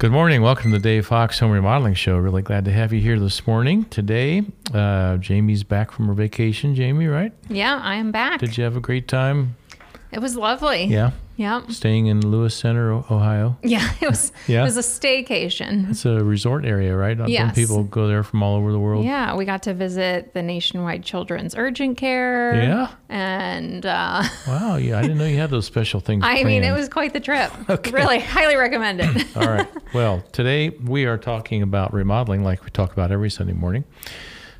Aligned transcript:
Good 0.00 0.12
morning. 0.12 0.40
Welcome 0.40 0.72
to 0.72 0.78
the 0.78 0.82
Dave 0.82 1.08
Fox 1.08 1.38
Home 1.40 1.50
Remodeling 1.50 1.92
Show. 1.92 2.16
Really 2.16 2.40
glad 2.40 2.64
to 2.64 2.72
have 2.72 2.90
you 2.90 3.02
here 3.02 3.20
this 3.20 3.46
morning. 3.46 3.84
Today, 3.84 4.42
uh, 4.72 5.18
Jamie's 5.18 5.62
back 5.62 5.90
from 5.90 6.06
her 6.06 6.14
vacation. 6.14 6.74
Jamie, 6.74 7.06
right? 7.06 7.34
Yeah, 7.50 7.78
I 7.82 7.96
am 7.96 8.10
back. 8.10 8.40
Did 8.40 8.56
you 8.56 8.64
have 8.64 8.76
a 8.76 8.80
great 8.80 9.08
time? 9.08 9.56
It 10.10 10.20
was 10.20 10.36
lovely. 10.36 10.84
Yeah. 10.84 11.10
Yeah. 11.40 11.62
Staying 11.68 12.04
in 12.04 12.20
Lewis 12.30 12.54
Center, 12.54 12.92
Ohio. 12.92 13.56
Yeah, 13.62 13.94
it 14.02 14.10
was 14.10 14.30
Yeah. 14.46 14.60
it 14.60 14.64
was 14.64 14.76
a 14.76 14.82
staycation. 14.82 15.88
It's 15.88 16.04
a 16.04 16.22
resort 16.22 16.66
area, 16.66 16.94
right? 16.94 17.16
Yes. 17.26 17.54
people 17.54 17.82
go 17.84 18.06
there 18.08 18.22
from 18.22 18.42
all 18.42 18.56
over 18.56 18.70
the 18.72 18.78
world? 18.78 19.06
Yeah, 19.06 19.34
we 19.34 19.46
got 19.46 19.62
to 19.62 19.72
visit 19.72 20.34
the 20.34 20.42
Nationwide 20.42 21.02
Children's 21.02 21.54
Urgent 21.56 21.96
Care. 21.96 22.56
Yeah? 22.56 22.90
And 23.08 23.86
uh, 23.86 24.22
Wow. 24.46 24.76
Yeah. 24.76 24.98
I 24.98 25.02
didn't 25.02 25.16
know 25.16 25.24
you 25.24 25.38
had 25.38 25.48
those 25.48 25.64
special 25.64 26.00
things. 26.00 26.22
I 26.26 26.44
mean, 26.44 26.62
it 26.62 26.72
was 26.72 26.90
quite 26.90 27.14
the 27.14 27.20
trip. 27.20 27.50
Okay. 27.70 27.90
Really, 27.92 28.18
highly 28.18 28.56
recommend 28.56 29.00
it. 29.00 29.36
All 29.36 29.48
right. 29.48 29.66
Well, 29.94 30.22
today 30.32 30.68
we 30.70 31.06
are 31.06 31.16
talking 31.16 31.62
about 31.62 31.94
remodeling 31.94 32.44
like 32.44 32.64
we 32.64 32.70
talk 32.70 32.92
about 32.92 33.10
every 33.12 33.30
Sunday 33.30 33.54
morning. 33.54 33.84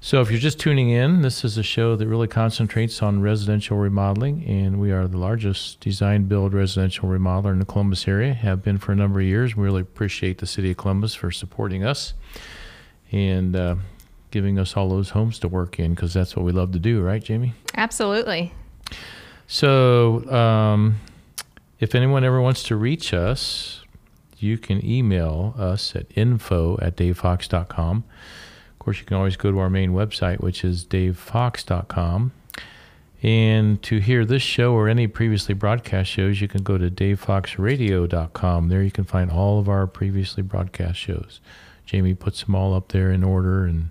So, 0.03 0.23
if 0.23 0.31
you're 0.31 0.41
just 0.41 0.59
tuning 0.59 0.89
in, 0.89 1.21
this 1.21 1.45
is 1.45 1.59
a 1.59 1.63
show 1.63 1.95
that 1.95 2.07
really 2.07 2.27
concentrates 2.27 3.03
on 3.03 3.21
residential 3.21 3.77
remodeling, 3.77 4.43
and 4.47 4.81
we 4.81 4.93
are 4.93 5.07
the 5.07 5.19
largest 5.19 5.79
design 5.81 6.25
build 6.25 6.55
residential 6.55 7.07
remodeler 7.07 7.53
in 7.53 7.59
the 7.59 7.67
Columbus 7.67 8.09
area, 8.09 8.33
have 8.33 8.63
been 8.63 8.79
for 8.79 8.93
a 8.93 8.97
number 8.97 9.21
of 9.21 9.27
years. 9.27 9.55
We 9.55 9.65
really 9.65 9.83
appreciate 9.83 10.39
the 10.39 10.47
city 10.47 10.71
of 10.71 10.79
Columbus 10.79 11.15
for 11.15 11.31
supporting 11.31 11.85
us 11.85 12.15
and 13.13 13.55
uh, 13.55 13.77
giving 14.31 14.59
us 14.59 14.75
all 14.75 14.89
those 14.89 15.11
homes 15.11 15.39
to 15.41 15.49
work 15.49 15.79
in 15.79 15.93
because 15.93 16.15
that's 16.15 16.35
what 16.35 16.47
we 16.47 16.53
love 16.53 16.73
to 16.73 16.79
do, 16.79 17.03
right, 17.03 17.23
Jamie? 17.23 17.53
Absolutely. 17.77 18.55
So, 19.49 20.27
um, 20.31 20.99
if 21.79 21.95
anyone 21.95 22.25
ever 22.25 22.41
wants 22.41 22.63
to 22.65 22.77
reach 22.77 23.13
us, 23.13 23.85
you 24.39 24.57
can 24.57 24.83
email 24.83 25.55
us 25.59 25.95
at 25.95 26.07
info 26.17 26.79
at 26.81 26.97
davefox.com. 26.97 28.05
Of 28.81 28.85
course, 28.85 28.99
you 28.99 29.05
can 29.05 29.19
always 29.19 29.37
go 29.37 29.51
to 29.53 29.59
our 29.59 29.69
main 29.69 29.91
website, 29.93 30.41
which 30.41 30.65
is 30.65 30.85
davefox.com. 30.87 32.33
And 33.23 33.83
to 33.83 33.99
hear 33.99 34.25
this 34.25 34.41
show 34.43 34.73
or 34.73 34.89
any 34.89 35.07
previously 35.07 35.53
broadcast 35.55 36.09
shows, 36.11 36.41
you 36.41 36.49
can 36.49 36.63
go 36.63 36.79
to 36.79 36.91
davefoxradio.com. 36.91 38.69
There 38.69 38.83
you 38.83 38.91
can 38.91 39.05
find 39.05 39.31
all 39.31 39.59
of 39.59 39.69
our 39.69 39.87
previously 39.87 40.43
broadcast 40.43 40.99
shows. 40.99 41.41
Jamie 41.85 42.15
puts 42.15 42.43
them 42.45 42.55
all 42.55 42.73
up 42.75 42.89
there 42.89 43.11
in 43.11 43.23
order 43.23 43.67
and 43.67 43.91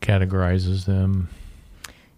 categorizes 0.00 0.84
them. 0.84 1.28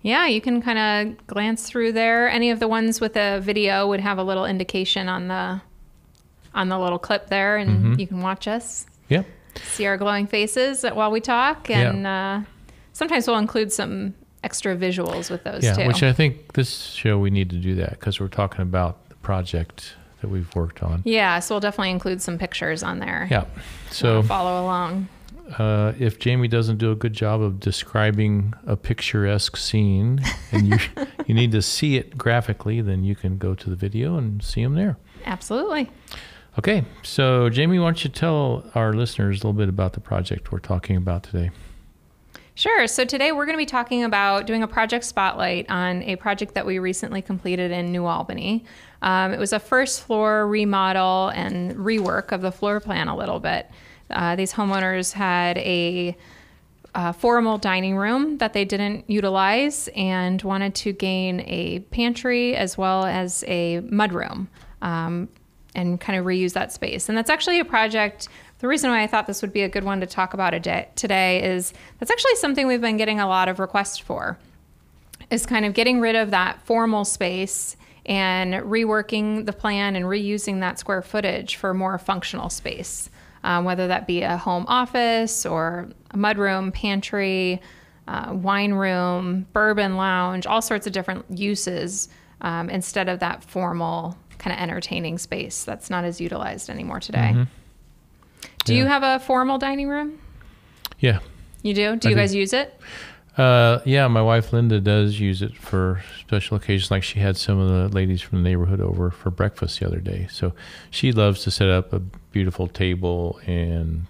Yeah, 0.02 0.26
you 0.26 0.40
can 0.42 0.60
kind 0.60 0.78
of 1.08 1.26
glance 1.26 1.66
through 1.68 1.92
there. 1.92 2.28
Any 2.28 2.50
of 2.50 2.58
the 2.60 2.68
ones 2.68 3.00
with 3.00 3.16
a 3.16 3.40
video 3.40 3.86
would 3.88 4.00
have 4.00 4.18
a 4.18 4.24
little 4.24 4.44
indication 4.44 5.08
on 5.08 5.28
the 5.28 5.60
on 6.54 6.68
the 6.68 6.78
little 6.78 6.98
clip 6.98 7.28
there, 7.28 7.56
and 7.56 7.70
Mm-hmm. 7.70 8.00
you 8.00 8.06
can 8.06 8.20
watch 8.20 8.46
us. 8.46 8.84
Yep. 9.08 9.24
See 9.56 9.86
our 9.86 9.96
glowing 9.96 10.26
faces 10.26 10.82
while 10.84 11.10
we 11.10 11.20
talk, 11.20 11.70
and 11.70 12.06
uh, 12.06 12.40
sometimes 12.92 13.26
we'll 13.26 13.38
include 13.38 13.72
some 13.72 14.14
extra 14.44 14.76
visuals 14.76 15.30
with 15.30 15.44
those 15.44 15.62
Yeah, 15.62 15.74
too. 15.74 15.86
which 15.86 16.02
I 16.02 16.12
think 16.12 16.54
this 16.54 16.82
show 16.86 17.18
we 17.18 17.30
need 17.30 17.50
to 17.50 17.56
do 17.56 17.74
that 17.76 17.90
because 17.90 18.18
we're 18.20 18.28
talking 18.28 18.62
about 18.62 19.08
the 19.08 19.14
project 19.16 19.94
that 20.20 20.28
we've 20.28 20.52
worked 20.54 20.82
on. 20.82 21.02
yeah, 21.04 21.38
so 21.40 21.54
we'll 21.54 21.60
definitely 21.60 21.90
include 21.90 22.20
some 22.22 22.38
pictures 22.38 22.82
on 22.82 22.98
there. 22.98 23.28
Yeah. 23.30 23.44
So 23.90 24.22
follow 24.22 24.62
along. 24.64 25.08
uh, 25.58 25.92
if 25.98 26.18
Jamie 26.18 26.48
doesn't 26.48 26.78
do 26.78 26.90
a 26.92 26.94
good 26.94 27.12
job 27.12 27.40
of 27.42 27.60
describing 27.60 28.54
a 28.66 28.76
picturesque 28.76 29.56
scene, 29.56 30.20
and 30.52 30.68
you 30.68 30.78
you 31.26 31.34
need 31.34 31.52
to 31.52 31.62
see 31.62 31.96
it 31.96 32.16
graphically, 32.16 32.80
then 32.80 33.04
you 33.04 33.14
can 33.14 33.36
go 33.38 33.54
to 33.54 33.68
the 33.70 33.76
video 33.76 34.16
and 34.16 34.42
see 34.42 34.62
them 34.62 34.74
there. 34.74 34.96
Absolutely. 35.26 35.90
Okay. 36.58 36.84
So 37.02 37.48
Jamie, 37.48 37.78
why 37.78 37.86
don't 37.86 38.04
you 38.04 38.10
tell 38.10 38.70
our 38.74 38.92
listeners 38.92 39.42
a 39.42 39.46
little 39.46 39.54
bit 39.54 39.68
about 39.68 39.94
the 39.94 40.00
project 40.00 40.52
we're 40.52 40.58
talking 40.58 40.96
about 40.96 41.22
today? 41.22 41.50
Sure. 42.54 42.86
So 42.86 43.06
today 43.06 43.32
we're 43.32 43.46
going 43.46 43.56
to 43.56 43.62
be 43.62 43.64
talking 43.64 44.04
about 44.04 44.46
doing 44.46 44.62
a 44.62 44.68
project 44.68 45.06
spotlight 45.06 45.70
on 45.70 46.02
a 46.02 46.16
project 46.16 46.54
that 46.54 46.66
we 46.66 46.78
recently 46.78 47.22
completed 47.22 47.70
in 47.70 47.90
New 47.90 48.04
Albany. 48.04 48.64
Um, 49.00 49.32
it 49.32 49.38
was 49.38 49.54
a 49.54 49.58
first 49.58 50.02
floor 50.02 50.46
remodel 50.46 51.28
and 51.28 51.74
rework 51.76 52.30
of 52.30 52.42
the 52.42 52.52
floor 52.52 52.78
plan 52.80 53.08
a 53.08 53.16
little 53.16 53.40
bit. 53.40 53.70
Uh, 54.10 54.36
these 54.36 54.52
homeowners 54.52 55.14
had 55.14 55.56
a 55.58 56.14
uh, 56.94 57.12
formal 57.12 57.56
dining 57.56 57.96
room 57.96 58.36
that 58.36 58.52
they 58.52 58.66
didn't 58.66 59.08
utilize 59.08 59.88
and 59.96 60.42
wanted 60.42 60.74
to 60.74 60.92
gain 60.92 61.40
a 61.46 61.80
pantry 61.90 62.54
as 62.54 62.76
well 62.76 63.06
as 63.06 63.42
a 63.48 63.80
mudroom 63.80 64.46
um, 64.82 65.26
and 65.74 66.00
kind 66.00 66.18
of 66.18 66.26
reuse 66.26 66.52
that 66.52 66.72
space. 66.72 67.08
And 67.08 67.16
that's 67.16 67.30
actually 67.30 67.60
a 67.60 67.64
project. 67.64 68.28
The 68.58 68.68
reason 68.68 68.90
why 68.90 69.02
I 69.02 69.06
thought 69.06 69.26
this 69.26 69.42
would 69.42 69.52
be 69.52 69.62
a 69.62 69.68
good 69.68 69.84
one 69.84 70.00
to 70.00 70.06
talk 70.06 70.34
about 70.34 70.50
day, 70.62 70.88
today 70.94 71.42
is 71.42 71.72
that's 71.98 72.10
actually 72.10 72.36
something 72.36 72.66
we've 72.66 72.80
been 72.80 72.96
getting 72.96 73.20
a 73.20 73.26
lot 73.26 73.48
of 73.48 73.58
requests 73.58 73.98
for 73.98 74.38
is 75.30 75.46
kind 75.46 75.64
of 75.64 75.74
getting 75.74 76.00
rid 76.00 76.14
of 76.14 76.30
that 76.30 76.60
formal 76.62 77.04
space 77.04 77.76
and 78.04 78.54
reworking 78.54 79.46
the 79.46 79.52
plan 79.52 79.96
and 79.96 80.04
reusing 80.04 80.60
that 80.60 80.78
square 80.78 81.02
footage 81.02 81.56
for 81.56 81.72
more 81.72 81.98
functional 81.98 82.50
space, 82.50 83.08
um, 83.44 83.64
whether 83.64 83.88
that 83.88 84.06
be 84.06 84.22
a 84.22 84.36
home 84.36 84.64
office 84.68 85.46
or 85.46 85.88
a 86.10 86.16
mudroom, 86.16 86.72
pantry, 86.72 87.60
uh, 88.08 88.32
wine 88.32 88.72
room, 88.72 89.46
bourbon 89.52 89.96
lounge, 89.96 90.46
all 90.46 90.60
sorts 90.60 90.86
of 90.86 90.92
different 90.92 91.24
uses 91.30 92.08
um, 92.40 92.68
instead 92.68 93.08
of 93.08 93.20
that 93.20 93.44
formal 93.44 94.16
kind 94.42 94.52
of 94.54 94.60
entertaining 94.60 95.18
space 95.18 95.64
that's 95.64 95.88
not 95.88 96.04
as 96.04 96.20
utilized 96.20 96.68
anymore 96.68 97.00
today. 97.00 97.46
Do 98.64 98.74
you 98.74 98.86
have 98.86 99.02
a 99.02 99.18
formal 99.20 99.58
dining 99.58 99.88
room? 99.88 100.18
Yeah. 100.98 101.20
You 101.62 101.74
do? 101.74 101.96
Do 101.96 102.08
I 102.08 102.10
you 102.10 102.16
do. 102.16 102.20
guys 102.20 102.34
use 102.34 102.52
it? 102.52 102.78
Uh, 103.36 103.80
yeah, 103.84 104.08
my 104.08 104.20
wife 104.20 104.52
Linda 104.52 104.80
does 104.80 105.18
use 105.18 105.40
it 105.42 105.56
for 105.56 106.02
special 106.20 106.56
occasions. 106.56 106.90
Like 106.90 107.02
she 107.02 107.20
had 107.20 107.36
some 107.36 107.58
of 107.58 107.68
the 107.68 107.94
ladies 107.94 108.20
from 108.20 108.42
the 108.42 108.48
neighborhood 108.48 108.80
over 108.80 109.10
for 109.10 109.30
breakfast 109.30 109.80
the 109.80 109.86
other 109.86 110.00
day. 110.00 110.26
So 110.30 110.52
she 110.90 111.12
loves 111.12 111.42
to 111.44 111.50
set 111.50 111.68
up 111.68 111.92
a 111.92 112.00
beautiful 112.00 112.66
table 112.66 113.40
and, 113.46 114.06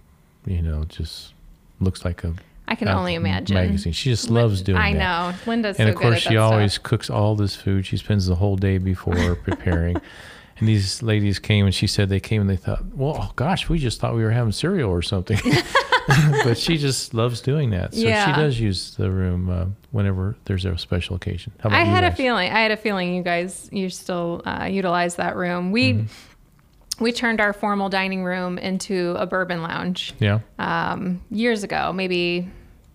you 0.47 0.63
know, 0.63 0.85
just 0.85 1.35
looks 1.79 2.05
like 2.05 2.25
a 2.25 2.35
I 2.73 2.75
can 2.75 2.89
only 2.89 3.15
imagine. 3.15 3.55
magazine. 3.55 3.93
She 3.93 4.09
just 4.11 4.31
loves 4.31 4.63
doing 4.63 4.77
that. 4.79 4.85
I 4.85 4.93
that. 4.95 4.99
know. 4.99 5.39
Linda's 5.51 5.79
And 5.79 5.89
so 5.89 5.93
of 5.93 5.97
course, 6.01 6.21
she 6.21 6.37
always 6.37 6.73
stuff. 6.75 6.83
cooks 6.85 7.11
all 7.11 7.35
this 7.37 7.55
food. 7.55 7.85
She 7.87 7.97
spends 7.97 8.27
the 8.27 8.35
whole 8.37 8.57
day 8.57 8.79
before 8.79 9.35
preparing. 9.45 9.97
And 10.59 10.69
these 10.69 11.03
ladies 11.03 11.39
came 11.39 11.65
and 11.67 11.75
she 11.75 11.87
said 11.87 12.09
they 12.09 12.21
came 12.21 12.41
and 12.41 12.49
they 12.49 12.57
thought, 12.57 12.85
well, 12.95 13.17
oh 13.19 13.33
gosh, 13.37 13.69
we 13.69 13.79
just 13.79 14.01
thought 14.01 14.15
we 14.15 14.23
were 14.23 14.31
having 14.31 14.53
cereal 14.53 14.91
or 14.91 15.03
something. 15.03 15.39
but 16.45 16.59
she 16.59 16.79
just 16.79 17.15
loves 17.15 17.41
doing 17.41 17.71
that. 17.71 17.95
So 17.95 18.01
Yeah. 18.01 18.27
she 18.27 18.41
does 18.41 18.59
use 18.59 18.95
the 18.97 19.11
room 19.11 19.49
uh, 19.51 19.67
whenever 19.93 20.37
there's 20.47 20.65
a 20.65 20.77
special 20.79 21.17
occasion. 21.17 21.53
I 21.65 21.85
had 21.85 22.05
a 22.05 22.11
feeling. 22.13 22.51
I 22.51 22.61
had 22.61 22.71
a 22.73 22.77
feeling 22.77 23.15
you 23.15 23.23
guys 23.23 23.69
you 23.73 23.89
still 23.89 24.43
uh, 24.45 24.69
utilize 24.71 25.17
that 25.17 25.37
room. 25.37 25.71
We 25.73 25.93
Mm-hmm. 25.95 27.05
we 27.05 27.13
turned 27.13 27.41
our 27.41 27.53
formal 27.53 27.89
dining 27.89 28.23
room 28.25 28.59
into 28.59 29.15
a 29.19 29.27
bourbon 29.27 29.63
lounge 29.63 30.13
Yeah. 30.21 30.41
um, 30.59 31.23
years 31.31 31.63
ago, 31.65 31.93
maybe 31.93 32.49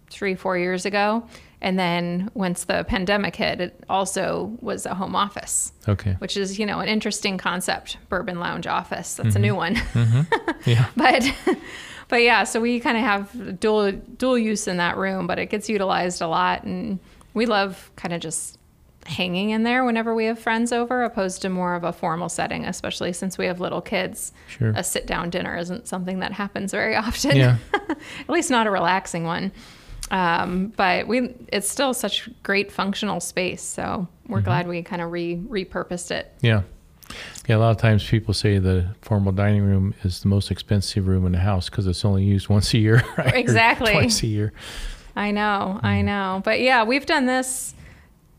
three 0.09 0.35
four 0.35 0.57
years 0.57 0.85
ago. 0.85 1.28
And 1.59 1.79
then 1.79 2.29
once 2.35 2.66
the 2.66 2.84
pandemic 2.88 3.35
hit, 3.35 3.59
it 3.62 3.84
also 3.90 4.56
was 4.62 4.85
a 4.85 4.94
home 4.94 5.16
office, 5.16 5.73
Okay. 5.88 6.16
which 6.19 6.38
is 6.38 6.59
you 6.59 6.66
know 6.66 6.79
an 6.79 6.88
interesting 6.88 7.38
concept. 7.38 7.97
Bourbon 8.09 8.40
lounge 8.40 8.68
office. 8.68 9.16
That's 9.16 9.29
a 9.29 9.31
mm-hmm. 9.40 9.41
new 9.41 9.56
one. 9.56 9.75
Mm-hmm. 9.75 10.22
Yeah. 10.69 10.88
but 10.97 11.23
but 12.09 12.22
yeah 12.23 12.44
so 12.44 12.59
we 12.59 12.79
kind 12.79 12.97
of 12.97 13.03
have 13.03 13.59
dual 13.59 13.91
dual 13.91 14.38
use 14.38 14.68
in 14.68 14.78
that 14.78 14.97
room 14.97 15.28
but 15.28 15.40
it 15.40 15.47
gets 15.47 15.69
utilized 15.69 16.22
a 16.22 16.28
lot 16.28 16.63
and 16.63 17.00
we 17.34 17.45
love 17.45 17.91
kind 17.95 18.13
of 18.13 18.19
just 18.22 18.57
hanging 19.06 19.51
in 19.51 19.63
there 19.63 19.85
whenever 19.85 20.13
we 20.13 20.25
have 20.25 20.38
friends 20.39 20.74
over 20.74 21.03
opposed 21.03 21.41
to 21.41 21.50
more 21.50 21.75
of 21.75 21.84
a 21.85 21.94
formal 21.94 22.28
setting 22.28 22.66
especially 22.66 23.13
since 23.13 23.38
we 23.38 23.45
have 23.45 23.59
little 23.62 23.81
kids 23.81 24.34
Sure. 24.47 24.69
a 24.75 24.84
sit 24.84 25.06
down 25.07 25.29
dinner 25.29 25.56
isn't 25.57 25.88
something 25.88 26.19
that 26.19 26.34
happens 26.34 26.72
very 26.72 26.95
often 27.06 27.36
Yeah. 27.38 27.57
at 27.89 28.30
least 28.30 28.50
not 28.50 28.68
a 28.68 28.71
relaxing 28.71 29.24
one 29.24 29.51
um, 30.12 30.74
but 30.77 31.07
we 31.07 31.33
it's 31.51 31.69
still 31.69 31.94
such 31.94 32.30
great 32.44 32.71
functional 32.71 33.19
space 33.19 33.62
so 33.62 34.07
we're 34.27 34.42
glad 34.42 34.68
we 34.68 34.81
kind 34.83 35.01
of 35.01 35.12
re 35.12 35.36
repurposed 35.38 36.12
it 36.12 36.33
Yeah. 36.42 36.62
Yeah, 37.48 37.56
a 37.56 37.59
lot 37.59 37.71
of 37.71 37.77
times 37.77 38.06
people 38.06 38.33
say 38.33 38.57
the 38.57 38.94
formal 39.01 39.31
dining 39.31 39.62
room 39.62 39.94
is 40.04 40.19
the 40.19 40.27
most 40.27 40.51
expensive 40.51 41.07
room 41.07 41.25
in 41.25 41.31
the 41.31 41.38
house 41.39 41.69
because 41.69 41.88
it's 41.88 42.04
only 42.04 42.24
used 42.25 42.50
once 42.57 42.74
a 42.74 42.77
year, 42.77 43.01
right? 43.18 43.33
Or 43.33 43.38
Exactly. 43.38 43.94
twice 43.94 44.21
a 44.24 44.27
year. 44.27 44.51
I 45.15 45.31
know, 45.31 45.80
I 45.81 46.01
know. 46.01 46.42
But 46.44 46.60
yeah, 46.60 46.83
we've 46.83 47.06
done 47.06 47.25
this 47.25 47.74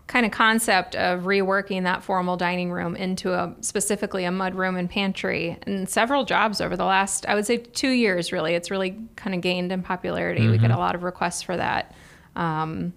kind 0.09 0.27
of 0.27 0.33
concept 0.33 0.97
of 0.97 1.23
reworking 1.25 1.85
that 1.85 2.03
formal 2.03 2.37
dining 2.37 2.73
room 2.73 2.97
into 2.97 3.33
a 3.35 3.55
specifically 3.61 4.25
a 4.25 4.31
mud 4.33 4.55
room 4.57 4.75
and 4.77 4.89
pantry 4.91 5.57
and 5.67 5.89
several 5.89 6.25
jobs 6.25 6.61
over 6.61 6.77
the 6.77 6.85
last 6.85 7.25
I 7.27 7.35
would 7.37 7.47
say 7.47 7.59
2 7.59 7.91
years 7.91 8.33
really. 8.33 8.55
It's 8.55 8.71
really 8.71 8.99
kind 9.17 9.35
of 9.37 9.43
gained 9.43 9.71
in 9.71 9.83
popularity. 9.83 10.49
We 10.49 10.59
get 10.59 10.71
a 10.71 10.79
lot 10.79 10.95
of 10.97 11.03
requests 11.05 11.43
for 11.43 11.57
that. 11.57 11.95
Um, 12.37 12.95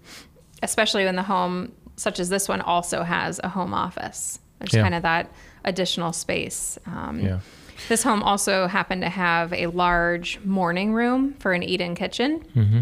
especially 0.62 1.04
when 1.04 1.16
the 1.16 1.22
home 1.22 1.72
such 1.96 2.18
as 2.18 2.28
this 2.30 2.48
one 2.48 2.60
also 2.62 3.02
has 3.02 3.38
a 3.44 3.48
home 3.48 3.74
office. 3.74 4.38
There's 4.58 4.72
Yeah. 4.74 4.82
kind 4.82 4.94
of 4.94 5.02
that 5.02 5.30
additional 5.64 6.12
space. 6.12 6.78
Um, 6.86 7.20
Yeah. 7.20 7.38
This 7.88 8.02
home 8.04 8.22
also 8.22 8.68
happened 8.68 9.02
to 9.02 9.08
have 9.10 9.52
a 9.52 9.66
large 9.66 10.40
morning 10.44 10.94
room 10.94 11.34
for 11.40 11.52
an 11.52 11.62
eat-in 11.62 11.94
kitchen. 11.94 12.40
Mm-hmm. 12.56 12.80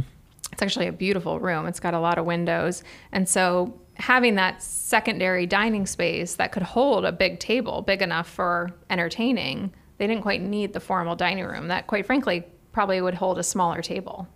It's 0.52 0.62
actually 0.62 0.86
a 0.88 0.92
beautiful 0.92 1.40
room. 1.40 1.66
It's 1.66 1.80
got 1.80 1.94
a 1.94 1.98
lot 2.00 2.18
of 2.18 2.26
windows, 2.26 2.84
and 3.12 3.26
so 3.28 3.74
having 4.00 4.34
that 4.36 4.62
secondary 4.62 5.46
dining 5.46 5.86
space 5.86 6.34
that 6.36 6.52
could 6.52 6.62
hold 6.62 7.04
a 7.04 7.12
big 7.12 7.38
table, 7.38 7.82
big 7.82 8.02
enough 8.02 8.28
for 8.28 8.70
entertaining, 8.88 9.72
they 9.98 10.06
didn't 10.06 10.22
quite 10.22 10.40
need 10.40 10.72
the 10.72 10.80
formal 10.80 11.14
dining 11.14 11.44
room. 11.44 11.68
That, 11.68 11.86
quite 11.86 12.06
frankly, 12.06 12.44
probably 12.72 13.00
would 13.00 13.14
hold 13.14 13.38
a 13.38 13.42
smaller 13.42 13.82
table, 13.82 14.26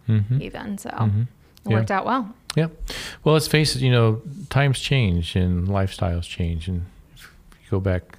even. 0.41 0.79
So 0.79 0.91
Mm-hmm. 0.91 1.23
Yeah. 1.67 1.77
worked 1.79 1.91
out 1.91 2.05
well. 2.05 2.35
Yeah. 2.57 2.67
Well, 3.25 3.33
let's 3.33 3.49
face 3.49 3.75
it, 3.75 3.81
you 3.81 3.91
know, 3.91 4.21
times 4.51 4.79
change 4.79 5.35
and 5.35 5.67
lifestyles 5.67 6.25
change. 6.25 6.69
And 6.69 6.85
if 7.17 7.31
you 7.65 7.71
go 7.71 7.81
back, 7.81 8.19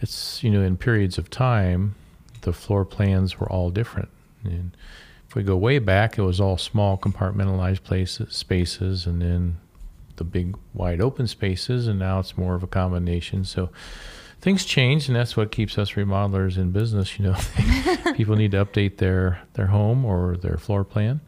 it's, 0.00 0.42
you 0.44 0.50
know, 0.50 0.62
in 0.62 0.76
periods 0.76 1.18
of 1.18 1.28
time, 1.28 1.96
the 2.42 2.52
floor 2.52 2.84
plans 2.84 3.40
were 3.40 3.50
all 3.50 3.70
different. 3.70 4.08
And 4.44 4.76
if 5.28 5.34
we 5.34 5.42
go 5.42 5.56
way 5.56 5.80
back, 5.80 6.16
it 6.16 6.22
was 6.22 6.40
all 6.40 6.56
small 6.56 6.96
compartmentalized 6.96 7.82
places, 7.82 8.32
spaces, 8.34 9.04
and 9.04 9.20
then 9.20 9.56
the 10.16 10.24
big 10.24 10.56
wide 10.74 11.00
open 11.00 11.26
spaces. 11.26 11.86
And 11.86 11.98
now 11.98 12.18
it's 12.18 12.36
more 12.36 12.54
of 12.54 12.62
a 12.62 12.66
combination. 12.66 13.44
So 13.44 13.70
things 14.40 14.64
change, 14.64 15.08
and 15.08 15.16
that's 15.16 15.36
what 15.36 15.50
keeps 15.50 15.78
us 15.78 15.92
remodelers 15.92 16.56
in 16.56 16.72
business. 16.72 17.18
You 17.18 17.26
know, 17.26 18.12
people 18.14 18.36
need 18.36 18.52
to 18.52 18.64
update 18.64 18.98
their, 18.98 19.40
their 19.54 19.66
home 19.66 20.04
or 20.04 20.36
their 20.36 20.56
floor 20.56 20.84
plan. 20.84 21.20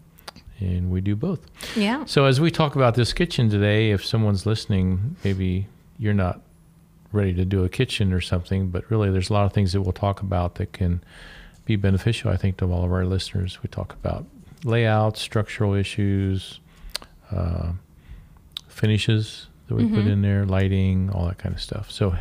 And 0.61 0.91
we 0.91 1.01
do 1.01 1.15
both. 1.15 1.41
Yeah. 1.77 2.05
So 2.05 2.25
as 2.25 2.41
we 2.41 2.51
talk 2.51 2.75
about 2.75 2.97
this 2.97 3.13
kitchen 3.13 3.49
today, 3.49 3.93
if 3.93 4.05
someone's 4.05 4.45
listening, 4.45 5.17
maybe 5.23 5.69
you're 5.99 6.15
not 6.15 6.41
ready 7.13 7.33
to 7.35 7.45
do 7.45 7.65
a 7.65 7.69
kitchen 7.69 8.13
or 8.13 8.21
something, 8.21 8.69
but 8.69 8.91
really 8.91 9.11
there's 9.11 9.31
a 9.31 9.33
lot 9.33 9.47
of 9.47 9.53
things 9.53 9.73
that 9.73 9.83
we'll 9.83 9.93
talk 9.93 10.21
about 10.21 10.57
that 10.57 10.73
can 10.73 11.03
be 11.65 11.77
beneficial, 11.77 12.31
I 12.31 12.37
think, 12.37 12.57
to 12.59 12.73
all 12.73 12.85
of 12.85 12.93
our 12.93 13.05
listeners. 13.05 13.63
We 13.63 13.69
talk 13.69 13.93
about 13.93 14.25
layout, 14.65 15.17
structural 15.17 15.75
issues, 15.75 16.61
uh, 17.31 17.73
finishes 18.79 19.47
that 19.69 19.75
we 19.75 19.87
put 19.87 20.07
in 20.07 20.23
there, 20.23 20.47
lighting, 20.47 21.11
all 21.11 21.27
that 21.27 21.39
kind 21.39 21.55
of 21.55 21.61
stuff. 21.61 21.91
So 21.91 22.17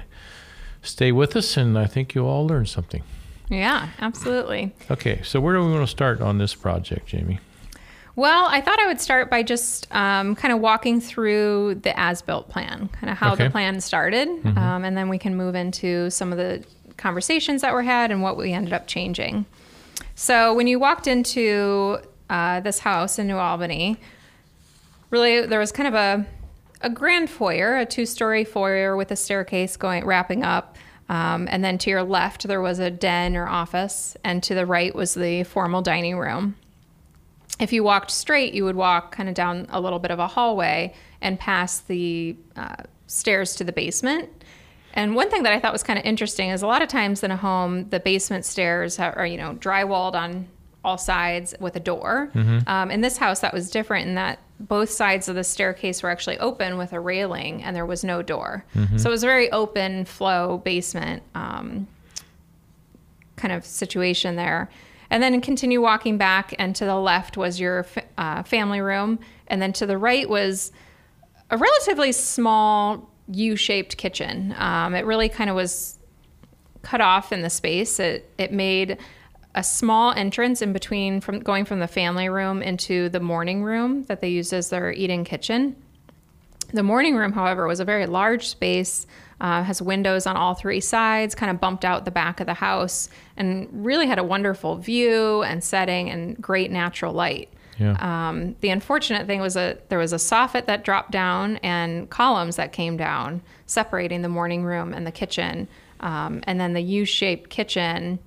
stay 0.81 1.11
with 1.11 1.35
us, 1.35 1.55
and 1.55 1.77
I 1.79 1.85
think 1.85 2.13
you'll 2.13 2.27
all 2.27 2.45
learn 2.45 2.65
something. 2.65 3.03
Yeah, 3.49 3.89
absolutely. 4.01 4.73
Okay, 4.91 5.21
so 5.23 5.39
where 5.39 5.55
do 5.55 5.63
we 5.63 5.71
want 5.71 5.83
to 5.83 5.91
start 5.91 6.19
on 6.19 6.37
this 6.39 6.53
project, 6.53 7.07
Jamie? 7.07 7.39
Well, 8.17 8.47
I 8.49 8.59
thought 8.61 8.79
I 8.79 8.87
would 8.87 8.99
start 8.99 9.29
by 9.29 9.43
just 9.43 9.87
um, 9.95 10.35
kind 10.35 10.51
of 10.53 10.59
walking 10.59 10.99
through 10.99 11.75
the 11.75 11.97
as-built 11.97 12.49
plan, 12.49 12.89
kind 12.89 13.11
of 13.11 13.17
how 13.17 13.33
Okay. 13.33 13.45
the 13.45 13.49
plan 13.51 13.79
started, 13.79 14.27
um, 14.57 14.83
and 14.83 14.97
then 14.97 15.07
we 15.07 15.17
can 15.19 15.35
move 15.35 15.53
into 15.55 16.09
some 16.09 16.31
of 16.31 16.37
the 16.39 16.63
conversations 16.97 17.61
that 17.61 17.73
were 17.73 17.83
had 17.83 18.11
and 18.11 18.21
what 18.23 18.35
we 18.35 18.51
ended 18.51 18.73
up 18.73 18.87
changing. 18.87 19.45
So 20.15 20.53
when 20.55 20.65
you 20.67 20.79
walked 20.79 21.05
into 21.07 21.99
uh, 22.29 22.59
this 22.61 22.79
house 22.79 23.19
in 23.19 23.27
New 23.27 23.37
Albany, 23.37 23.97
really 25.11 25.45
there 25.45 25.59
was 25.59 25.71
kind 25.71 25.87
of 25.87 25.93
a 25.93 26.25
a 26.81 26.89
grand 26.89 27.29
foyer, 27.29 27.77
a 27.77 27.85
two-story 27.85 28.43
foyer 28.43 28.95
with 28.95 29.11
a 29.11 29.15
staircase 29.15 29.77
going 29.77 30.05
wrapping 30.05 30.43
up. 30.43 30.77
Um, 31.09 31.47
and 31.49 31.63
then 31.63 31.77
to 31.79 31.89
your 31.89 32.03
left 32.03 32.47
there 32.47 32.61
was 32.61 32.79
a 32.79 32.91
den 32.91 33.37
or 33.37 33.47
office, 33.47 34.17
and 34.23 34.43
to 34.43 34.53
the 34.55 34.65
right 34.65 34.93
was 34.93 35.13
the 35.13 35.43
formal 35.43 35.81
dining 35.81 36.17
room 36.17 36.55
if 37.59 37.73
you 37.73 37.83
walked 37.83 38.11
straight, 38.11 38.53
you 38.53 38.63
would 38.65 38.75
walk 38.75 39.15
kind 39.15 39.27
of 39.27 39.35
down 39.35 39.67
a 39.69 39.81
little 39.81 39.99
bit 39.99 40.11
of 40.11 40.19
a 40.19 40.27
hallway 40.27 40.93
and 41.21 41.39
past 41.39 41.87
the 41.87 42.35
uh, 42.55 42.75
stairs 43.07 43.55
to 43.55 43.63
the 43.63 43.71
basement. 43.71 44.29
And 44.93 45.15
one 45.15 45.29
thing 45.29 45.43
that 45.43 45.53
I 45.53 45.59
thought 45.59 45.73
was 45.73 45.83
kind 45.83 45.99
of 45.99 46.05
interesting 46.05 46.49
is 46.49 46.61
a 46.61 46.67
lot 46.67 46.81
of 46.81 46.87
times 46.87 47.23
in 47.23 47.31
a 47.31 47.37
home, 47.37 47.89
the 47.89 47.99
basement 47.99 48.45
stairs 48.45 48.99
are, 48.99 49.25
you 49.25 49.37
know 49.37 49.53
drywalled 49.53 50.13
on 50.13 50.47
all 50.83 50.97
sides 50.97 51.53
with 51.59 51.75
a 51.75 51.79
door. 51.79 52.29
Um, 52.67 52.91
in 52.91 53.01
this 53.01 53.17
house, 53.17 53.41
that 53.41 53.53
was 53.53 53.69
different 53.69 54.07
in 54.07 54.15
that 54.15 54.39
both 54.59 54.89
sides 54.89 55.29
of 55.29 55.35
the 55.35 55.43
staircase 55.43 56.01
were 56.01 56.09
actually 56.09 56.39
open 56.39 56.77
with 56.77 56.93
a 56.93 56.99
railing, 56.99 57.63
and 57.63 57.75
there 57.75 57.85
was 57.85 58.03
no 58.03 58.21
door. 58.21 58.65
So 58.97 59.09
it 59.09 59.11
was 59.11 59.23
a 59.23 59.27
very 59.27 59.51
open 59.51 60.05
flow 60.05 60.57
basement. 60.59 61.23
Um, 61.35 61.87
kind 63.37 63.53
of 63.53 63.63
situation 63.63 64.35
there. 64.35 64.67
And 65.09 65.23
then 65.23 65.39
continue 65.41 65.79
walking 65.79 66.17
back, 66.17 66.53
and 66.59 66.75
to 66.75 66.85
the 66.85 66.95
left 66.95 67.37
was 67.37 67.59
your 67.59 67.85
uh, 68.17 68.43
family 68.43 68.81
room, 68.81 69.19
and 69.47 69.61
then 69.61 69.71
to 69.73 69.85
the 69.85 69.97
right 69.97 70.27
was 70.27 70.73
a 71.49 71.57
relatively 71.57 72.11
small 72.11 73.09
U-shaped 73.29 73.95
kitchen. 73.95 74.53
Um, 74.57 74.95
it 74.95 75.05
really 75.05 75.29
kind 75.29 75.49
of 75.49 75.55
was 75.55 75.97
cut 76.81 76.99
off 76.99 77.31
in 77.31 77.41
the 77.41 77.49
space. 77.49 77.99
It 77.99 78.29
it 78.37 78.51
made 78.51 78.97
a 79.57 79.63
small 79.63 80.13
entrance 80.13 80.61
in 80.61 80.71
between 80.71 81.19
from 81.19 81.39
going 81.39 81.65
from 81.65 81.79
the 81.79 81.87
family 81.87 82.29
room 82.29 82.61
into 82.61 83.09
the 83.09 83.19
morning 83.19 83.63
room 83.63 84.03
that 84.03 84.21
they 84.21 84.29
used 84.29 84.53
as 84.53 84.69
their 84.69 84.93
eat-in 84.93 85.23
kitchen. 85.23 85.75
The 86.73 86.83
morning 86.83 87.15
room, 87.15 87.33
however, 87.33 87.65
was 87.65 87.79
a 87.79 87.85
very 87.85 88.05
large 88.05 88.47
space, 88.47 89.07
uh, 89.41 89.63
has 89.63 89.81
windows 89.81 90.27
on 90.27 90.37
all 90.37 90.53
three 90.53 90.79
sides, 90.79 91.33
kind 91.33 91.49
of 91.49 91.59
bumped 91.59 91.85
out 91.85 92.05
the 92.05 92.11
back 92.11 92.39
of 92.39 92.45
the 92.45 92.53
house, 92.53 93.09
and 93.35 93.67
really 93.71 94.05
had 94.05 94.19
a 94.19 94.23
wonderful 94.23 94.75
view 94.75 95.41
and 95.41 95.63
setting 95.63 96.11
and 96.11 96.39
great 96.39 96.69
natural 96.69 97.13
light. 97.13 97.49
Yeah. 97.79 97.95
Um, 97.99 98.55
the 98.61 98.69
unfortunate 98.69 99.25
thing 99.25 99.39
was 99.39 99.55
that 99.55 99.89
there 99.89 99.99
was 99.99 100.13
a 100.13 100.17
soffit 100.17 100.67
that 100.67 100.83
dropped 100.83 101.11
down 101.11 101.57
and 101.57 102.07
columns 102.11 102.57
that 102.57 102.73
came 102.73 102.95
down, 102.95 103.41
separating 103.65 104.21
the 104.21 104.29
morning 104.29 104.63
room 104.63 104.93
and 104.93 105.07
the 105.07 105.11
kitchen. 105.11 105.67
Um, 105.99 106.41
and 106.43 106.59
then 106.59 106.73
the 106.73 106.81
U-shaped 106.81 107.49
kitchen, 107.49 108.19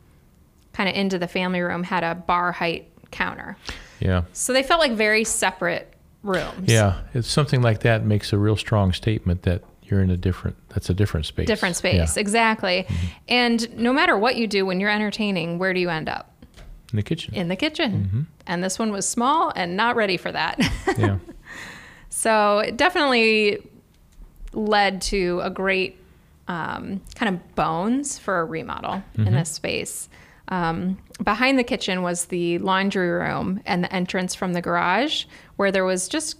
kind 0.72 0.88
of 0.88 0.94
into 0.94 1.18
the 1.18 1.28
family 1.28 1.60
room, 1.60 1.82
had 1.82 2.02
a 2.04 2.14
bar 2.14 2.52
height 2.52 2.88
counter. 3.10 3.56
yeah. 4.00 4.22
So 4.32 4.52
they 4.52 4.62
felt 4.62 4.80
like 4.80 4.92
very 4.92 5.24
separate 5.24 5.92
rooms. 6.22 6.70
Yeah, 6.70 7.00
it's 7.14 7.28
something 7.28 7.62
like 7.62 7.80
that 7.80 8.04
makes 8.04 8.32
a 8.32 8.38
real 8.38 8.56
strong 8.56 8.92
statement 8.92 9.42
that 9.42 9.62
you're 9.82 10.02
in 10.02 10.10
a 10.10 10.16
different. 10.16 10.56
That's 10.68 10.88
a 10.90 10.94
different 10.94 11.26
space. 11.26 11.46
different 11.46 11.76
space 11.76 11.94
Yeah, 11.96 12.04
Mm-hmm. 12.04 12.18
exactly 12.20 12.86
and 13.28 13.76
no 13.76 13.92
matter 13.92 14.16
what 14.16 14.36
you 14.36 14.46
do 14.46 14.64
when 14.64 14.78
you're 14.80 14.90
entertaining 14.90 15.58
where 15.58 15.74
do 15.74 15.80
you 15.80 15.90
end 15.90 16.08
up 16.08 16.32
in 16.92 16.96
the 16.96 17.02
kitchen. 17.02 17.34
in 17.34 17.48
the 17.48 17.56
kitchen 17.56 17.92
Mm-hmm. 18.04 18.20
and 18.46 18.62
this 18.62 18.78
one 18.78 18.92
was 18.92 19.08
small 19.08 19.52
and 19.56 19.76
not 19.76 19.96
ready 19.96 20.16
for 20.16 20.30
that 20.30 20.60
yeah, 20.98 21.18
so 22.08 22.58
it 22.58 22.76
definitely 22.76 23.58
led 24.52 25.00
to 25.02 25.40
a 25.42 25.50
great 25.50 25.96
um, 26.48 27.00
kind 27.14 27.34
of 27.34 27.54
bones 27.54 28.18
for 28.18 28.40
a 28.40 28.44
remodel 28.44 29.02
in 29.16 29.32
this 29.32 29.50
space 29.50 30.08
um, 30.50 30.98
behind 31.22 31.58
the 31.58 31.64
kitchen 31.64 32.02
was 32.02 32.26
the 32.26 32.58
laundry 32.58 33.10
room 33.10 33.60
and 33.66 33.84
the 33.84 33.92
entrance 33.92 34.34
from 34.34 34.52
the 34.52 34.60
garage 34.60 35.24
where 35.56 35.70
there 35.70 35.84
was 35.84 36.08
just 36.08 36.36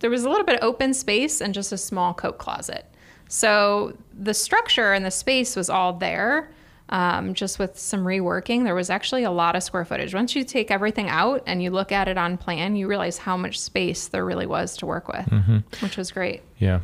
there 0.00 0.10
was 0.10 0.24
a 0.24 0.28
little 0.28 0.44
bit 0.44 0.56
of 0.56 0.64
open 0.64 0.92
space 0.92 1.40
and 1.40 1.54
just 1.54 1.72
a 1.72 1.78
small 1.78 2.12
coat 2.12 2.38
closet. 2.38 2.86
So 3.28 3.96
the 4.12 4.34
structure 4.34 4.92
and 4.92 5.04
the 5.04 5.10
space 5.10 5.56
was 5.56 5.70
all 5.70 5.94
there 5.94 6.50
um, 6.90 7.32
just 7.32 7.58
with 7.58 7.78
some 7.78 8.04
reworking. 8.04 8.64
There 8.64 8.74
was 8.74 8.90
actually 8.90 9.24
a 9.24 9.30
lot 9.30 9.56
of 9.56 9.62
square 9.62 9.84
footage. 9.84 10.14
Once 10.14 10.36
you 10.36 10.44
take 10.44 10.70
everything 10.70 11.08
out 11.08 11.42
and 11.46 11.62
you 11.62 11.70
look 11.70 11.92
at 11.92 12.08
it 12.08 12.18
on 12.18 12.36
plan 12.36 12.76
you 12.76 12.86
realize 12.86 13.18
how 13.18 13.36
much 13.36 13.58
space 13.60 14.08
there 14.08 14.24
really 14.24 14.46
was 14.46 14.76
to 14.78 14.86
work 14.86 15.08
with 15.08 15.26
which 15.80 15.96
was 15.96 16.10
great. 16.10 16.42
Yeah, 16.58 16.80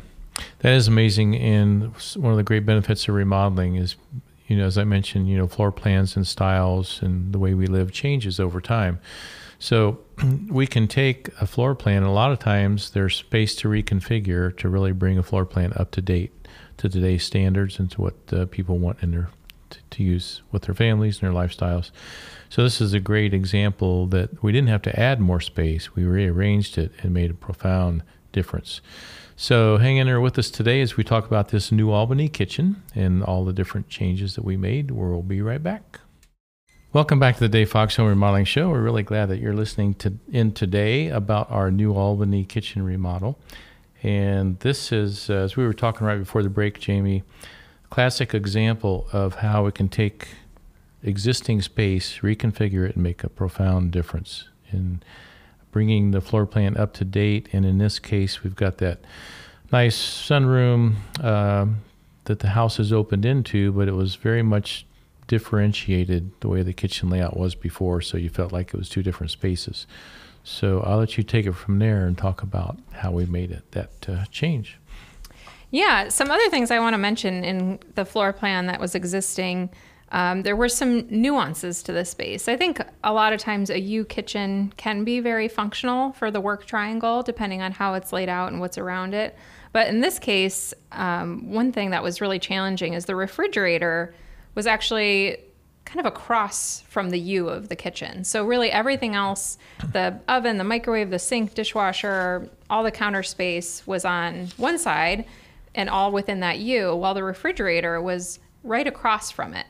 that 0.59 0.73
is 0.73 0.87
amazing. 0.87 1.35
And 1.35 1.93
one 2.15 2.31
of 2.31 2.37
the 2.37 2.43
great 2.43 2.65
benefits 2.65 3.07
of 3.07 3.15
remodeling 3.15 3.75
is, 3.75 3.95
you 4.51 4.57
know, 4.57 4.65
as 4.65 4.77
I 4.77 4.83
mentioned, 4.83 5.29
you 5.29 5.37
know, 5.37 5.47
floor 5.47 5.71
plans 5.71 6.17
and 6.17 6.27
styles 6.27 7.01
and 7.01 7.31
the 7.31 7.39
way 7.39 7.53
we 7.53 7.67
live 7.67 7.93
changes 7.93 8.37
over 8.37 8.59
time. 8.59 8.99
So 9.59 9.99
we 10.49 10.67
can 10.67 10.89
take 10.89 11.29
a 11.39 11.47
floor 11.47 11.73
plan. 11.73 11.97
And 11.97 12.07
a 12.07 12.11
lot 12.11 12.33
of 12.33 12.39
times 12.39 12.89
there's 12.89 13.15
space 13.15 13.55
to 13.55 13.69
reconfigure 13.69 14.55
to 14.57 14.67
really 14.67 14.91
bring 14.91 15.17
a 15.17 15.23
floor 15.23 15.45
plan 15.45 15.71
up 15.77 15.91
to 15.91 16.01
date 16.01 16.33
to 16.79 16.89
today's 16.89 17.23
standards 17.23 17.79
and 17.79 17.89
to 17.91 18.01
what 18.01 18.15
uh, 18.33 18.45
people 18.47 18.77
want 18.77 19.01
in 19.01 19.11
their 19.11 19.29
to, 19.69 19.79
to 19.91 20.03
use 20.03 20.41
with 20.51 20.63
their 20.63 20.75
families 20.75 21.21
and 21.21 21.33
their 21.33 21.41
lifestyles. 21.41 21.91
So 22.49 22.61
this 22.61 22.81
is 22.81 22.91
a 22.91 22.99
great 22.99 23.33
example 23.33 24.05
that 24.07 24.43
we 24.43 24.51
didn't 24.51 24.67
have 24.67 24.81
to 24.81 24.99
add 24.99 25.21
more 25.21 25.39
space. 25.39 25.95
We 25.95 26.03
rearranged 26.03 26.77
it 26.77 26.91
and 27.01 27.13
made 27.13 27.31
a 27.31 27.35
profound 27.35 28.03
difference. 28.33 28.81
So 29.41 29.77
hang 29.77 29.97
in 29.97 30.05
there 30.05 30.21
with 30.21 30.37
us 30.37 30.51
today 30.51 30.81
as 30.81 30.97
we 30.97 31.03
talk 31.03 31.25
about 31.25 31.47
this 31.47 31.71
New 31.71 31.89
Albany 31.89 32.29
kitchen 32.29 32.83
and 32.93 33.23
all 33.23 33.43
the 33.43 33.51
different 33.51 33.89
changes 33.89 34.35
that 34.35 34.45
we 34.45 34.55
made. 34.55 34.91
We'll 34.91 35.23
be 35.23 35.41
right 35.41 35.63
back. 35.63 35.99
Welcome 36.93 37.19
back 37.19 37.37
to 37.37 37.39
the 37.39 37.49
Dave 37.49 37.71
Fox 37.71 37.95
Home 37.95 38.07
Remodeling 38.07 38.45
Show. 38.45 38.69
We're 38.69 38.83
really 38.83 39.01
glad 39.01 39.29
that 39.29 39.39
you're 39.39 39.55
listening 39.55 39.95
to 39.95 40.13
in 40.31 40.51
today 40.51 41.07
about 41.07 41.49
our 41.49 41.71
New 41.71 41.95
Albany 41.95 42.45
kitchen 42.45 42.83
remodel. 42.83 43.39
And 44.03 44.59
this 44.59 44.91
is, 44.91 45.27
uh, 45.27 45.37
as 45.37 45.57
we 45.57 45.65
were 45.65 45.73
talking 45.73 46.05
right 46.05 46.19
before 46.19 46.43
the 46.43 46.49
break, 46.49 46.79
Jamie, 46.79 47.23
classic 47.89 48.35
example 48.35 49.07
of 49.11 49.37
how 49.37 49.65
we 49.65 49.71
can 49.71 49.89
take 49.89 50.27
existing 51.01 51.63
space, 51.63 52.19
reconfigure 52.19 52.87
it, 52.87 52.93
and 52.93 53.01
make 53.03 53.23
a 53.23 53.29
profound 53.29 53.89
difference 53.89 54.49
in 54.71 55.01
bringing 55.71 56.11
the 56.11 56.21
floor 56.21 56.45
plan 56.45 56.77
up 56.77 56.93
to 56.93 57.05
date. 57.05 57.49
And 57.53 57.65
in 57.65 57.77
this 57.77 57.99
case, 57.99 58.43
we've 58.43 58.55
got 58.55 58.77
that 58.77 58.99
nice 59.71 59.97
sunroom 59.97 60.95
um, 61.23 61.81
that 62.25 62.39
the 62.39 62.49
house 62.49 62.79
is 62.79 62.91
opened 62.91 63.25
into, 63.25 63.71
but 63.71 63.87
it 63.87 63.93
was 63.93 64.15
very 64.15 64.43
much 64.43 64.85
differentiated 65.27 66.31
the 66.41 66.49
way 66.49 66.61
the 66.61 66.73
kitchen 66.73 67.09
layout 67.09 67.37
was 67.37 67.55
before, 67.55 68.01
so 68.01 68.17
you 68.17 68.29
felt 68.29 68.51
like 68.51 68.73
it 68.73 68.77
was 68.77 68.89
two 68.89 69.01
different 69.01 69.31
spaces. 69.31 69.87
So 70.43 70.81
I'll 70.81 70.97
let 70.97 71.17
you 71.17 71.23
take 71.23 71.45
it 71.45 71.53
from 71.53 71.79
there 71.79 72.05
and 72.05 72.17
talk 72.17 72.41
about 72.41 72.77
how 72.91 73.11
we 73.11 73.25
made 73.25 73.51
it 73.51 73.71
that 73.71 74.09
uh, 74.09 74.25
change. 74.31 74.77
Yeah, 75.69 76.09
some 76.09 76.29
other 76.29 76.49
things 76.49 76.69
I 76.69 76.79
want 76.79 76.95
to 76.95 76.97
mention 76.97 77.45
in 77.45 77.79
the 77.95 78.03
floor 78.03 78.33
plan 78.33 78.65
that 78.65 78.79
was 78.79 78.93
existing. 78.93 79.69
Um, 80.11 80.43
there 80.43 80.57
were 80.57 80.69
some 80.69 81.07
nuances 81.09 81.81
to 81.83 81.93
the 81.93 82.03
space. 82.03 82.49
I 82.49 82.57
think 82.57 82.81
a 83.03 83.13
lot 83.13 83.31
of 83.31 83.39
times 83.39 83.69
a 83.69 83.79
U 83.79 84.03
kitchen 84.03 84.73
can 84.75 85.05
be 85.05 85.21
very 85.21 85.47
functional 85.47 86.11
for 86.13 86.29
the 86.29 86.41
work 86.41 86.65
triangle, 86.65 87.23
depending 87.23 87.61
on 87.61 87.71
how 87.71 87.93
it's 87.93 88.11
laid 88.11 88.27
out 88.27 88.51
and 88.51 88.59
what's 88.59 88.77
around 88.77 89.13
it. 89.13 89.37
But 89.71 89.87
in 89.87 90.01
this 90.01 90.19
case, 90.19 90.73
um, 90.91 91.49
one 91.49 91.71
thing 91.71 91.91
that 91.91 92.03
was 92.03 92.19
really 92.19 92.39
challenging 92.39 92.93
is 92.93 93.05
the 93.05 93.15
refrigerator 93.15 94.13
was 94.53 94.67
actually 94.67 95.37
kind 95.85 95.99
of 95.99 96.05
across 96.05 96.81
from 96.81 97.09
the 97.09 97.19
U 97.19 97.47
of 97.47 97.69
the 97.69 97.75
kitchen. 97.75 98.23
So 98.25 98.45
really 98.45 98.69
everything 98.69 99.15
else, 99.15 99.57
the 99.93 100.19
oven, 100.27 100.57
the 100.57 100.63
microwave, 100.63 101.09
the 101.09 101.19
sink, 101.19 101.53
dishwasher, 101.53 102.49
all 102.69 102.83
the 102.83 102.91
counter 102.91 103.23
space 103.23 103.85
was 103.87 104.05
on 104.05 104.49
one 104.57 104.77
side 104.77 105.25
and 105.73 105.89
all 105.89 106.11
within 106.11 106.41
that 106.41 106.59
U, 106.59 106.95
while 106.95 107.13
the 107.13 107.23
refrigerator 107.23 108.01
was 108.01 108.39
right 108.63 108.85
across 108.85 109.31
from 109.31 109.53
it. 109.53 109.65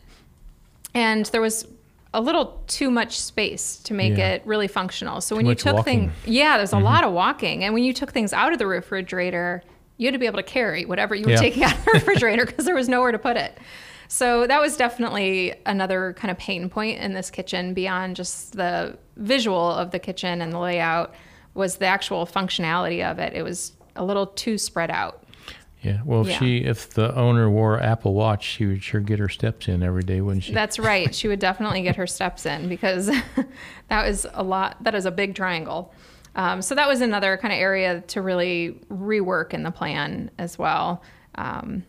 And 0.93 1.25
there 1.27 1.41
was 1.41 1.67
a 2.13 2.19
little 2.21 2.62
too 2.67 2.91
much 2.91 3.19
space 3.19 3.77
to 3.77 3.93
make 3.93 4.17
Yeah. 4.17 4.31
it 4.31 4.41
really 4.45 4.67
functional. 4.67 5.21
So 5.21 5.36
when 5.36 5.45
you 5.45 5.55
took 5.55 5.86
things, 5.86 6.12
yeah, 6.25 6.57
there's 6.57 6.74
a 6.74 6.79
lot 6.79 7.03
of 7.05 7.13
walking. 7.13 7.63
And 7.63 7.74
when 7.74 7.83
you 7.83 7.93
took 7.93 8.12
things 8.12 8.33
out 8.33 8.51
of 8.51 8.60
the 8.60 8.67
refrigerator, 8.67 9.63
you 9.98 10.07
had 10.07 10.13
to 10.13 10.19
be 10.19 10.25
able 10.25 10.38
to 10.38 10.43
carry 10.43 10.83
whatever 10.86 11.15
you 11.15 11.24
were 11.25 11.31
Yeah. 11.31 11.38
taking 11.38 11.63
out 11.63 11.77
of 11.77 11.86
the 11.86 11.91
refrigerator 11.93 12.45
because 12.45 12.65
there 12.65 12.75
was 12.75 12.89
nowhere 12.89 13.12
to 13.13 13.19
put 13.19 13.38
it. 13.38 13.57
So 14.10 14.45
that 14.45 14.60
was 14.60 14.75
definitely 14.75 15.53
another 15.65 16.13
kind 16.17 16.31
of 16.31 16.38
pain 16.38 16.69
point 16.69 17.00
in 17.00 17.13
this 17.13 17.31
kitchen 17.31 17.74
beyond 17.74 18.17
just 18.17 18.57
the 18.57 18.98
visual 19.15 19.71
of 19.71 19.91
the 19.91 20.00
kitchen 20.00 20.41
and 20.41 20.51
the 20.51 20.60
layout 20.60 21.15
was 21.53 21.77
the 21.77 21.86
actual 21.86 22.25
functionality 22.25 23.10
of 23.10 23.19
it. 23.19 23.31
It 23.33 23.43
was 23.43 23.71
a 23.95 24.03
little 24.03 24.25
too 24.27 24.57
spread 24.57 24.91
out. 24.91 25.24
Yeah. 25.82 26.00
Well, 26.06 26.22
if 26.22 26.28
Yeah. 26.28 26.40
she, 26.40 26.58
if 26.60 26.92
the 26.92 27.16
owner 27.16 27.50
wore 27.50 27.82
Apple 27.82 28.14
Watch, 28.14 28.44
she 28.44 28.66
would 28.68 28.84
sure 28.84 29.02
get 29.02 29.18
her 29.20 29.30
steps 29.30 29.68
in 29.68 29.82
every 29.82 30.04
day, 30.04 30.22
wouldn't 30.22 30.44
she? 30.44 30.54
That's 30.54 30.78
right. 30.78 31.14
She 31.22 31.28
would 31.28 31.40
definitely 31.40 31.82
get 31.82 31.96
her 31.96 32.06
steps 32.08 32.46
in 32.46 32.70
because 32.70 33.08
that 33.90 34.06
was 34.08 34.28
a 34.34 34.44
lot. 34.44 34.84
That 34.84 34.94
is 34.96 35.06
a 35.06 35.12
big 35.12 35.34
triangle. 35.36 35.94
Um, 36.36 36.62
so 36.62 36.76
that 36.76 36.88
was 36.88 37.02
another 37.02 37.36
kind 37.38 37.54
of 37.54 37.60
area 37.60 38.02
to 38.08 38.22
really 38.22 38.80
rework 38.90 39.54
in 39.54 39.64
the 39.64 39.72
plan 39.72 40.32
as 40.38 40.58
well, 40.58 41.02
um, 41.36 41.84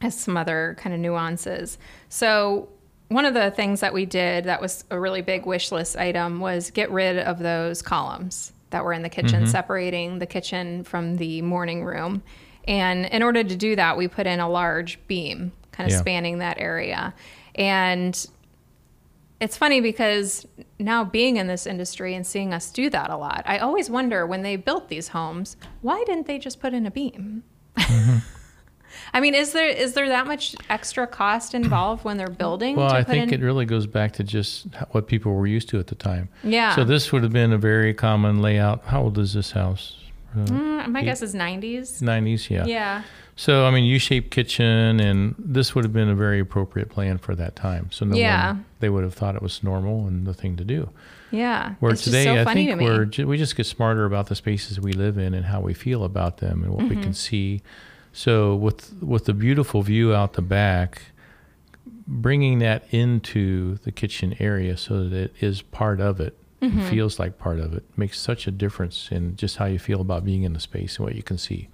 as 0.00 0.18
some 0.18 0.36
other 0.36 0.76
kind 0.78 0.94
of 0.94 1.00
nuances. 1.00 1.76
So 2.08 2.68
one 3.08 3.24
of 3.24 3.34
the 3.34 3.50
things 3.50 3.80
that 3.80 3.92
we 3.92 4.06
did 4.06 4.44
that 4.44 4.60
was 4.60 4.84
a 4.90 4.98
really 4.98 5.22
big 5.22 5.44
wish 5.44 5.70
list 5.70 5.96
item 5.96 6.40
was 6.40 6.70
get 6.70 6.90
rid 6.90 7.18
of 7.18 7.38
those 7.38 7.82
columns 7.82 8.52
that 8.70 8.84
were 8.84 8.92
in 8.92 9.02
the 9.02 9.08
kitchen, 9.08 9.46
separating 9.46 10.18
the 10.18 10.26
kitchen 10.26 10.82
from 10.84 11.16
the 11.16 11.42
morning 11.42 11.84
room. 11.84 12.22
And 12.66 13.06
in 13.06 13.22
order 13.22 13.44
to 13.44 13.56
do 13.56 13.76
that, 13.76 13.96
we 13.96 14.08
put 14.08 14.26
in 14.26 14.40
a 14.40 14.48
large 14.48 14.98
beam 15.06 15.52
kind 15.72 15.88
of 15.88 15.92
Yeah. 15.92 16.00
spanning 16.00 16.38
that 16.38 16.58
area. 16.58 17.14
And 17.54 18.26
it's 19.40 19.56
funny 19.56 19.80
because 19.80 20.46
now 20.78 21.04
being 21.04 21.36
in 21.36 21.46
this 21.46 21.66
industry 21.66 22.14
and 22.14 22.26
seeing 22.26 22.54
us 22.54 22.70
do 22.70 22.88
that 22.90 23.10
a 23.10 23.16
lot, 23.16 23.42
I 23.46 23.58
always 23.58 23.90
wonder 23.90 24.26
when 24.26 24.42
they 24.42 24.56
built 24.56 24.88
these 24.88 25.08
homes, 25.08 25.56
why 25.82 26.02
didn't 26.06 26.26
they 26.26 26.38
just 26.38 26.60
put 26.60 26.72
in 26.74 26.86
a 26.86 26.90
beam? 26.90 27.42
Mm-hmm. 27.76 28.18
I 29.12 29.20
mean, 29.20 29.34
is 29.34 29.52
there 29.52 29.68
is 29.68 29.92
there 29.92 30.08
that 30.08 30.26
much 30.26 30.56
extra 30.70 31.06
cost 31.06 31.54
involved 31.54 32.04
when 32.04 32.16
they're 32.16 32.28
building? 32.30 32.76
Well, 32.76 32.92
I 32.92 33.02
think 33.04 33.30
in? 33.30 33.40
it 33.40 33.44
really 33.44 33.66
goes 33.66 33.86
back 33.86 34.12
to 34.14 34.24
just 34.24 34.66
what 34.92 35.06
people 35.06 35.34
were 35.34 35.46
used 35.46 35.68
to 35.70 35.78
at 35.78 35.88
the 35.88 35.94
time. 35.94 36.28
Yeah. 36.42 36.74
So 36.74 36.82
this 36.84 37.12
would 37.12 37.22
have 37.22 37.32
been 37.32 37.52
a 37.52 37.58
very 37.58 37.92
common 37.92 38.40
layout. 38.40 38.84
How 38.86 39.02
old 39.02 39.18
is 39.18 39.34
this 39.34 39.50
house? 39.50 39.96
Uh, 40.36 40.40
Mm, 40.86 40.92
my 40.92 41.02
guess 41.02 41.22
is 41.22 41.34
90s. 41.34 42.00
90s, 42.02 42.50
yeah. 42.50 42.64
Yeah. 42.66 43.02
So 43.36 43.66
I 43.66 43.70
mean, 43.70 43.84
U-shaped 43.84 44.30
kitchen, 44.30 45.00
and 45.00 45.34
this 45.38 45.74
would 45.74 45.84
have 45.84 45.92
been 45.92 46.08
a 46.08 46.14
very 46.14 46.38
appropriate 46.40 46.88
plan 46.90 47.18
for 47.18 47.34
that 47.34 47.56
time. 47.56 47.88
So 47.90 48.04
no 48.04 48.16
Yeah. 48.16 48.46
one, 48.52 48.64
they 48.80 48.88
would 48.88 49.02
have 49.04 49.14
thought 49.14 49.34
it 49.36 49.42
was 49.42 49.62
normal 49.62 50.06
and 50.06 50.26
the 50.26 50.34
thing 50.34 50.56
to 50.56 50.64
do. 50.64 50.90
Yeah. 51.30 51.74
Where 51.80 51.92
it's 51.92 52.04
today, 52.04 52.24
so 52.24 52.42
I 52.48 52.54
think 52.54 52.80
we're 52.80 53.26
we 53.26 53.36
just 53.36 53.56
get 53.56 53.66
smarter 53.66 54.04
about 54.04 54.28
the 54.28 54.34
spaces 54.36 54.80
we 54.80 54.92
live 54.92 55.18
in 55.18 55.34
and 55.34 55.46
how 55.46 55.60
we 55.60 55.74
feel 55.74 56.04
about 56.04 56.38
them 56.38 56.62
and 56.62 56.72
what 56.72 56.84
we 56.84 56.90
Mm-hmm. 56.90 57.02
can 57.02 57.14
see. 57.14 57.62
So 58.12 58.54
with 58.54 58.94
with 59.02 59.24
the 59.26 59.34
beautiful 59.34 59.82
view 59.82 60.14
out 60.14 60.34
the 60.34 60.42
back, 60.42 61.02
bringing 62.06 62.58
that 62.60 62.84
into 62.90 63.76
the 63.84 63.92
kitchen 63.92 64.36
area 64.38 64.76
so 64.76 65.08
that 65.08 65.12
it 65.12 65.34
is 65.40 65.62
part 65.62 66.00
of 66.00 66.20
it, 66.20 66.38
Mm-hmm. 66.66 66.88
feels 66.88 67.18
like 67.18 67.38
part 67.38 67.60
of 67.60 67.74
it, 67.74 67.84
makes 67.96 68.18
such 68.20 68.46
a 68.46 68.50
difference 68.50 69.08
in 69.10 69.36
just 69.36 69.56
how 69.56 69.66
you 69.66 69.78
feel 69.78 70.00
about 70.00 70.24
being 70.24 70.42
in 70.42 70.52
the 70.52 70.60
space 70.60 70.96
and 70.96 71.06
what 71.06 71.14
you 71.14 71.22
can 71.22 71.38
see. 71.38 71.68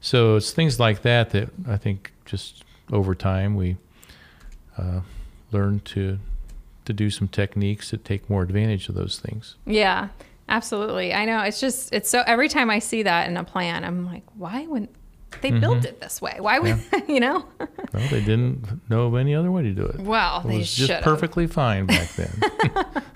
So 0.00 0.36
it's 0.36 0.52
things 0.52 0.78
like 0.78 1.02
that 1.02 1.30
that 1.30 1.50
I 1.68 1.76
think 1.76 2.12
just 2.24 2.64
over 2.92 3.14
time 3.14 3.56
we 3.56 3.76
uh, 4.78 5.00
learn 5.52 5.80
to 5.80 6.18
to 6.86 6.92
do 6.92 7.10
some 7.10 7.28
techniques 7.28 7.90
that 7.90 8.04
take 8.04 8.30
more 8.30 8.42
advantage 8.42 8.88
of 8.88 8.94
those 8.94 9.18
things. 9.18 9.56
Yeah, 9.66 10.08
absolutely. 10.48 11.12
I 11.12 11.24
know. 11.24 11.40
It's 11.40 11.60
just, 11.60 11.92
it's 11.92 12.08
so, 12.08 12.22
every 12.26 12.48
time 12.48 12.70
I 12.70 12.78
see 12.78 13.02
that 13.02 13.28
in 13.28 13.36
a 13.36 13.44
plan, 13.44 13.84
I'm 13.84 14.06
like, 14.06 14.22
why 14.36 14.66
would 14.68 14.88
they 15.42 15.50
built 15.50 15.84
it 15.84 16.00
this 16.00 16.22
way? 16.22 16.36
Why 16.38 16.58
would, 16.58 16.78
you 17.08 17.20
know? 17.20 17.46
Well, 17.58 18.08
they 18.10 18.20
didn't 18.20 18.88
know 18.88 19.06
of 19.06 19.14
any 19.16 19.34
other 19.34 19.50
way 19.50 19.62
to 19.62 19.72
do 19.72 19.84
it. 19.84 20.00
Well, 20.00 20.40
It 20.44 20.48
they 20.48 20.58
was 20.58 20.68
should 20.68 20.88
just 20.88 21.04
perfectly 21.04 21.46
fine 21.46 21.86
back 21.86 22.08
then. 22.14 22.30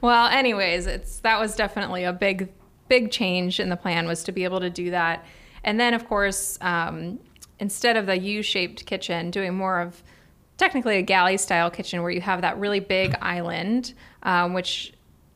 Well, 0.00 0.26
anyways, 0.28 0.86
it's 0.86 1.20
that 1.20 1.38
was 1.38 1.54
definitely 1.54 2.02
a 2.02 2.12
big, 2.12 2.48
big 2.88 3.12
change 3.12 3.60
in 3.60 3.68
the 3.68 3.76
plan 3.76 4.08
was 4.08 4.24
to 4.24 4.32
be 4.32 4.42
able 4.42 4.58
to 4.60 4.70
do 4.70 4.90
that, 4.90 5.24
and 5.62 5.78
then 5.78 5.94
of 5.94 6.08
course, 6.08 6.58
um, 6.60 7.20
instead 7.60 7.96
of 7.96 8.06
the 8.06 8.18
U-shaped 8.18 8.84
kitchen, 8.86 9.30
doing 9.30 9.54
more 9.54 9.80
of 9.80 10.02
technically 10.56 10.96
a 10.96 11.02
galley 11.02 11.36
style 11.36 11.70
kitchen 11.70 12.02
where 12.02 12.10
you 12.10 12.20
have 12.20 12.40
that 12.40 12.58
really 12.58 12.80
big 12.80 13.14
island, 13.22 13.94
um, 14.24 14.54
which 14.54 14.92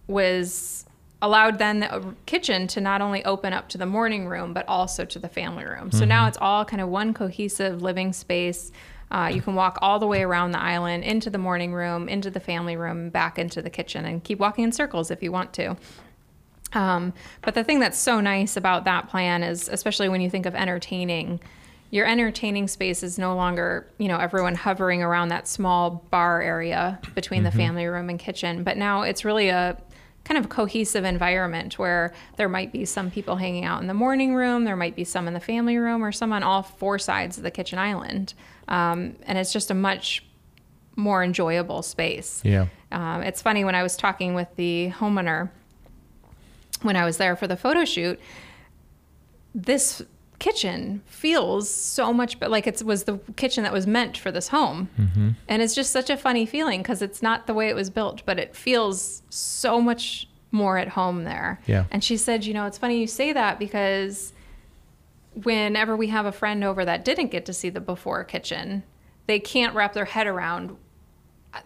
was 0.08 0.85
allowed 1.22 1.58
then 1.58 1.80
the 1.80 2.14
kitchen 2.26 2.66
to 2.66 2.80
not 2.80 3.00
only 3.00 3.24
open 3.24 3.52
up 3.52 3.68
to 3.70 3.78
the 3.78 3.86
morning 3.86 4.28
room 4.28 4.52
but 4.52 4.66
also 4.68 5.04
to 5.04 5.18
the 5.18 5.28
family 5.28 5.64
room. 5.64 5.90
So 5.90 6.04
now 6.04 6.28
it's 6.28 6.38
all 6.40 6.64
kind 6.64 6.82
of 6.82 6.88
one 6.88 7.14
cohesive 7.14 7.80
living 7.82 8.12
space. 8.12 8.70
Uh, 9.10 9.30
you 9.32 9.40
can 9.40 9.54
walk 9.54 9.78
all 9.80 9.98
the 9.98 10.06
way 10.06 10.22
around 10.22 10.50
the 10.50 10.60
island 10.60 11.04
into 11.04 11.30
the 11.30 11.38
morning 11.38 11.72
room, 11.72 12.08
into 12.08 12.28
the 12.30 12.40
family 12.40 12.76
room, 12.76 13.08
back 13.08 13.38
into 13.38 13.62
the 13.62 13.70
kitchen, 13.70 14.04
and 14.04 14.22
keep 14.22 14.38
walking 14.38 14.64
in 14.64 14.72
circles 14.72 15.10
if 15.10 15.22
you 15.22 15.32
want 15.32 15.52
to. 15.54 15.76
Um, 16.72 17.14
but 17.42 17.54
the 17.54 17.64
thing 17.64 17.78
that's 17.78 17.98
so 17.98 18.20
nice 18.20 18.56
about 18.56 18.84
that 18.84 19.08
plan 19.08 19.42
is, 19.42 19.68
especially 19.68 20.08
when 20.08 20.20
you 20.20 20.28
think 20.28 20.44
of 20.44 20.54
entertaining, 20.54 21.40
your 21.90 22.04
entertaining 22.04 22.66
space 22.66 23.04
is 23.04 23.18
no 23.18 23.36
longer, 23.36 23.86
you 23.98 24.08
know, 24.08 24.18
everyone 24.18 24.56
hovering 24.56 25.02
around 25.02 25.28
that 25.28 25.46
small 25.46 26.04
bar 26.10 26.42
area 26.42 26.98
between 27.14 27.44
the 27.44 27.52
family 27.52 27.86
room 27.86 28.10
and 28.10 28.18
kitchen, 28.18 28.64
but 28.64 28.76
now 28.76 29.02
it's 29.02 29.24
really 29.24 29.48
a 29.48 29.80
kind 30.26 30.38
of 30.38 30.50
cohesive 30.50 31.04
environment 31.04 31.78
where 31.78 32.12
there 32.36 32.48
might 32.48 32.72
be 32.72 32.84
some 32.84 33.12
people 33.12 33.36
hanging 33.36 33.64
out 33.64 33.80
in 33.80 33.86
the 33.86 33.94
morning 33.94 34.34
room, 34.34 34.64
there 34.64 34.76
might 34.76 34.96
be 34.96 35.04
some 35.04 35.28
in 35.28 35.34
the 35.34 35.40
family 35.40 35.78
room, 35.78 36.02
or 36.02 36.10
some 36.10 36.32
on 36.32 36.42
all 36.42 36.62
four 36.62 36.98
sides 36.98 37.36
of 37.36 37.44
the 37.44 37.50
kitchen 37.50 37.78
island. 37.78 38.34
Um, 38.66 39.14
and 39.22 39.38
it's 39.38 39.52
just 39.52 39.70
a 39.70 39.74
much 39.74 40.24
more 40.96 41.22
enjoyable 41.22 41.82
space. 41.82 42.42
yeah. 42.44 42.66
Um, 42.90 43.22
it's 43.22 43.42
funny 43.42 43.64
when 43.64 43.74
I 43.74 43.82
was 43.82 43.96
talking 43.96 44.34
with 44.34 44.48
the 44.56 44.90
homeowner 44.90 45.50
when 46.82 46.96
I 46.96 47.04
was 47.04 47.16
there 47.16 47.36
for 47.36 47.46
the 47.46 47.56
photo 47.56 47.84
shoot. 47.84 48.18
This 49.54 50.02
kitchen 50.38 51.00
feels 51.06 51.68
so 51.70 52.12
much 52.12 52.38
but 52.38 52.50
like 52.50 52.66
it 52.66 52.82
was 52.82 53.04
the 53.04 53.18
kitchen 53.36 53.62
that 53.64 53.72
was 53.72 53.86
meant 53.86 54.18
for 54.18 54.30
this 54.30 54.48
home 54.48 54.88
Mm-hmm. 54.98 55.30
and 55.48 55.62
it's 55.62 55.74
just 55.74 55.90
such 55.92 56.10
a 56.10 56.16
funny 56.16 56.44
feeling 56.46 56.82
because 56.82 57.00
it's 57.02 57.22
not 57.22 57.46
the 57.46 57.54
way 57.54 57.68
it 57.68 57.74
was 57.74 57.88
built 57.90 58.22
but 58.26 58.38
it 58.38 58.54
feels 58.54 59.22
so 59.30 59.80
much 59.80 60.28
more 60.52 60.76
at 60.78 60.88
home 60.88 61.24
there 61.24 61.60
Yeah. 61.66 61.84
and 61.90 62.04
she 62.04 62.16
said 62.16 62.44
you 62.44 62.52
know 62.54 62.66
it's 62.66 62.78
funny 62.78 63.00
you 63.00 63.06
say 63.06 63.32
that 63.32 63.58
because 63.58 64.32
whenever 65.42 65.96
we 65.96 66.08
have 66.08 66.26
a 66.26 66.32
friend 66.32 66.64
over 66.64 66.84
that 66.84 67.04
didn't 67.04 67.28
get 67.30 67.44
to 67.46 67.52
see 67.52 67.68
the 67.70 67.80
before 67.80 68.24
kitchen 68.24 68.82
they 69.26 69.38
can't 69.38 69.74
wrap 69.74 69.92
their 69.92 70.04
head 70.04 70.26
around 70.26 70.76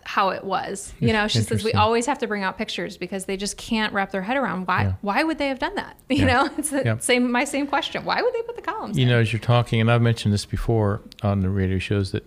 how 0.04 0.30
it 0.30 0.44
was. 0.44 0.92
You 1.00 1.12
know, 1.12 1.28
she 1.28 1.40
says 1.40 1.64
we 1.64 1.73
always 1.73 2.06
have 2.06 2.18
to 2.18 2.26
bring 2.26 2.42
out 2.42 2.56
pictures 2.59 2.97
because 2.97 3.25
they 3.25 3.37
just 3.37 3.56
can't 3.56 3.92
wrap 3.92 4.11
their 4.12 4.23
head 4.23 4.37
around 4.37 4.66
why 4.66 4.82
Yeah. 4.82 4.92
why 5.00 5.23
would 5.23 5.38
they 5.38 5.49
have 5.49 5.59
done 5.59 5.75
that? 5.76 5.97
You 6.09 6.18
Yeah. 6.18 6.25
know, 6.26 6.50
it's 6.59 6.70
the 6.70 6.82
Yeah. 6.85 6.99
same 6.99 7.30
my 7.30 7.44
same 7.44 7.66
question. 7.66 8.04
Why 8.04 8.20
would 8.23 8.35
they 8.35 8.42
put 8.42 8.56
the 8.56 8.62
columns? 8.62 8.97
You 8.99 9.04
in? 9.04 9.09
know, 9.11 9.18
as 9.20 9.32
you're 9.32 9.40
talking, 9.40 9.80
and 9.80 9.90
I've 9.90 10.02
mentioned 10.02 10.32
this 10.35 10.44
before 10.47 11.00
on 11.23 11.40
the 11.40 11.49
radio 11.50 11.78
shows, 11.78 12.12
that 12.12 12.26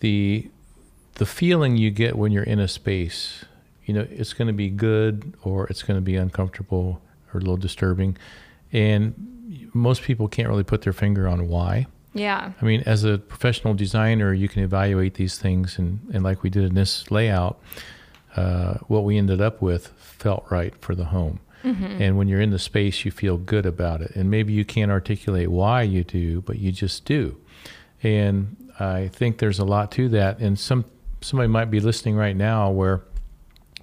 the 0.00 0.48
the 1.16 1.26
feeling 1.26 1.76
you 1.76 1.90
get 1.90 2.16
when 2.16 2.32
you're 2.32 2.42
in 2.42 2.58
a 2.58 2.66
space, 2.68 3.44
you 3.84 3.94
know, 3.94 4.06
it's 4.10 4.32
going 4.32 4.48
to 4.48 4.52
be 4.54 4.68
good 4.68 5.34
or 5.42 5.66
it's 5.68 5.82
going 5.84 5.96
to 5.96 6.00
be 6.02 6.16
uncomfortable 6.16 7.00
or 7.32 7.38
a 7.38 7.40
little 7.40 7.56
disturbing, 7.56 8.16
and 8.72 9.14
most 9.72 10.02
people 10.02 10.26
can't 10.28 10.48
really 10.48 10.64
put 10.64 10.82
their 10.82 10.92
finger 10.92 11.28
on 11.28 11.46
why. 11.48 11.86
Yeah. 12.14 12.52
I 12.60 12.64
mean, 12.64 12.82
as 12.86 13.04
a 13.04 13.18
professional 13.18 13.74
designer, 13.74 14.32
you 14.32 14.48
can 14.48 14.62
evaluate 14.62 15.14
these 15.14 15.36
things, 15.36 15.78
and, 15.78 16.00
and 16.14 16.22
like 16.22 16.42
we 16.42 16.50
did 16.50 16.64
in 16.64 16.74
this 16.74 17.10
layout, 17.10 17.60
uh, 18.36 18.74
what 18.86 19.04
we 19.04 19.18
ended 19.18 19.40
up 19.40 19.60
with 19.60 19.88
felt 19.88 20.46
right 20.50 20.74
for 20.80 20.94
the 20.94 21.06
home. 21.06 21.40
Mm-hmm. 21.64 22.02
And 22.02 22.18
when 22.18 22.28
you're 22.28 22.40
in 22.40 22.50
the 22.50 22.58
space, 22.58 23.04
you 23.04 23.10
feel 23.10 23.38
good 23.38 23.66
about 23.66 24.02
it. 24.02 24.14
And 24.14 24.30
maybe 24.30 24.52
you 24.52 24.64
can't 24.64 24.90
articulate 24.90 25.50
why 25.50 25.82
you 25.82 26.04
do, 26.04 26.42
but 26.42 26.58
you 26.58 26.72
just 26.72 27.04
do. 27.04 27.36
And 28.02 28.70
I 28.78 29.08
think 29.08 29.38
there's 29.38 29.58
a 29.58 29.64
lot 29.64 29.90
to 29.92 30.08
that. 30.10 30.38
And 30.38 30.58
some 30.58 30.84
somebody 31.22 31.48
might 31.48 31.70
be 31.70 31.80
listening 31.80 32.16
right 32.16 32.36
now 32.36 32.70
where 32.70 33.02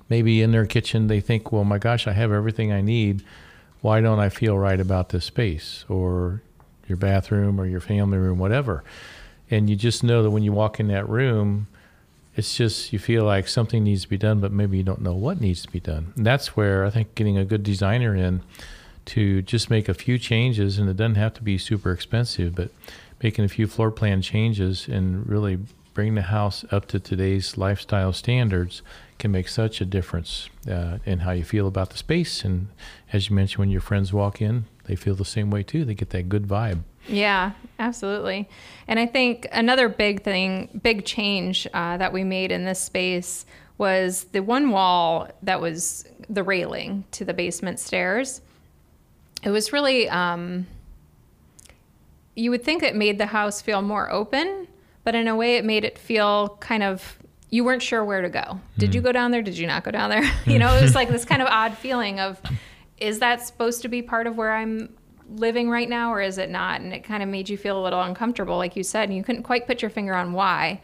maybe 0.10 0.44
in 0.44 0.52
their 0.52 0.68
kitchen 0.68 1.08
they 1.08 1.20
think, 1.20 1.52
well, 1.52 1.64
my 1.64 1.80
gosh, 1.80 2.06
I 2.06 2.12
have 2.14 2.32
everything 2.32 2.72
I 2.72 2.82
need. 2.82 3.24
Why 3.82 4.00
don't 4.00 4.20
I 4.20 4.30
feel 4.30 4.58
right 4.60 4.80
about 4.80 5.10
this 5.10 5.26
space 5.26 5.86
or 5.90 6.44
your 6.92 6.98
bathroom 6.98 7.60
or 7.60 7.66
your 7.66 7.80
family 7.80 8.18
room, 8.18 8.38
whatever? 8.38 8.84
And 9.50 9.70
you 9.70 9.76
just 9.76 10.04
know 10.04 10.22
that 10.24 10.30
when 10.30 10.44
you 10.44 10.52
walk 10.52 10.80
in 10.80 10.88
that 10.90 11.08
room, 11.08 11.68
it's 12.36 12.56
just 12.56 12.94
you 12.94 13.00
feel 13.00 13.24
like 13.24 13.48
something 13.48 13.84
needs 13.84 14.04
to 14.04 14.10
be 14.10 14.18
done, 14.18 14.40
but 14.40 14.52
maybe 14.52 14.78
you 14.78 14.84
don't 14.84 15.02
know 15.02 15.14
what 15.14 15.42
needs 15.42 15.62
to 15.64 15.72
be 15.72 15.80
done. 15.80 16.14
And 16.16 16.26
that's 16.26 16.56
where 16.56 16.86
I 16.86 16.90
think 16.90 17.16
getting 17.16 17.38
a 17.38 17.46
good 17.46 17.64
designer 17.64 18.16
in 18.16 18.42
to 19.06 19.42
just 19.42 19.70
make 19.70 19.90
a 19.90 19.94
few 19.94 20.18
changes, 20.18 20.78
and 20.78 20.90
it 20.90 20.98
doesn't 20.98 21.16
have 21.16 21.34
to 21.36 21.44
be 21.44 21.58
super 21.58 21.92
expensive, 21.92 22.56
but 22.56 22.72
making 23.22 23.46
a 23.46 23.50
few 23.50 23.68
floor 23.68 23.92
plan 23.92 24.22
changes 24.22 24.88
and 24.88 25.28
really 25.28 25.60
bring 25.94 26.16
the 26.16 26.22
house 26.22 26.64
up 26.72 26.88
to 26.88 27.00
today's 27.00 27.58
lifestyle 27.58 28.14
standards 28.14 28.82
can 29.22 29.32
make 29.32 29.48
such 29.48 29.80
a 29.80 29.86
difference 29.86 30.50
uh, 30.70 30.98
in 31.06 31.20
how 31.20 31.32
you 31.32 31.44
feel 31.44 31.68
about 31.68 31.92
the 31.92 31.98
space. 31.98 32.44
And 32.44 32.68
as 33.14 33.30
you 33.30 33.36
mentioned, 33.36 33.60
when 33.60 33.70
your 33.70 33.80
friends 33.80 34.12
walk 34.12 34.42
in, 34.42 34.66
they 34.86 34.96
feel 34.96 35.14
the 35.14 35.24
same 35.24 35.52
way 35.52 35.62
too. 35.62 35.86
They 35.86 35.94
get 35.94 36.10
that 36.10 36.28
good 36.28 36.48
vibe. 36.48 36.80
Yeah, 37.08 37.52
absolutely. 37.78 38.50
And 38.88 39.00
I 39.00 39.06
think 39.06 39.48
another 39.52 39.90
big 39.90 40.24
thing, 40.24 40.82
big 40.82 41.06
change 41.06 41.68
uh, 41.72 41.98
that 41.98 42.12
we 42.12 42.24
made 42.24 42.52
in 42.52 42.66
this 42.66 42.80
space 42.80 43.46
was 43.78 44.26
the 44.32 44.42
one 44.42 44.72
wall 44.72 45.30
that 45.44 45.62
was 45.62 46.06
the 46.28 46.44
railing 46.44 47.06
to 47.12 47.24
the 47.24 47.34
basement 47.34 47.80
stairs. 47.80 48.42
It 49.44 49.52
was 49.52 49.72
really, 49.72 50.10
um, 50.10 50.66
you 52.36 52.50
would 52.50 52.64
think 52.64 52.82
it 52.82 52.96
made 52.96 53.20
the 53.20 53.28
house 53.28 53.62
feel 53.62 53.84
more 53.84 54.12
open, 54.12 54.68
but 55.04 55.14
in 55.14 55.28
a 55.28 55.36
way 55.36 55.58
it 55.58 55.66
made 55.66 55.84
it 55.84 56.00
feel 56.00 56.58
kind 56.60 56.82
of 56.82 57.21
you 57.52 57.66
weren't 57.66 57.84
sure 57.84 58.04
where 58.04 58.22
to 58.22 58.30
go. 58.30 58.60
Did 58.78 58.96
you 58.96 59.02
hmm. 59.02 59.06
go 59.06 59.12
down 59.12 59.30
there? 59.30 59.44
Did 59.44 59.58
you 59.58 59.68
not 59.68 59.84
go 59.84 59.92
down 59.92 60.10
there? 60.10 60.24
you 60.46 60.58
know, 60.58 60.74
it 60.74 60.82
was 60.82 60.96
like 60.96 61.10
this 61.10 61.26
kind 61.26 61.42
of 61.42 61.48
odd 61.50 61.78
feeling 61.78 62.20
of 62.20 62.42
is 62.98 63.20
that 63.20 63.46
supposed 63.46 63.82
to 63.84 63.88
be 63.88 64.02
part 64.02 64.26
of 64.26 64.38
where 64.38 64.54
I'm 64.54 64.96
living 65.28 65.70
right 65.70 65.90
now 65.90 66.14
or 66.14 66.22
is 66.22 66.38
it 66.38 66.50
not? 66.50 66.82
And 66.82 66.94
it 66.94 67.04
kind 67.04 67.22
of 67.22 67.30
made 67.30 67.50
you 67.50 67.58
feel 67.58 67.80
a 67.80 67.84
little 67.84 68.02
uncomfortable 68.02 68.58
like 68.58 68.76
you 68.76 68.84
said, 68.84 69.10
and 69.10 69.18
you 69.18 69.24
couldn't 69.24 69.44
quite 69.44 69.68
put 69.68 69.82
your 69.82 69.92
finger 69.92 70.16
on 70.16 70.34
why. 70.34 70.82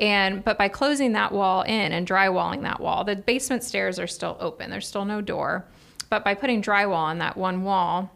And 0.00 0.44
but 0.44 0.58
by 0.58 0.68
closing 0.68 1.12
that 1.12 1.32
wall 1.32 1.62
in 1.62 1.92
and 1.92 2.06
drywalling 2.06 2.62
that 2.62 2.80
wall, 2.80 3.04
the 3.04 3.16
basement 3.16 3.62
stairs 3.64 3.98
are 3.98 4.06
still 4.06 4.36
open. 4.40 4.70
There's 4.70 4.86
still 4.86 5.04
no 5.04 5.20
door. 5.20 5.66
But 6.10 6.24
by 6.24 6.34
putting 6.34 6.62
drywall 6.62 6.94
on 6.94 7.18
that 7.18 7.36
one 7.36 7.64
wall 7.64 8.10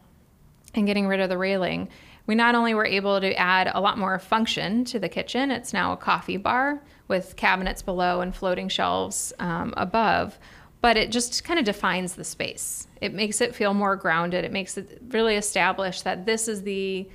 and 0.75 0.87
getting 0.87 1.07
rid 1.07 1.21
of 1.21 1.29
the 1.29 1.39
railing, 1.39 1.89
we 2.27 2.35
not 2.35 2.55
only 2.55 2.73
were 2.75 2.87
able 2.87 3.21
to 3.21 3.35
add 3.35 3.71
a 3.75 3.81
lot 3.81 3.99
more 3.99 4.19
function 4.19 4.85
to 4.87 4.99
the 4.99 5.09
kitchen, 5.09 5.51
it's 5.51 5.73
now 5.73 5.93
a 5.93 5.97
coffee 5.97 6.37
bar 6.37 6.83
with 7.09 7.37
cabinets 7.37 7.83
below 7.83 8.21
and 8.21 8.35
floating 8.35 8.69
shelves 8.69 9.33
um, 9.39 9.75
above, 9.77 10.39
but 10.81 10.97
it 10.97 11.11
just 11.11 11.45
kind 11.45 11.59
of 11.59 11.65
defines 11.65 12.15
the 12.15 12.25
space. 12.25 12.87
It 13.01 13.13
makes 13.13 13.41
it 13.41 13.55
feel 13.55 13.75
more 13.75 13.97
grounded. 13.97 14.45
It 14.45 14.53
makes 14.53 14.79
it 14.79 15.01
really 15.09 15.37
establish 15.37 16.03
that 16.03 16.25
this 16.27 16.49
is 16.49 16.63
the 16.63 17.09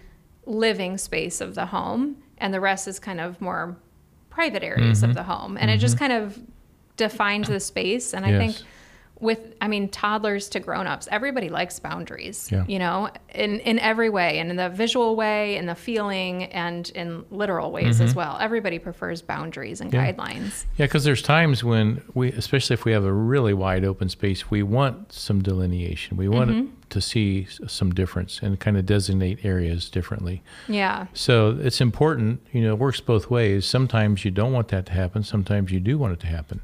living 0.45 0.97
space 0.97 1.41
of 1.41 1.55
the 1.55 1.65
home, 1.67 2.17
and 2.37 2.53
the 2.53 2.59
rest 2.59 2.87
is 2.87 2.99
kind 2.99 3.19
of 3.19 3.39
more 3.41 3.75
private 4.29 4.63
areas 4.63 4.99
Mm-hmm. 5.01 5.09
of 5.09 5.15
the 5.15 5.23
home. 5.23 5.57
And 5.57 5.71
it 5.71 5.77
just 5.77 5.97
kind 5.97 6.13
of 6.13 6.37
defines 6.95 7.47
the 7.47 7.59
space. 7.59 8.13
And 8.13 8.25
I 8.25 8.31
Yes. 8.31 8.55
think 8.57 8.67
with 9.19 9.39
i 9.61 9.67
mean 9.67 9.89
toddlers 9.89 10.47
to 10.49 10.59
grown-ups 10.59 11.07
everybody 11.11 11.49
likes 11.49 11.79
boundaries 11.79 12.49
Yeah. 12.51 12.63
you 12.67 12.77
know 12.77 13.09
in 13.33 13.59
in 13.61 13.79
every 13.79 14.09
way 14.09 14.37
and 14.39 14.49
in 14.51 14.57
the 14.57 14.69
visual 14.69 15.15
way 15.15 15.57
in 15.57 15.65
the 15.65 15.75
feeling 15.75 16.43
and 16.45 16.89
in 16.91 17.25
literal 17.31 17.71
ways 17.71 17.99
as 17.99 18.13
well 18.13 18.37
everybody 18.39 18.77
prefers 18.79 19.21
boundaries 19.21 19.81
and 19.81 19.91
Mm-hmm. 19.91 20.05
Yeah. 20.05 20.13
guidelines 20.13 20.65
Yeah, 20.77 20.85
because 20.85 21.03
there's 21.05 21.21
times 21.21 21.63
when 21.63 22.01
we, 22.13 22.31
especially 22.33 22.73
if 22.75 22.83
we 22.85 22.91
have 22.91 23.05
a 23.05 23.13
really 23.13 23.53
wide 23.53 23.85
open 23.85 24.09
space, 24.09 24.51
we 24.51 24.61
want 24.63 25.13
some 25.13 25.41
delineation. 25.41 26.17
We 26.17 26.27
want 26.27 26.49
Mm-hmm. 26.51 26.67
to 26.89 27.01
see 27.01 27.47
some 27.67 27.91
difference 27.93 28.39
and 28.43 28.59
kind 28.59 28.75
of 28.77 28.85
designate 28.85 29.43
areas 29.45 29.89
differently. 29.89 30.43
yeah 30.67 31.07
So 31.13 31.57
it's 31.61 31.79
important, 31.81 32.41
you 32.51 32.61
know, 32.61 32.73
it 32.73 32.79
works 32.79 32.99
both 32.99 33.29
ways. 33.29 33.65
Sometimes 33.65 34.23
you 34.25 34.31
don't 34.31 34.51
want 34.53 34.67
that 34.69 34.85
to 34.87 34.91
happen, 34.93 35.23
sometimes 35.23 35.71
you 35.71 35.79
do 35.79 35.97
want 35.97 36.13
it 36.13 36.19
to 36.21 36.27
happen. 36.27 36.61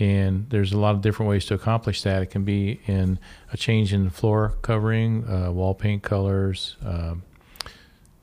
And 0.00 0.48
there's 0.48 0.72
a 0.72 0.78
lot 0.78 0.94
of 0.94 1.02
different 1.02 1.28
ways 1.28 1.44
to 1.46 1.54
accomplish 1.54 2.02
that. 2.02 2.22
It 2.22 2.30
can 2.30 2.42
be 2.42 2.80
in 2.86 3.18
a 3.52 3.56
change 3.56 3.92
in 3.92 4.08
floor 4.10 4.54
covering, 4.62 5.28
uh, 5.28 5.52
wall 5.52 5.74
paint 5.74 6.02
colors, 6.02 6.76
um, 6.84 7.22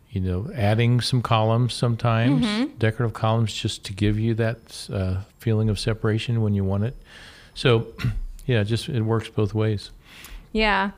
you 0.10 0.20
know, 0.20 0.50
adding 0.56 1.00
some 1.02 1.22
columns 1.22 1.74
sometimes, 1.76 2.44
decorative 2.80 3.13
columns, 3.13 3.54
just 3.54 3.84
to 3.86 3.94
give 3.94 4.18
you 4.18 4.34
that 4.34 4.90
uh, 4.92 5.22
feeling 5.38 5.70
of 5.70 5.78
separation 5.80 6.42
when 6.42 6.56
you 6.56 6.63
want 6.63 6.84
it. 6.84 6.96
So, 7.54 7.94
yeah, 8.48 8.63
just 8.63 8.90
it 8.90 9.04
works 9.04 9.30
both 9.30 9.54
ways. 9.54 9.92
Yeah. 10.52 10.92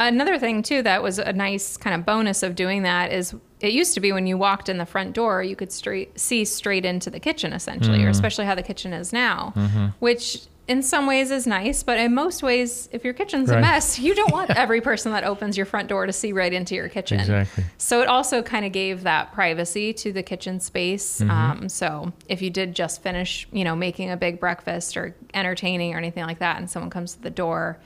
Another 0.00 0.38
thing 0.38 0.62
too 0.62 0.82
that 0.82 1.02
was 1.02 1.18
a 1.18 1.32
nice 1.34 1.76
kind 1.76 1.94
of 1.94 2.06
bonus 2.06 2.42
of 2.42 2.54
doing 2.54 2.84
that 2.84 3.12
is 3.12 3.34
it 3.60 3.72
used 3.72 3.92
to 3.94 4.00
be 4.00 4.12
when 4.12 4.26
you 4.26 4.38
walked 4.38 4.70
in 4.70 4.78
the 4.78 4.86
front 4.86 5.12
door 5.12 5.42
you 5.42 5.54
could 5.54 5.70
straight 5.70 6.18
see 6.18 6.46
straight 6.46 6.86
into 6.86 7.10
the 7.10 7.20
kitchen 7.20 7.52
essentially 7.52 8.02
or 8.02 8.06
mm. 8.06 8.10
especially 8.10 8.46
how 8.46 8.54
the 8.54 8.62
kitchen 8.62 8.94
is 8.94 9.12
now 9.12 9.52
mm-hmm. 9.54 9.88
which 9.98 10.40
in 10.70 10.82
some 10.82 11.06
ways 11.06 11.30
is 11.30 11.46
nice 11.46 11.82
but 11.82 11.98
in 11.98 12.14
most 12.14 12.42
ways 12.42 12.88
if 12.92 13.04
your 13.04 13.12
kitchen's 13.12 13.48
Right. 13.50 13.58
a 13.58 13.60
mess 13.60 13.98
you 13.98 14.14
don't 14.14 14.32
want 14.32 14.50
every 14.64 14.80
person 14.80 15.12
that 15.12 15.24
opens 15.24 15.56
your 15.56 15.66
front 15.66 15.88
door 15.88 16.06
to 16.06 16.12
see 16.12 16.32
right 16.32 16.52
into 16.52 16.74
your 16.74 16.88
kitchen 16.88 17.18
Exactly. 17.20 17.64
so 17.76 18.00
it 18.02 18.08
also 18.08 18.42
kind 18.42 18.64
of 18.64 18.72
gave 18.72 19.02
that 19.02 19.32
privacy 19.32 19.92
to 19.94 20.12
the 20.12 20.22
kitchen 20.22 20.60
space. 20.60 21.20
Um, 21.22 21.68
so 21.68 22.12
if 22.28 22.40
you 22.42 22.50
did 22.50 22.74
just 22.74 23.02
finish, 23.02 23.48
you 23.52 23.64
know, 23.64 23.74
making 23.74 24.10
a 24.10 24.16
big 24.16 24.38
breakfast 24.40 24.96
or 24.96 25.14
entertaining 25.34 25.94
or 25.94 25.98
anything 25.98 26.24
like 26.24 26.38
that, 26.38 26.58
and 26.58 26.68
someone 26.70 26.90
comes 26.90 27.14
to 27.14 27.22
the 27.22 27.30
door, 27.30 27.78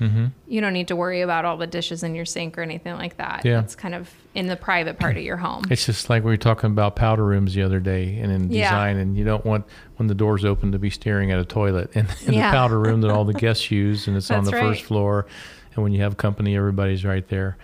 you 0.46 0.60
don't 0.60 0.72
need 0.72 0.88
to 0.88 0.96
worry 0.96 1.20
about 1.22 1.44
all 1.44 1.56
the 1.56 1.66
dishes 1.66 2.02
in 2.02 2.14
your 2.14 2.24
sink 2.26 2.58
or 2.58 2.62
anything 2.62 2.94
like 2.94 3.16
that. 3.16 3.44
Yeah. 3.44 3.60
It's 3.60 3.74
kind 3.74 3.94
of 3.94 4.10
in 4.34 4.46
the 4.48 4.56
private 4.56 4.98
part 4.98 5.16
of 5.16 5.22
your 5.22 5.36
home. 5.36 5.64
It's 5.70 5.86
just 5.86 6.10
like 6.10 6.24
we 6.24 6.30
were 6.32 6.36
talking 6.36 6.70
about 6.70 6.96
powder 6.96 7.24
rooms 7.24 7.54
the 7.54 7.62
other 7.62 7.80
day 7.80 8.18
and 8.20 8.30
in 8.32 8.50
Yeah. 8.52 8.64
design, 8.70 8.96
and 8.98 9.16
you 9.16 9.24
don't 9.24 9.44
want 9.44 9.64
when 9.96 10.08
the 10.08 10.14
door's 10.14 10.44
open 10.44 10.72
to 10.72 10.78
be 10.78 10.90
staring 10.90 11.30
at 11.30 11.38
a 11.38 11.44
toilet 11.44 11.90
in, 11.94 12.06
in 12.26 12.34
Yeah. 12.34 12.50
the 12.50 12.56
powder 12.56 12.78
room 12.78 13.00
that 13.02 13.10
all 13.10 13.24
the 13.24 13.32
guests 13.44 13.70
use, 13.70 14.06
and 14.08 14.16
it's 14.16 14.30
on 14.30 14.44
the 14.44 14.50
That's 14.50 14.62
first 14.62 14.82
floor. 14.84 15.26
And 15.74 15.82
when 15.82 15.92
you 15.92 16.02
have 16.02 16.16
company, 16.16 16.56
everybody's 16.56 17.04
right 17.04 17.26
there. 17.28 17.56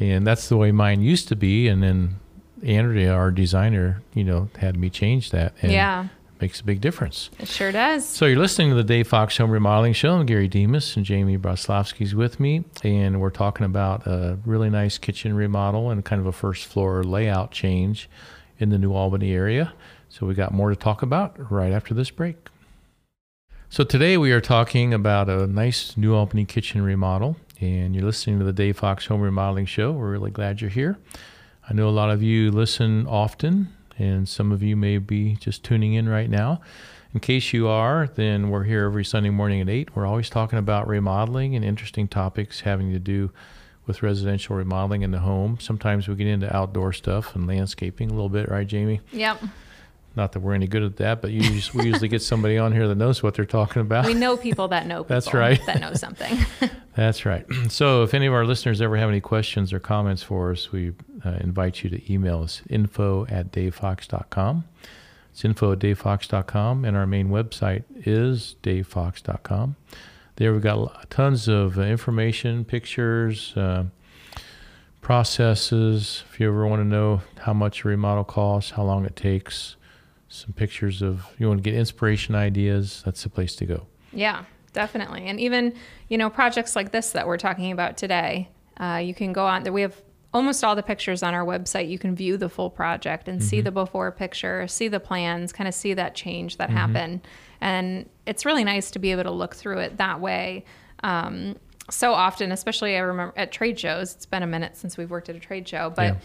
And 0.00 0.26
that's 0.26 0.48
the 0.48 0.56
way 0.56 0.72
mine 0.72 1.00
used 1.02 1.28
to 1.28 1.36
be. 1.36 1.68
And 1.68 1.82
then 1.82 2.16
Andrea, 2.64 3.12
our 3.12 3.30
designer, 3.30 4.02
you 4.14 4.24
know, 4.24 4.48
had 4.58 4.76
me 4.76 4.90
change 4.90 5.30
that. 5.30 5.54
And 5.62 5.70
Yeah. 5.72 6.06
makes 6.40 6.60
a 6.60 6.64
big 6.64 6.80
difference. 6.80 7.30
It 7.38 7.46
sure 7.46 7.70
does. 7.70 8.04
So 8.08 8.26
you're 8.26 8.38
listening 8.38 8.70
to 8.70 8.74
the 8.74 8.82
Dave 8.82 9.06
Fox 9.06 9.36
Home 9.36 9.50
Remodeling 9.52 9.92
Show. 9.92 10.14
I'm 10.14 10.26
Gary 10.26 10.48
Demas 10.48 10.96
and 10.96 11.04
Jamie 11.04 11.36
Broslavsky's 11.36 12.16
with 12.16 12.40
me, 12.40 12.64
and 12.82 13.20
we're 13.20 13.30
talking 13.30 13.64
about 13.64 14.06
a 14.08 14.38
really 14.44 14.68
nice 14.70 14.98
kitchen 14.98 15.34
remodel 15.36 15.88
and 15.90 16.04
kind 16.04 16.20
of 16.20 16.26
a 16.26 16.32
first 16.32 16.64
floor 16.66 17.04
layout 17.04 17.52
change 17.52 18.08
in 18.58 18.70
the 18.70 18.78
New 18.78 18.92
Albany 18.92 19.32
area. 19.32 19.72
So 20.12 20.26
we 20.26 20.34
got 20.34 20.52
more 20.52 20.68
to 20.68 20.76
talk 20.76 21.00
about 21.00 21.50
right 21.50 21.72
after 21.72 21.94
this 21.94 22.10
break. 22.10 22.36
So 23.70 23.82
today 23.82 24.18
we 24.18 24.30
are 24.32 24.42
talking 24.42 24.92
about 24.92 25.30
a 25.30 25.46
nice 25.46 25.96
New 25.96 26.14
Albany 26.14 26.44
kitchen 26.44 26.82
remodel, 26.82 27.38
and 27.62 27.94
you're 27.94 28.04
listening 28.04 28.38
to 28.38 28.44
the 28.44 28.52
Dave 28.52 28.76
Fox 28.76 29.06
Home 29.06 29.22
Remodeling 29.22 29.64
Show. 29.64 29.90
We're 29.90 30.10
really 30.10 30.30
glad 30.30 30.60
you're 30.60 30.68
here. 30.68 30.98
I 31.66 31.72
know 31.72 31.88
a 31.88 31.96
lot 31.96 32.10
of 32.10 32.22
you 32.22 32.50
listen 32.50 33.06
often, 33.06 33.72
and 33.98 34.28
some 34.28 34.52
of 34.52 34.62
you 34.62 34.76
may 34.76 34.98
be 34.98 35.36
just 35.36 35.64
tuning 35.64 35.94
in 35.94 36.10
right 36.10 36.28
now. 36.28 36.60
In 37.14 37.20
case 37.20 37.54
you 37.54 37.66
are, 37.68 38.06
then 38.14 38.50
we're 38.50 38.64
here 38.64 38.84
every 38.84 39.06
Sunday 39.06 39.30
morning 39.30 39.62
at 39.62 39.70
8. 39.70 39.96
We're 39.96 40.06
always 40.06 40.28
talking 40.28 40.58
about 40.58 40.88
remodeling 40.88 41.56
and 41.56 41.64
interesting 41.64 42.06
topics 42.06 42.60
having 42.60 42.92
to 42.92 42.98
do 42.98 43.30
with 43.86 44.02
residential 44.02 44.56
remodeling 44.56 45.00
in 45.00 45.10
the 45.10 45.20
home. 45.20 45.56
Sometimes 45.58 46.06
we 46.06 46.16
get 46.16 46.26
into 46.26 46.54
outdoor 46.54 46.92
stuff 46.92 47.34
and 47.34 47.46
landscaping 47.46 48.10
a 48.10 48.12
little 48.12 48.28
bit, 48.28 48.50
right, 48.50 48.66
Jamie? 48.66 49.00
Yep. 49.10 49.42
Not 50.14 50.32
that 50.32 50.40
we're 50.40 50.52
any 50.54 50.66
good 50.66 50.82
at 50.82 50.96
that, 50.96 51.22
but 51.22 51.30
you 51.30 51.40
just, 51.40 51.74
we 51.74 51.86
usually 51.86 52.08
get 52.08 52.20
somebody 52.20 52.58
on 52.58 52.72
here 52.72 52.86
that 52.86 52.96
knows 52.96 53.22
what 53.22 53.34
they're 53.34 53.46
talking 53.46 53.80
about. 53.80 54.04
We 54.04 54.12
know 54.12 54.36
people 54.36 54.68
that 54.68 54.86
know 54.86 55.02
people 55.04 55.14
That's 55.16 55.32
right. 55.32 55.58
that 55.66 55.80
know 55.80 55.94
something. 55.94 56.38
That's 56.94 57.24
right. 57.24 57.46
So 57.70 58.02
if 58.02 58.12
any 58.12 58.26
of 58.26 58.34
our 58.34 58.44
listeners 58.44 58.82
ever 58.82 58.98
have 58.98 59.08
any 59.08 59.20
questions 59.20 59.72
or 59.72 59.78
comments 59.80 60.22
for 60.22 60.50
us, 60.52 60.70
we 60.70 60.92
uh, 61.24 61.30
invite 61.40 61.82
you 61.82 61.88
to 61.90 62.12
email 62.12 62.42
us 62.42 62.60
info 62.68 63.24
at 63.30 63.50
davefox.com. 63.52 64.64
It's 65.30 65.44
info 65.46 65.72
at 65.72 65.78
davefox.com, 65.78 66.84
and 66.84 66.94
our 66.94 67.06
main 67.06 67.28
website 67.30 67.84
is 68.04 68.56
davefox.com. 68.62 69.76
There 70.36 70.52
we've 70.52 70.60
got 70.62 71.08
tons 71.10 71.48
of 71.48 71.78
uh, 71.78 71.82
information, 71.82 72.66
pictures, 72.66 73.56
uh, 73.56 73.84
processes. 75.00 76.24
If 76.30 76.38
you 76.40 76.48
ever 76.48 76.66
want 76.66 76.80
to 76.80 76.84
know 76.88 77.22
how 77.40 77.52
much 77.54 77.84
a 77.84 77.88
remodel 77.88 78.24
costs, 78.24 78.72
how 78.72 78.82
long 78.84 79.04
it 79.06 79.16
takes, 79.16 79.76
some 80.32 80.52
pictures 80.54 81.02
of 81.02 81.26
you 81.38 81.46
want 81.48 81.62
to 81.62 81.70
get 81.70 81.78
inspiration 81.78 82.34
ideas, 82.34 83.02
that's 83.04 83.22
the 83.22 83.28
place 83.28 83.54
to 83.56 83.66
go. 83.66 83.86
Yeah, 84.12 84.44
definitely. 84.72 85.26
And 85.26 85.38
even, 85.38 85.74
you 86.08 86.18
know, 86.18 86.30
projects 86.30 86.74
like 86.74 86.90
this 86.92 87.10
that 87.10 87.26
we're 87.26 87.38
talking 87.38 87.70
about 87.72 87.96
today, 87.96 88.48
uh, 88.78 89.00
you 89.02 89.14
can 89.14 89.32
go 89.32 89.46
on 89.46 89.62
there. 89.62 89.72
We 89.72 89.82
have 89.82 90.00
almost 90.34 90.64
all 90.64 90.74
the 90.74 90.82
pictures 90.82 91.22
on 91.22 91.34
our 91.34 91.44
website. 91.44 91.90
You 91.90 91.98
can 91.98 92.16
view 92.16 92.38
the 92.38 92.48
full 92.48 92.70
project 92.70 93.28
and 93.28 93.44
see 93.44 93.60
the 93.60 93.70
before 93.70 94.10
picture, 94.10 94.66
see 94.66 94.88
the 94.88 95.00
plans, 95.00 95.52
kind 95.52 95.68
of 95.68 95.74
see 95.74 95.92
that 95.94 96.14
change 96.14 96.56
that 96.56 96.70
happened. 96.70 97.20
And 97.60 98.08
it's 98.24 98.46
really 98.46 98.64
nice 98.64 98.90
to 98.92 98.98
be 98.98 99.12
able 99.12 99.24
to 99.24 99.30
look 99.30 99.54
through 99.54 99.78
it 99.80 99.98
that 99.98 100.20
way. 100.20 100.64
Um, 101.04 101.56
so 101.90 102.14
often, 102.14 102.50
especially 102.52 102.96
I 102.96 103.00
remember 103.00 103.34
at 103.36 103.52
trade 103.52 103.78
shows, 103.78 104.14
it's 104.14 104.24
been 104.24 104.42
a 104.42 104.46
minute 104.46 104.76
since 104.76 104.96
we've 104.96 105.10
worked 105.10 105.28
at 105.28 105.36
a 105.36 105.40
trade 105.40 105.68
show, 105.68 105.92
but 105.94 106.02
Yeah. 106.02 106.16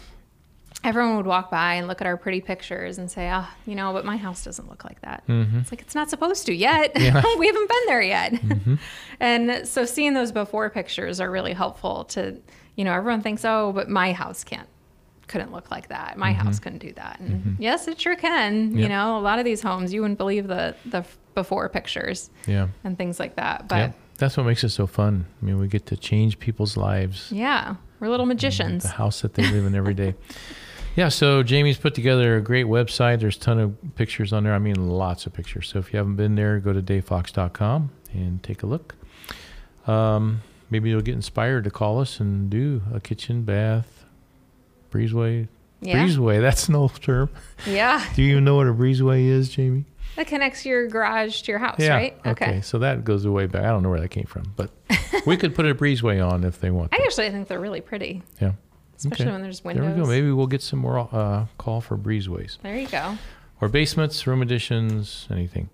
Everyone 0.84 1.16
would 1.16 1.26
walk 1.26 1.50
by 1.50 1.74
and 1.74 1.88
look 1.88 2.00
at 2.00 2.06
our 2.06 2.16
pretty 2.16 2.40
pictures 2.40 2.98
and 2.98 3.10
say, 3.10 3.30
oh, 3.32 3.46
you 3.66 3.74
know, 3.74 3.92
but 3.92 4.04
my 4.04 4.16
house 4.16 4.44
doesn't 4.44 4.68
look 4.70 4.84
like 4.84 5.00
that. 5.02 5.24
Mm-hmm. 5.26 5.58
It's 5.58 5.72
like, 5.72 5.80
it's 5.80 5.94
not 5.94 6.08
supposed 6.08 6.46
to 6.46 6.54
yet. 6.54 6.92
we 6.96 7.46
haven't 7.46 7.68
been 7.68 7.86
there 7.86 8.02
yet. 8.02 8.32
Mm-hmm. 8.34 8.74
and 9.20 9.66
so 9.66 9.84
seeing 9.84 10.14
those 10.14 10.30
before 10.32 10.70
pictures 10.70 11.20
are 11.20 11.30
really 11.30 11.52
helpful 11.52 12.04
to, 12.04 12.40
you 12.76 12.84
know, 12.84 12.92
everyone 12.92 13.22
thinks, 13.22 13.44
oh, 13.44 13.72
but 13.72 13.88
my 13.88 14.12
house 14.12 14.44
can't, 14.44 14.68
couldn't 15.26 15.52
look 15.52 15.70
like 15.70 15.88
that. 15.88 16.16
My 16.16 16.32
house 16.32 16.58
couldn't 16.60 16.78
do 16.78 16.92
that. 16.92 17.18
And 17.20 17.56
yes, 17.58 17.86
it 17.88 18.00
sure 18.00 18.14
can. 18.16 18.76
You 18.78 18.88
know, 18.88 19.18
a 19.18 19.20
lot 19.20 19.38
of 19.40 19.44
these 19.44 19.60
homes, 19.60 19.92
you 19.92 20.00
wouldn't 20.00 20.16
believe 20.18 20.46
the, 20.46 20.74
the 20.86 21.04
before 21.34 21.68
pictures 21.68 22.30
Yeah. 22.46 22.68
and 22.84 22.96
things 22.96 23.18
like 23.20 23.34
that. 23.36 23.68
But 23.68 23.76
yeah. 23.76 23.92
That's 24.18 24.36
what 24.36 24.46
makes 24.46 24.64
it 24.64 24.70
so 24.70 24.86
fun. 24.86 25.26
I 25.40 25.44
mean, 25.44 25.58
we 25.60 25.68
get 25.68 25.86
to 25.86 25.96
change 25.96 26.38
people's 26.40 26.76
lives. 26.76 27.30
yeah, 27.30 27.76
we're 28.00 28.08
little 28.08 28.26
magicians. 28.26 28.82
the 28.84 28.88
house 28.90 29.20
that 29.20 29.34
they 29.34 29.48
live 29.48 29.64
in 29.66 29.74
every 29.74 29.94
day. 29.94 30.14
Yeah, 30.98 31.10
so 31.10 31.44
Jamie's 31.44 31.78
put 31.78 31.94
together 31.94 32.36
a 32.36 32.40
great 32.40 32.66
website. 32.66 33.20
There's 33.20 33.36
a 33.36 33.38
ton 33.38 33.60
of 33.60 33.94
pictures 33.94 34.32
on 34.32 34.42
there. 34.42 34.52
I 34.52 34.58
mean, 34.58 34.88
lots 34.88 35.26
of 35.26 35.32
pictures. 35.32 35.68
So 35.68 35.78
if 35.78 35.92
you 35.92 35.96
haven't 35.96 36.16
been 36.16 36.34
there, 36.34 36.58
go 36.58 36.72
to 36.72 36.82
davefox.com 36.82 37.90
and 38.14 38.42
take 38.42 38.64
a 38.64 38.66
look. 38.66 38.96
Um, 39.86 40.42
maybe 40.70 40.90
you'll 40.90 41.02
get 41.02 41.14
inspired 41.14 41.62
to 41.62 41.70
call 41.70 42.00
us 42.00 42.18
and 42.18 42.50
do 42.50 42.82
a 42.92 42.98
kitchen, 42.98 43.44
bath, 43.44 44.06
breezeway. 44.90 45.46
Yeah. 45.80 46.04
Breezeway, 46.04 46.40
that's 46.40 46.68
an 46.68 46.74
old 46.74 47.00
term. 47.00 47.30
Yeah. 47.64 48.04
Do 48.16 48.22
you 48.24 48.32
even 48.32 48.44
know 48.44 48.56
what 48.56 48.66
a 48.66 48.72
breezeway 48.72 49.24
is, 49.28 49.50
Jamie? 49.50 49.84
That 50.16 50.26
connects 50.26 50.66
your 50.66 50.88
garage 50.88 51.42
to 51.42 51.52
your 51.52 51.60
house, 51.60 51.78
yeah. 51.78 51.94
right? 51.94 52.18
Okay. 52.26 52.60
So 52.62 52.80
that 52.80 53.04
goes 53.04 53.24
way 53.24 53.46
back. 53.46 53.62
I 53.62 53.68
don't 53.68 53.84
know 53.84 53.90
where 53.90 54.00
that 54.00 54.08
came 54.08 54.26
from, 54.26 54.52
but 54.56 54.72
we 55.26 55.36
could 55.36 55.54
put 55.54 55.64
a 55.64 55.76
breezeway 55.76 56.28
on 56.28 56.42
if 56.42 56.58
they 56.58 56.72
want. 56.72 56.88
I 56.92 56.98
that. 56.98 57.04
actually 57.04 57.30
think 57.30 57.46
they're 57.46 57.60
really 57.60 57.82
pretty, 57.82 58.24
Yeah. 58.40 58.54
Especially 58.98 59.24
Okay. 59.26 59.32
when 59.32 59.42
there's 59.42 59.64
windows. 59.64 59.84
There 59.86 59.94
we 59.94 60.00
go. 60.02 60.06
Maybe 60.06 60.30
we'll 60.32 60.46
get 60.46 60.62
some 60.62 60.78
more 60.80 61.08
uh, 61.12 61.46
call 61.56 61.80
for 61.80 61.96
breezeways. 61.96 62.58
There 62.62 62.76
you 62.76 62.86
go. 62.88 63.16
or 63.60 63.68
basements, 63.68 64.26
room 64.26 64.42
additions, 64.42 65.26
anything. 65.30 65.68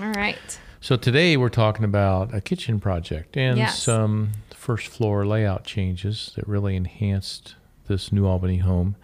All 0.00 0.12
right. 0.12 0.60
So 0.80 0.96
today 0.96 1.36
we're 1.36 1.48
talking 1.48 1.84
about 1.84 2.32
a 2.34 2.40
kitchen 2.40 2.78
project 2.78 3.36
and 3.36 3.58
Yes. 3.58 3.82
some 3.82 4.30
first 4.54 4.86
floor 4.88 5.26
layout 5.26 5.64
changes 5.64 6.32
that 6.36 6.46
really 6.46 6.76
enhanced 6.76 7.56
this 7.88 8.12
New 8.12 8.26
Albany 8.26 8.58
home 8.58 8.94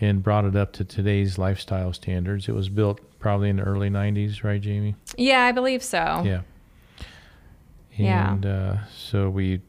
and 0.00 0.22
brought 0.22 0.44
it 0.46 0.56
up 0.56 0.72
to 0.74 0.84
today's 0.84 1.36
lifestyle 1.38 1.92
standards. 1.92 2.48
It 2.48 2.54
was 2.54 2.68
built 2.68 3.00
probably 3.18 3.50
in 3.50 3.56
the 3.56 3.62
early 3.64 3.90
90s, 3.90 4.42
right, 4.42 4.60
Jamie? 4.60 4.94
Yeah, 5.18 5.42
I 5.44 5.52
believe 5.52 5.82
so. 5.82 6.22
Yeah. 6.24 6.40
Yeah. 7.96 8.32
And 8.32 8.46
uh, 8.46 8.76
so 8.96 9.28
we 9.28 9.60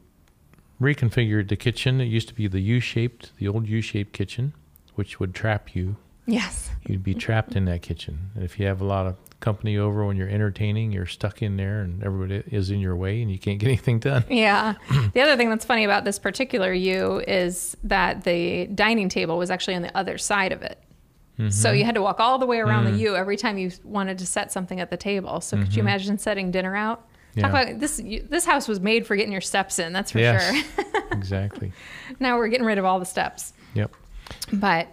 reconfigured 0.84 1.48
the 1.48 1.56
kitchen. 1.56 2.00
It 2.00 2.04
used 2.04 2.28
to 2.28 2.34
be 2.34 2.46
the 2.46 2.60
U-shaped, 2.60 3.32
the 3.38 3.48
old 3.48 3.66
U-shaped 3.66 4.12
kitchen, 4.12 4.52
which 4.94 5.18
would 5.18 5.34
trap 5.34 5.74
you 5.74 5.96
Yes. 6.26 6.70
you'd 6.86 7.02
be 7.02 7.14
trapped 7.14 7.54
in 7.54 7.66
that 7.66 7.82
kitchen. 7.82 8.30
And 8.34 8.44
if 8.44 8.58
you 8.58 8.66
have 8.66 8.80
a 8.80 8.84
lot 8.84 9.06
of 9.06 9.16
company 9.40 9.76
over 9.76 10.06
when 10.06 10.16
you're 10.16 10.28
entertaining, 10.28 10.90
you're 10.90 11.06
stuck 11.06 11.42
in 11.42 11.56
there 11.56 11.82
and 11.82 12.02
everybody 12.02 12.42
is 12.54 12.70
in 12.70 12.80
your 12.80 12.96
way 12.96 13.20
and 13.20 13.30
you 13.30 13.38
can't 13.38 13.58
get 13.58 13.68
anything 13.68 13.98
done. 13.98 14.24
Yeah. 14.28 14.74
the 15.12 15.20
other 15.20 15.36
thing 15.36 15.50
that's 15.50 15.64
funny 15.64 15.84
about 15.84 16.04
this 16.04 16.18
particular 16.18 16.72
U 16.72 17.22
is 17.26 17.76
that 17.84 18.24
the 18.24 18.66
dining 18.68 19.08
table 19.08 19.36
was 19.36 19.50
actually 19.50 19.74
on 19.74 19.82
the 19.82 19.94
other 19.96 20.16
side 20.16 20.52
of 20.52 20.62
it. 20.62 20.80
Mm-hmm. 21.38 21.50
So 21.50 21.72
you 21.72 21.84
had 21.84 21.96
to 21.96 22.02
walk 22.02 22.20
all 22.20 22.38
the 22.38 22.46
way 22.46 22.60
around 22.60 22.84
the 22.84 22.92
mm. 22.92 23.00
U 23.00 23.16
every 23.16 23.36
time 23.36 23.58
you 23.58 23.72
wanted 23.82 24.18
to 24.18 24.26
set 24.26 24.52
something 24.52 24.78
at 24.78 24.88
the 24.90 24.96
table. 24.96 25.40
So 25.40 25.56
could 25.56 25.66
you 25.66 25.80
mm-hmm. 25.80 25.88
imagine 25.88 26.18
setting 26.18 26.52
dinner 26.52 26.76
out? 26.76 27.08
Talk 27.36 27.52
Yeah. 27.52 27.62
about 27.62 27.80
this. 27.80 28.00
This 28.28 28.44
house 28.44 28.68
was 28.68 28.80
made 28.80 29.06
for 29.06 29.16
getting 29.16 29.32
your 29.32 29.40
steps 29.40 29.78
in. 29.78 29.92
That's 29.92 30.12
for 30.12 30.18
Yes. 30.20 30.54
sure. 30.54 30.84
exactly. 31.12 31.72
now 32.20 32.36
we're 32.38 32.48
getting 32.48 32.66
rid 32.66 32.78
of 32.78 32.84
all 32.84 32.98
the 32.98 33.04
steps. 33.06 33.52
Yep. 33.74 33.90
but 34.52 34.86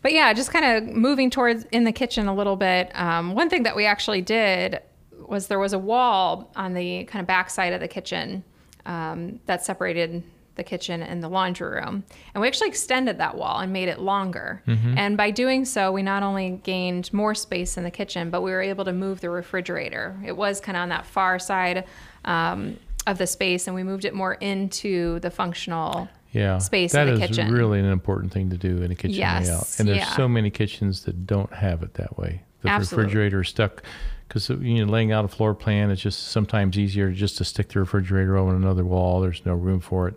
but 0.00 0.12
yeah 0.12 0.32
just 0.32 0.52
kind 0.52 0.64
of 0.64 0.94
moving 0.96 1.28
towards 1.28 1.64
in 1.72 1.82
the 1.84 1.90
kitchen 1.92 2.28
a 2.28 2.34
little 2.34 2.54
bit 2.56 2.90
um, 2.94 3.34
one 3.34 3.50
thing 3.50 3.64
that 3.64 3.74
we 3.76 3.84
actually 3.84 4.22
did 4.22 4.80
was 5.26 5.48
there 5.48 5.58
was 5.58 5.72
a 5.72 5.78
wall 5.78 6.50
on 6.56 6.72
the 6.74 7.04
kind 7.04 7.20
of 7.20 7.26
back 7.26 7.50
side 7.50 7.72
of 7.72 7.80
the 7.80 7.88
kitchen 7.88 8.44
um, 8.86 9.40
that 9.46 9.64
separated 9.64 10.22
the 10.58 10.64
kitchen 10.64 11.02
and 11.02 11.22
the 11.22 11.28
laundry 11.28 11.70
room 11.70 12.04
and 12.34 12.42
we 12.42 12.46
actually 12.46 12.68
extended 12.68 13.16
that 13.18 13.34
wall 13.36 13.60
and 13.60 13.72
made 13.72 13.88
it 13.88 13.98
longer 14.00 14.62
and 14.66 15.16
by 15.16 15.30
doing 15.30 15.64
so 15.64 15.90
we 15.90 16.02
not 16.02 16.22
only 16.22 16.60
gained 16.64 17.10
more 17.14 17.34
space 17.34 17.78
in 17.78 17.84
the 17.84 17.90
kitchen 17.90 18.28
but 18.28 18.42
we 18.42 18.50
were 18.50 18.60
able 18.60 18.84
to 18.84 18.92
move 18.92 19.20
the 19.20 19.30
refrigerator 19.30 20.14
it 20.26 20.36
was 20.36 20.60
kind 20.60 20.76
of 20.76 20.82
on 20.82 20.88
that 20.90 21.06
far 21.06 21.38
side 21.38 21.84
um, 22.26 22.76
of 23.06 23.16
the 23.16 23.26
space 23.26 23.66
and 23.66 23.74
we 23.74 23.82
moved 23.82 24.04
it 24.04 24.12
more 24.14 24.34
into 24.34 25.18
the 25.20 25.30
functional 25.30 26.08
Yeah. 26.32 26.58
Space 26.58 26.92
That 26.92 27.08
in 27.08 27.14
the 27.14 27.22
is 27.24 27.30
kitchen. 27.30 27.52
really 27.54 27.78
an 27.78 27.86
important 27.86 28.32
thing 28.32 28.50
to 28.50 28.58
do 28.58 28.82
in 28.82 28.90
a 28.90 28.94
kitchen 28.94 29.16
Yes, 29.16 29.46
layout. 29.48 29.76
And 29.78 29.88
there's 29.88 29.98
yeah. 30.08 30.16
so 30.16 30.28
many 30.28 30.50
kitchens 30.50 31.04
that 31.04 31.26
don't 31.26 31.52
have 31.54 31.82
it 31.82 31.94
that 31.94 32.18
way. 32.18 32.42
The 32.62 32.68
Absolutely. 32.68 33.04
refrigerator 33.04 33.40
is 33.42 33.48
stuck 33.48 33.82
because 34.26 34.50
you 34.50 34.84
know 34.84 34.92
laying 34.92 35.10
out 35.10 35.24
a 35.24 35.28
floor 35.28 35.54
plan 35.54 35.90
it's 35.90 36.02
just 36.02 36.28
sometimes 36.28 36.76
easier 36.78 37.10
just 37.12 37.38
to 37.38 37.44
stick 37.44 37.68
the 37.70 37.78
refrigerator 37.78 38.36
over 38.36 38.54
another 38.54 38.84
wall. 38.84 39.22
There's 39.22 39.46
no 39.46 39.54
room 39.54 39.80
for 39.80 40.08
it. 40.08 40.14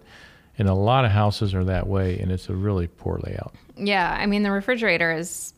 And 0.58 0.68
a 0.70 0.74
lot 0.74 1.06
of 1.06 1.12
houses 1.12 1.54
are 1.56 1.64
that 1.66 1.88
way 1.88 2.20
and 2.20 2.32
it's 2.32 2.50
a 2.50 2.54
really 2.56 2.88
poor 2.88 3.20
layout. 3.24 3.56
Yeah, 3.78 4.10
I 4.20 4.26
mean 4.26 4.44
the 4.44 4.52
refrigerator 4.52 5.12
is 5.12 5.54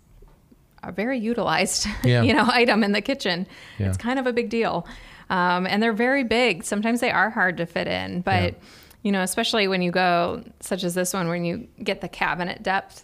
a 0.81 0.91
very 0.91 1.19
utilized, 1.19 1.87
Yeah. 2.03 2.21
you 2.23 2.33
know, 2.33 2.45
item 2.47 2.83
in 2.83 2.91
the 2.91 3.01
kitchen. 3.01 3.47
Yeah. 3.79 3.87
It's 3.89 3.97
kind 3.97 4.19
of 4.19 4.27
a 4.27 4.33
big 4.33 4.49
deal, 4.49 4.87
um, 5.29 5.65
and 5.67 5.81
they're 5.81 5.93
very 5.93 6.23
big. 6.23 6.63
Sometimes 6.63 6.99
they 6.99 7.11
are 7.11 7.29
hard 7.29 7.57
to 7.57 7.65
fit 7.65 7.87
in, 7.87 8.21
but 8.21 8.55
you 9.01 9.11
know, 9.11 9.21
especially 9.21 9.67
when 9.67 9.81
you 9.81 9.91
go 9.91 10.43
such 10.61 10.83
as 10.83 10.93
this 10.93 11.13
one, 11.13 11.27
when 11.27 11.43
you 11.43 11.67
get 11.83 11.99
the 12.01 12.07
cabinet 12.07 12.63
depth 12.63 13.03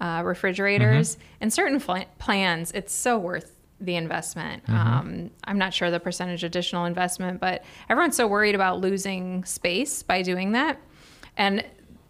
uh, 0.00 0.22
refrigerators 0.24 1.18
in 1.40 1.50
certain 1.50 1.78
fl- 1.80 2.06
plans, 2.18 2.70
it's 2.72 2.92
so 2.94 3.18
worth 3.18 3.56
the 3.80 3.96
investment. 3.96 4.62
Um, 4.68 5.30
I'm 5.44 5.58
not 5.58 5.72
sure 5.74 5.90
the 5.90 5.98
percentage 6.00 6.44
additional 6.44 6.84
investment, 6.84 7.40
but 7.40 7.64
everyone's 7.88 8.14
so 8.16 8.26
worried 8.28 8.54
about 8.54 8.80
losing 8.80 9.44
space 9.44 10.02
by 10.02 10.22
doing 10.22 10.52
that. 10.52 10.78
And 11.36 11.64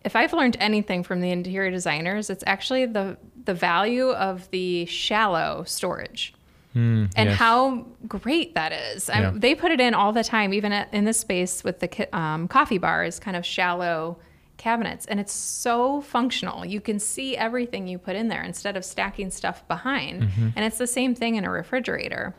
if 0.05 0.17
I've 0.17 0.33
learned 0.33 0.57
anything 0.61 1.03
from 1.03 1.21
the 1.21 1.31
interior 1.31 1.71
designers, 1.71 2.31
it's 2.31 2.45
actually 2.47 2.87
the 2.87 3.17
the 3.45 3.55
value 3.55 4.11
of 4.11 4.51
the 4.51 4.85
shallow 4.87 5.65
storage 5.65 6.35
and 6.75 7.11
yes. 7.17 7.37
how 7.37 7.85
great 8.07 8.55
that 8.55 8.73
is. 8.73 9.09
Yeah. 9.09 9.33
they 9.35 9.55
put 9.55 9.73
it 9.73 9.81
in 9.81 9.95
all 9.95 10.13
the 10.13 10.23
time, 10.23 10.55
even 10.55 10.73
at, 10.73 10.93
in 10.95 11.05
this 11.05 11.19
space 11.19 11.65
with 11.65 11.81
the 11.81 12.17
um, 12.17 12.47
coffee 12.49 12.79
bars, 12.79 13.19
kind 13.19 13.37
of 13.37 13.45
shallow 13.45 14.19
cabinets, 14.57 15.07
and 15.07 15.19
it's 15.19 15.33
so 15.33 16.01
functional. 16.03 16.65
You 16.65 16.81
can 16.81 16.99
see 17.01 17.37
everything 17.37 17.89
you 17.89 17.99
put 17.99 18.15
in 18.15 18.29
there 18.29 18.43
instead 18.43 18.77
of 18.77 18.85
stacking 18.85 19.31
stuff 19.31 19.67
behind. 19.67 20.23
Mm-hmm. 20.23 20.49
And 20.55 20.65
it's 20.65 20.79
the 20.79 20.87
same 20.87 21.15
thing 21.15 21.35
in 21.37 21.45
a 21.45 21.51
refrigerator. 21.51 22.35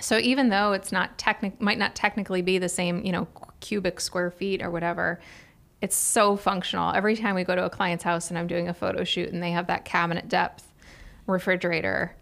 So 0.00 0.18
even 0.18 0.50
though 0.50 0.72
it's 0.72 0.92
not 0.92 1.18
technic 1.18 1.60
might 1.60 1.78
not 1.78 1.94
technically 1.94 2.42
be 2.42 2.58
the 2.58 2.68
same, 2.68 3.04
you 3.04 3.10
know, 3.10 3.26
cubic 3.58 4.00
square 4.00 4.30
feet 4.30 4.62
or 4.62 4.70
whatever, 4.70 5.18
it's 5.82 5.96
so 5.96 6.36
functional. 6.36 6.92
Every 6.92 7.16
time 7.16 7.34
we 7.34 7.44
go 7.44 7.54
to 7.54 7.64
a 7.64 7.70
client's 7.70 8.04
house 8.04 8.28
and 8.30 8.38
I'm 8.38 8.46
doing 8.46 8.68
a 8.68 8.74
photo 8.74 9.04
shoot 9.04 9.30
and 9.30 9.42
they 9.42 9.50
have 9.52 9.66
that 9.68 9.84
cabinet 9.84 10.28
depth 10.28 10.66
refrigerator, 11.26 12.14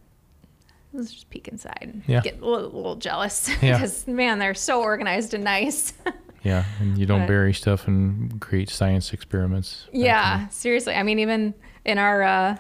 let's 0.93 1.13
just 1.13 1.31
peek 1.31 1.49
inside. 1.49 2.03
Yeah. 2.07 2.21
Get 2.21 2.41
a 2.41 2.45
little, 2.47 2.71
little 2.71 2.97
jealous 2.97 3.49
Yeah. 3.63 3.75
because 3.79 4.07
man, 4.07 4.39
they're 4.39 4.55
so 4.55 4.83
organized 4.83 5.35
and 5.35 5.45
nice. 5.45 5.93
Yeah, 6.45 6.65
and 6.79 6.97
you 6.97 7.05
don't 7.05 7.23
But- 7.23 7.27
bury 7.29 7.53
stuff 7.53 7.89
and 7.89 8.41
create 8.41 8.71
science 8.71 9.13
experiments. 9.13 9.89
Yeah, 9.93 10.39
kind 10.39 10.53
seriously. 10.53 10.95
I 10.95 11.03
mean, 11.03 11.19
even 11.19 11.53
in 11.85 11.99
our 11.99 12.23
uh, 12.23 12.57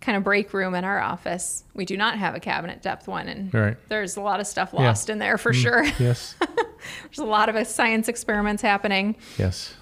kind 0.00 0.18
of 0.18 0.24
break 0.24 0.52
room 0.52 0.74
in 0.74 0.82
our 0.82 0.98
office, 1.00 1.62
we 1.74 1.84
do 1.84 1.96
not 1.96 2.18
have 2.18 2.34
a 2.34 2.40
cabinet 2.40 2.82
depth 2.82 3.06
one, 3.06 3.28
and 3.28 3.54
Right. 3.54 3.76
there's 3.88 4.16
a 4.16 4.20
lot 4.20 4.40
of 4.40 4.48
stuff 4.48 4.70
Yeah. 4.72 4.80
Mm. 4.80 4.84
lost 4.86 5.10
in 5.10 5.20
there 5.20 5.38
for 5.38 5.52
sure. 5.52 5.84
Yes. 6.00 6.34
There's 7.04 7.18
a 7.18 7.24
lot 7.24 7.48
of 7.48 7.54
uh, 7.54 7.62
science 7.62 8.08
experiments 8.08 8.62
happening. 8.62 9.14
yes. 9.38 9.74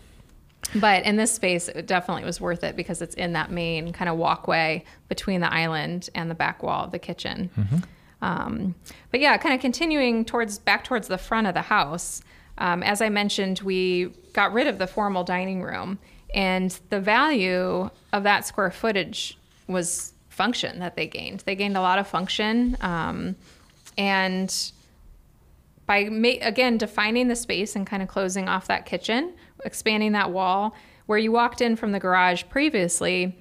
But 0.75 1.05
in 1.05 1.17
this 1.17 1.33
space, 1.33 1.69
it 1.69 1.87
definitely 1.87 2.25
was 2.25 2.41
worth 2.41 2.65
it 2.65 2.77
because 2.77 3.03
it's 3.03 3.15
in 3.15 3.33
that 3.35 3.51
main 3.51 3.93
kind 3.93 4.09
of 4.09 4.17
walkway 4.17 4.85
between 5.09 5.41
the 5.41 5.53
island 5.53 6.09
and 6.15 6.31
the 6.31 6.35
back 6.35 6.63
wall 6.63 6.85
of 6.85 6.91
the 6.93 6.99
kitchen. 6.99 7.51
Um, 8.23 8.75
but 9.11 9.21
yeah, 9.21 9.37
kind 9.37 9.55
of 9.55 9.61
continuing 9.61 10.25
towards 10.25 10.59
back 10.59 10.85
towards 10.85 11.09
the 11.09 11.19
front 11.19 11.47
of 11.47 11.55
the 11.55 11.63
house. 11.63 12.23
Um, 12.59 12.83
as 12.83 13.01
I 13.03 13.09
mentioned, 13.09 13.61
we 13.61 14.13
got 14.33 14.53
rid 14.53 14.67
of 14.67 14.79
the 14.79 14.87
formal 14.87 15.25
dining 15.25 15.63
room 15.63 15.99
And 16.35 16.79
the 16.89 17.01
value 17.01 17.91
of 18.13 18.23
that 18.23 18.47
square 18.47 18.71
footage 18.71 19.39
was 19.67 20.15
function 20.29 20.79
that 20.79 20.97
they 20.97 21.07
gained. 21.07 21.41
They 21.41 21.55
gained 21.55 21.77
a 21.77 21.81
lot 21.81 21.99
of 21.99 22.09
function. 22.09 22.77
Um, 22.81 23.37
and 23.99 24.73
by 25.87 26.05
ma- 26.05 26.41
again 26.41 26.79
defining 26.79 27.29
the 27.29 27.37
space 27.37 27.77
and 27.77 27.87
kind 27.87 28.03
of 28.03 28.09
closing 28.09 28.49
off 28.49 28.67
that 28.69 28.87
kitchen, 28.87 29.35
expanding 29.65 30.13
that 30.13 30.31
wall, 30.31 30.75
where 31.07 31.19
you 31.19 31.33
walked 31.33 31.61
in 31.61 31.77
from 31.77 31.93
the 31.93 32.01
garage 32.01 32.45
previously 32.49 33.39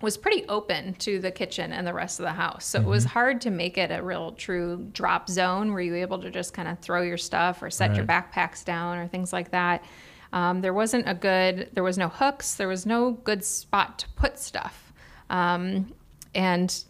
was 0.00 0.16
pretty 0.16 0.46
open 0.48 0.94
to 0.94 1.18
the 1.18 1.30
kitchen 1.30 1.72
and 1.72 1.86
the 1.86 1.92
rest 1.92 2.20
of 2.20 2.24
the 2.24 2.32
house. 2.32 2.64
So 2.64 2.80
it 2.80 2.86
was 2.86 3.04
hard 3.04 3.40
to 3.42 3.50
make 3.50 3.76
it 3.76 3.90
a 3.90 4.02
real 4.02 4.32
true 4.32 4.88
drop 4.92 5.28
zone 5.28 5.72
where 5.72 5.82
you 5.82 5.92
were 5.92 5.98
able 5.98 6.18
to 6.22 6.30
just 6.30 6.54
kind 6.54 6.68
of 6.68 6.78
throw 6.78 7.02
your 7.02 7.18
stuff 7.18 7.62
or 7.62 7.68
set 7.70 7.94
your 7.94 8.06
backpacks 8.06 8.64
down 8.64 8.96
or 8.96 9.08
things 9.08 9.32
like 9.32 9.50
that. 9.50 9.84
Um, 10.32 10.60
there 10.62 10.72
wasn't 10.72 11.08
a 11.08 11.14
good, 11.14 11.68
there 11.74 11.82
was 11.82 11.98
no 11.98 12.08
hooks, 12.08 12.54
there 12.54 12.68
was 12.68 12.86
no 12.86 13.12
good 13.12 13.44
spot 13.44 13.98
to 13.98 14.08
put 14.16 14.38
stuff. 14.38 14.92
Um, 15.28 15.92
and 16.34 16.84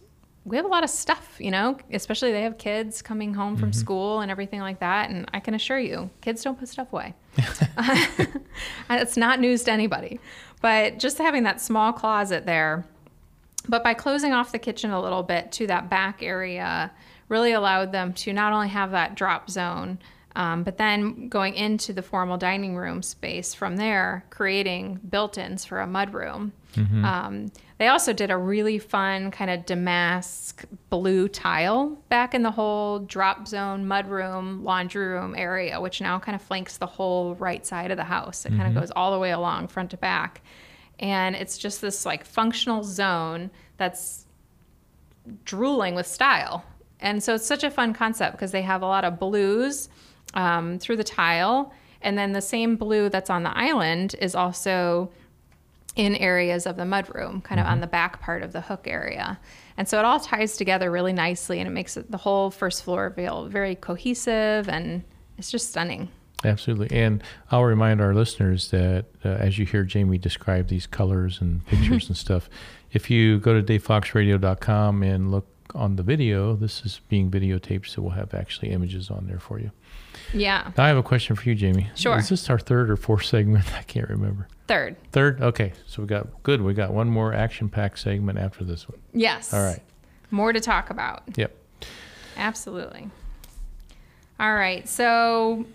we 0.50 0.56
have 0.56 0.66
a 0.66 0.68
lot 0.68 0.82
of 0.82 0.90
stuff, 0.90 1.36
you 1.38 1.52
know, 1.52 1.78
especially 1.92 2.32
they 2.32 2.42
have 2.42 2.58
kids 2.58 3.02
coming 3.02 3.32
home 3.32 3.56
from 3.56 3.72
school 3.72 4.20
and 4.20 4.30
everything 4.32 4.60
like 4.60 4.80
that. 4.80 5.08
And 5.08 5.30
I 5.32 5.38
can 5.38 5.54
assure 5.54 5.78
you, 5.78 6.10
kids 6.20 6.42
don't 6.42 6.58
put 6.58 6.68
stuff 6.68 6.92
away. 6.92 7.14
it's 8.90 9.16
not 9.16 9.38
news 9.38 9.62
to 9.64 9.72
anybody. 9.72 10.18
But 10.60 10.98
just 10.98 11.18
having 11.18 11.44
that 11.44 11.60
small 11.60 11.92
closet 11.92 12.46
there, 12.46 12.84
but 13.68 13.84
by 13.84 13.94
closing 13.94 14.32
off 14.32 14.50
the 14.50 14.58
kitchen 14.58 14.90
a 14.90 15.00
little 15.00 15.22
bit 15.22 15.52
to 15.52 15.68
that 15.68 15.88
back 15.88 16.20
area, 16.20 16.90
really 17.28 17.52
allowed 17.52 17.92
them 17.92 18.12
to 18.14 18.32
not 18.32 18.52
only 18.52 18.68
have 18.68 18.90
that 18.90 19.14
drop 19.14 19.48
zone, 19.48 20.00
um, 20.34 20.64
but 20.64 20.78
then 20.78 21.28
going 21.28 21.54
into 21.54 21.92
the 21.92 22.02
formal 22.02 22.36
dining 22.36 22.76
room 22.76 23.02
space 23.02 23.54
from 23.54 23.76
there, 23.76 24.24
creating 24.30 24.98
built 25.08 25.38
ins 25.38 25.64
for 25.64 25.80
a 25.80 25.86
mudroom. 25.86 26.50
Um, 27.04 27.52
they 27.80 27.88
also 27.88 28.12
did 28.12 28.30
a 28.30 28.36
really 28.36 28.78
fun 28.78 29.30
kind 29.30 29.50
of 29.50 29.64
damask 29.64 30.66
blue 30.90 31.28
tile 31.28 31.96
back 32.10 32.34
in 32.34 32.42
the 32.42 32.50
whole 32.50 32.98
drop 32.98 33.48
zone, 33.48 33.86
mudroom, 33.86 34.62
laundry 34.62 35.06
room 35.06 35.34
area, 35.34 35.80
which 35.80 36.02
now 36.02 36.18
kind 36.18 36.36
of 36.36 36.42
flanks 36.42 36.76
the 36.76 36.84
whole 36.84 37.36
right 37.36 37.64
side 37.64 37.90
of 37.90 37.96
the 37.96 38.04
house. 38.04 38.44
It 38.44 38.50
kind 38.50 38.68
of 38.68 38.74
goes 38.74 38.90
all 38.90 39.12
the 39.12 39.18
way 39.18 39.30
along, 39.30 39.68
front 39.68 39.92
to 39.92 39.96
back. 39.96 40.42
And 40.98 41.34
it's 41.34 41.56
just 41.56 41.80
this 41.80 42.04
like 42.04 42.22
functional 42.22 42.84
zone 42.84 43.50
that's 43.78 44.26
drooling 45.46 45.94
with 45.94 46.06
style. 46.06 46.62
And 47.00 47.22
so 47.22 47.36
it's 47.36 47.46
such 47.46 47.64
a 47.64 47.70
fun 47.70 47.94
concept 47.94 48.32
because 48.32 48.52
they 48.52 48.60
have 48.60 48.82
a 48.82 48.86
lot 48.86 49.06
of 49.06 49.18
blues 49.18 49.88
um, 50.34 50.78
through 50.78 50.96
the 50.96 51.04
tile. 51.04 51.72
And 52.02 52.18
then 52.18 52.32
the 52.32 52.42
same 52.42 52.76
blue 52.76 53.08
that's 53.08 53.30
on 53.30 53.42
the 53.42 53.56
island 53.56 54.16
is 54.20 54.34
also 54.34 55.10
in 55.96 56.14
areas 56.16 56.66
of 56.66 56.76
the 56.76 56.84
mudroom, 56.84 57.42
kind 57.42 57.60
of 57.60 57.66
on 57.66 57.80
the 57.80 57.86
back 57.86 58.20
part 58.20 58.42
of 58.42 58.52
the 58.52 58.60
hook 58.60 58.86
area. 58.86 59.38
And 59.76 59.88
so 59.88 59.98
it 59.98 60.04
all 60.04 60.20
ties 60.20 60.56
together 60.56 60.90
really 60.90 61.12
nicely 61.12 61.58
and 61.58 61.66
it 61.66 61.72
makes 61.72 61.96
it, 61.96 62.10
the 62.10 62.18
whole 62.18 62.50
first 62.50 62.84
floor 62.84 63.10
feel 63.10 63.46
very 63.46 63.74
cohesive 63.74 64.68
and 64.68 65.02
it's 65.36 65.50
just 65.50 65.70
stunning. 65.70 66.08
Absolutely. 66.44 66.96
And 66.96 67.22
I'll 67.50 67.64
remind 67.64 68.00
our 68.00 68.14
listeners 68.14 68.70
that 68.70 69.06
uh, 69.24 69.28
as 69.28 69.58
you 69.58 69.66
hear 69.66 69.84
Jamie 69.84 70.18
describe 70.18 70.68
these 70.68 70.86
colors 70.86 71.40
and 71.40 71.66
pictures 71.68 72.08
and 72.08 72.16
stuff, 72.16 72.48
if 72.92 73.10
you 73.10 73.38
go 73.38 73.60
to 73.60 73.62
davefoxradio.com 73.62 75.02
and 75.02 75.30
look 75.30 75.46
on 75.74 75.96
the 75.96 76.02
video, 76.02 76.56
this 76.56 76.84
is 76.84 77.00
being 77.08 77.30
videotaped, 77.30 77.86
so 77.86 78.02
we'll 78.02 78.12
have 78.12 78.34
actually 78.34 78.70
images 78.70 79.10
on 79.10 79.26
there 79.26 79.38
for 79.38 79.60
you. 79.60 79.70
Yeah. 80.32 80.72
Now 80.76 80.84
I 80.84 80.88
have 80.88 80.96
a 80.96 81.02
question 81.02 81.36
for 81.36 81.48
you, 81.48 81.54
Jamie. 81.54 81.88
Sure. 81.94 82.18
Is 82.18 82.28
this 82.28 82.50
our 82.50 82.58
third 82.58 82.90
or 82.90 82.96
fourth 82.96 83.24
segment? 83.24 83.72
I 83.78 83.82
can't 83.82 84.08
remember. 84.08 84.48
Third. 84.70 84.94
Third? 85.10 85.42
Okay. 85.42 85.72
So 85.88 86.00
we 86.00 86.06
got 86.06 86.44
good. 86.44 86.62
We 86.62 86.74
got 86.74 86.92
one 86.92 87.08
more 87.08 87.34
action 87.34 87.68
packed 87.68 87.98
segment 87.98 88.38
after 88.38 88.62
this 88.62 88.88
one. 88.88 89.00
Yes. 89.12 89.52
All 89.52 89.60
right. 89.64 89.80
More 90.30 90.52
to 90.52 90.60
talk 90.60 90.90
about. 90.90 91.24
Yep. 91.34 91.56
Absolutely. 92.36 93.10
All 94.38 94.54
right. 94.54 94.88
So, 94.88 95.66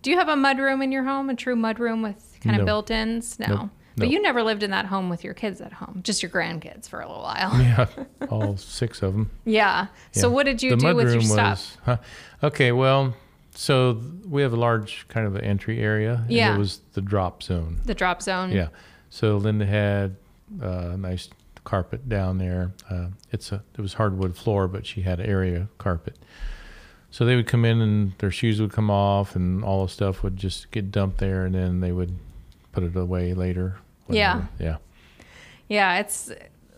do 0.00 0.10
you 0.10 0.18
have 0.18 0.28
a 0.28 0.34
mudroom 0.34 0.84
in 0.84 0.92
your 0.92 1.04
home? 1.04 1.30
A 1.30 1.34
true 1.34 1.56
mudroom 1.56 2.02
with 2.02 2.36
kind 2.42 2.56
of 2.56 2.60
No. 2.60 2.66
built-ins? 2.66 3.38
No. 3.38 3.46
Nope. 3.46 3.70
But 3.96 4.04
Nope. 4.04 4.12
you 4.12 4.20
never 4.22 4.42
lived 4.42 4.62
in 4.62 4.70
that 4.70 4.84
home 4.86 5.08
with 5.08 5.24
your 5.24 5.32
kids 5.34 5.60
at 5.62 5.72
home, 5.72 6.00
just 6.04 6.22
your 6.22 6.30
grandkids 6.30 6.88
for 6.88 7.00
a 7.00 7.06
little 7.08 7.22
while. 7.22 7.52
Yeah. 7.58 7.86
All 8.28 8.56
six 8.58 9.02
of 9.02 9.14
them. 9.14 9.30
Yeah. 9.46 9.86
So 10.12 10.30
what 10.30 10.44
did 10.44 10.62
you 10.62 10.70
The 10.70 10.76
do 10.76 10.94
with 10.94 11.10
your 11.12 11.22
mudroom 11.22 11.24
stuff? 11.26 11.48
was- 11.58 11.78
huh. 11.84 11.96
Okay, 12.42 12.70
well, 12.72 13.14
so 13.54 14.00
we 14.26 14.42
have 14.42 14.52
a 14.52 14.56
large 14.56 15.06
kind 15.08 15.26
of 15.26 15.34
an 15.36 15.42
entry 15.42 15.80
area. 15.80 16.22
and 16.22 16.30
Yeah. 16.30 16.54
It 16.54 16.58
was 16.58 16.80
the 16.94 17.02
drop 17.02 17.42
zone. 17.42 17.80
The 17.84 17.94
drop 17.94 18.22
zone. 18.22 18.50
Yeah. 18.50 18.68
So 19.10 19.36
Linda 19.36 19.66
had 19.66 20.16
uh, 20.62 20.90
a 20.92 20.96
nice 20.96 21.28
carpet 21.64 22.08
down 22.08 22.38
there. 22.38 22.72
Uh, 22.90 23.08
it's 23.30 23.52
a 23.52 23.62
it 23.76 23.80
was 23.80 23.94
hardwood 23.94 24.36
floor, 24.36 24.68
but 24.68 24.86
she 24.86 25.02
had 25.02 25.20
area 25.20 25.68
carpet. 25.78 26.18
So 27.10 27.26
they 27.26 27.36
would 27.36 27.46
come 27.46 27.66
in 27.66 27.80
and 27.82 28.12
their 28.18 28.30
shoes 28.30 28.58
would 28.60 28.72
come 28.72 28.90
off, 28.90 29.36
and 29.36 29.62
all 29.62 29.82
the 29.84 29.92
stuff 29.92 30.22
would 30.22 30.36
just 30.38 30.70
get 30.70 30.90
dumped 30.90 31.18
there, 31.18 31.44
and 31.44 31.54
then 31.54 31.80
they 31.80 31.92
would 31.92 32.18
put 32.72 32.82
it 32.82 32.96
away 32.96 33.34
later. 33.34 33.76
Yeah. 34.08 34.34
whatever. 34.36 34.48
Yeah. 34.58 34.76
Yeah, 35.68 35.98
it's 36.00 36.30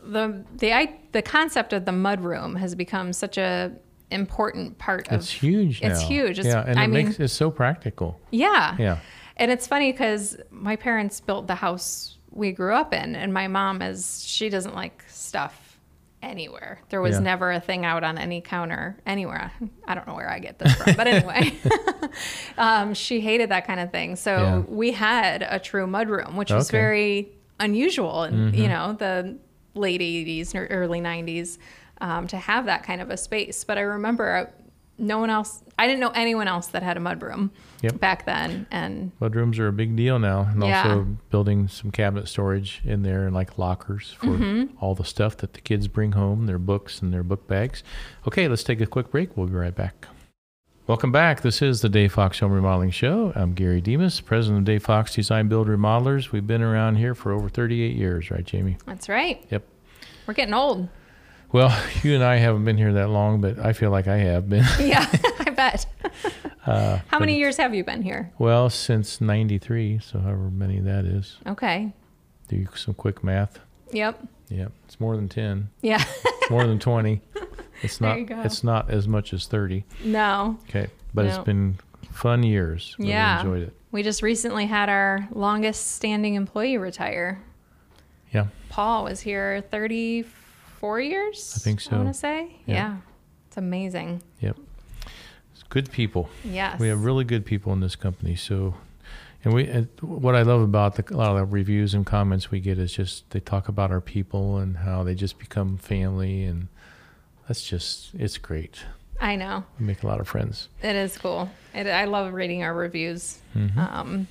the 0.02 0.44
the 0.56 0.72
I, 0.72 0.98
the 1.12 1.22
concept 1.22 1.72
of 1.72 1.84
the 1.84 1.92
mudroom 1.92 2.58
has 2.58 2.74
become 2.74 3.12
such 3.12 3.38
a 3.38 3.72
important 4.14 4.78
part 4.78 5.08
of 5.08 5.20
It's 5.20 5.30
huge 5.30 5.82
now. 5.82 5.88
It's 5.90 6.00
huge. 6.02 6.38
It's- 6.38 6.54
yeah, 6.54 6.64
and 6.66 6.78
I 6.78 6.84
it 6.84 6.88
mean- 6.88 7.06
makes 7.06 7.20
it's 7.20 7.32
so 7.34 7.50
practical. 7.50 8.20
Yeah. 8.30 8.76
Yeah. 8.78 8.98
And 9.36 9.50
it's 9.50 9.66
funny 9.66 9.90
because 9.92 10.36
my 10.50 10.76
parents 10.76 11.20
built 11.20 11.46
the 11.48 11.56
house 11.56 12.18
we 12.30 12.52
grew 12.52 12.74
up 12.74 12.94
in, 12.94 13.14
and 13.16 13.32
my 13.34 13.48
mom 13.48 13.82
is 13.82 14.24
she 14.24 14.48
doesn't 14.48 14.74
like 14.74 15.04
stuff 15.08 15.78
anywhere. 16.22 16.80
There 16.88 17.00
was 17.00 17.14
Yeah. 17.16 17.20
never 17.20 17.50
a 17.52 17.60
thing 17.60 17.84
out 17.84 18.02
on 18.04 18.16
any 18.16 18.40
counter 18.40 18.96
anywhere. 19.06 19.52
I 19.86 19.94
don't 19.94 20.06
know 20.06 20.14
where 20.14 20.30
I 20.30 20.38
get 20.38 20.58
this 20.58 20.72
from, 20.74 20.94
but 20.96 21.06
anyway, 21.06 21.52
um, 22.58 22.94
she 22.94 23.20
hated 23.20 23.50
that 23.50 23.66
kind 23.66 23.80
of 23.80 23.90
thing. 23.90 24.16
So 24.16 24.36
Yeah. 24.36 24.58
we 24.68 24.92
had 24.92 25.42
a 25.48 25.58
true 25.58 25.86
mudroom, 25.86 26.34
which 26.34 26.50
was 26.50 26.68
Okay. 26.70 26.76
Mm-hmm. 26.78 26.84
very 26.86 27.28
unusual 27.60 28.24
in 28.24 28.52
you 28.54 28.66
know 28.68 28.94
the 28.94 29.36
late 29.74 30.00
'80s 30.00 30.54
or 30.54 30.66
early 30.66 31.00
'90s 31.00 31.58
um, 32.00 32.26
to 32.28 32.36
have 32.36 32.66
that 32.66 32.82
kind 32.84 33.00
of 33.00 33.10
a 33.10 33.16
space. 33.16 33.64
But 33.64 33.78
I 33.78 33.82
remember. 33.82 34.36
uh, 34.36 34.46
No 34.96 35.18
one 35.18 35.28
else. 35.28 35.60
I 35.76 35.88
didn't 35.88 35.98
know 35.98 36.12
anyone 36.14 36.46
else 36.46 36.68
that 36.68 36.84
had 36.84 36.96
a 36.96 37.00
mudroom 37.00 37.50
Yep. 37.82 37.98
back 37.98 38.26
then, 38.26 38.64
and 38.70 39.10
Mudrooms 39.20 39.58
are 39.58 39.66
a 39.66 39.72
big 39.72 39.96
deal 39.96 40.20
now, 40.20 40.42
and 40.52 40.62
Yeah. 40.62 40.82
also 40.84 41.06
building 41.30 41.66
some 41.66 41.90
cabinet 41.90 42.28
storage 42.28 42.80
in 42.84 43.02
there 43.02 43.26
and 43.26 43.34
like 43.34 43.58
lockers 43.58 44.12
for 44.20 44.26
Mm-hmm. 44.28 44.76
all 44.80 44.94
the 44.94 45.04
stuff 45.04 45.36
that 45.38 45.54
the 45.54 45.60
kids 45.60 45.88
bring 45.88 46.12
home, 46.12 46.46
their 46.46 46.60
books 46.60 47.02
and 47.02 47.12
their 47.12 47.24
book 47.24 47.48
bags. 47.48 47.82
Okay, 48.28 48.46
let's 48.46 48.62
take 48.62 48.80
a 48.80 48.86
quick 48.86 49.10
break. 49.10 49.36
We'll 49.36 49.48
be 49.48 49.54
right 49.54 49.74
back. 49.74 50.06
Welcome 50.86 51.10
back. 51.10 51.40
This 51.40 51.60
is 51.60 51.80
the 51.80 51.88
Dave 51.88 52.12
Fox 52.12 52.38
Home 52.38 52.52
Remodeling 52.52 52.92
Show. 52.92 53.32
I'm 53.34 53.52
Gary 53.54 53.80
Demas, 53.80 54.20
president 54.20 54.60
of 54.60 54.64
Dave 54.66 54.84
Fox 54.84 55.12
Design 55.14 55.48
Build 55.48 55.66
Remodelers. 55.66 56.30
We've 56.30 56.46
been 56.46 56.62
around 56.62 56.96
here 56.96 57.16
for 57.16 57.32
over 57.32 57.48
38 57.48 57.96
years, 57.96 58.30
right, 58.30 58.44
Jamie? 58.44 58.76
That's 58.86 59.08
right. 59.08 59.44
Yep. 59.50 59.64
We're 60.28 60.34
getting 60.34 60.54
old. 60.54 60.88
Well, 61.54 61.72
you 62.02 62.16
and 62.16 62.24
I 62.24 62.34
haven't 62.36 62.64
been 62.64 62.76
here 62.76 62.92
that 62.94 63.10
long, 63.10 63.40
but 63.40 63.60
I 63.60 63.72
feel 63.74 63.90
like 63.92 64.08
I 64.08 64.16
have 64.16 64.48
been. 64.50 64.64
Yeah, 64.80 65.06
I 65.38 65.50
bet. 65.50 65.86
Uh, 66.66 66.98
How 67.06 67.20
many 67.20 67.38
years 67.38 67.56
have 67.58 67.72
you 67.76 67.84
been 67.84 68.02
here? 68.02 68.32
well, 68.38 68.68
since 68.68 69.20
93, 69.20 70.00
so 70.00 70.18
however 70.18 70.50
many 70.50 70.80
that 70.80 71.04
is. 71.04 71.36
Okay. 71.46 71.92
Do 72.48 72.66
some 72.74 72.94
quick 72.94 73.22
math. 73.22 73.60
Yep. 73.92 74.26
Yep, 74.48 74.72
it's 74.86 74.98
more 74.98 75.14
than 75.14 75.28
10. 75.28 75.70
Yeah. 75.80 76.02
It's 76.24 76.50
more 76.50 76.66
than 76.66 76.80
20. 76.80 77.20
It's 77.82 77.98
There 77.98 78.08
not 78.08 78.18
you 78.18 78.24
go. 78.26 78.40
it's 78.42 78.64
not 78.64 78.90
as 78.90 79.06
much 79.06 79.32
as 79.32 79.46
30. 79.46 79.84
no. 80.04 80.58
Okay. 80.68 80.88
But 81.14 81.26
No. 81.26 81.28
it's 81.28 81.38
been 81.44 81.78
fun 82.10 82.42
years. 82.42 82.96
Really 82.98 83.12
Yeah. 83.12 83.38
enjoyed 83.38 83.62
it. 83.62 83.76
We 83.92 84.02
just 84.02 84.22
recently 84.22 84.66
had 84.66 84.88
our 84.88 85.28
longest 85.30 85.92
standing 85.92 86.34
employee 86.34 86.78
retire. 86.78 87.38
Yeah. 88.32 88.48
Paul 88.70 89.04
was 89.04 89.20
here 89.20 89.62
34 89.70 90.24
years. 91.00 91.54
I 91.56 91.58
think 91.60 91.80
so. 91.80 91.92
I 91.92 91.96
want 91.98 92.08
to 92.08 92.14
say. 92.14 92.56
Yeah. 92.66 92.74
Yeah. 92.74 92.96
It's 93.48 93.56
amazing. 93.56 94.22
Yep. 94.40 94.56
It's 95.52 95.62
good 95.68 95.90
people. 95.90 96.28
Yes. 96.44 96.78
We 96.80 96.88
have 96.88 97.04
really 97.04 97.24
good 97.24 97.44
people 97.46 97.72
in 97.72 97.80
this 97.80 97.96
company. 97.96 98.36
So 98.36 98.74
and 99.44 99.52
we 99.54 99.66
and 99.66 99.88
what 100.00 100.34
I 100.34 100.42
love 100.42 100.62
about 100.62 100.96
the, 100.96 101.14
a 101.14 101.16
lot 101.16 101.30
of 101.32 101.36
the 101.36 101.44
reviews 101.44 101.94
and 101.94 102.04
comments 102.06 102.50
we 102.50 102.60
get 102.60 102.78
is 102.78 102.92
just 102.92 103.28
they 103.30 103.40
talk 103.40 103.68
about 103.68 103.90
our 103.90 104.00
people 104.00 104.58
and 104.58 104.78
how 104.78 105.02
they 105.04 105.14
just 105.14 105.38
become 105.38 105.76
family 105.76 106.44
and 106.44 106.68
that's 107.46 107.62
just 107.62 108.14
it's 108.14 108.38
great. 108.38 108.80
I 109.20 109.36
know. 109.36 109.64
We 109.78 109.86
make 109.86 110.02
a 110.02 110.06
lot 110.06 110.18
of 110.20 110.26
friends. 110.26 110.68
It 110.82 110.96
is 110.96 111.16
cool. 111.16 111.48
It, 111.72 111.86
I 111.86 112.06
love 112.06 112.32
reading 112.32 112.62
our 112.64 112.74
reviews. 112.74 113.38
Mhm. 113.54 113.76
Um, 113.76 114.26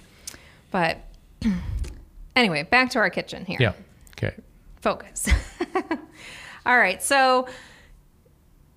but 0.72 0.98
anyway, 2.36 2.64
back 2.64 2.90
to 2.92 3.00
our 3.00 3.10
kitchen 3.10 3.46
here. 3.46 3.58
Yeah. 3.60 3.74
Okay. 4.18 4.36
focus. 4.82 5.30
All 6.66 6.78
right. 6.78 7.02
So 7.04 7.48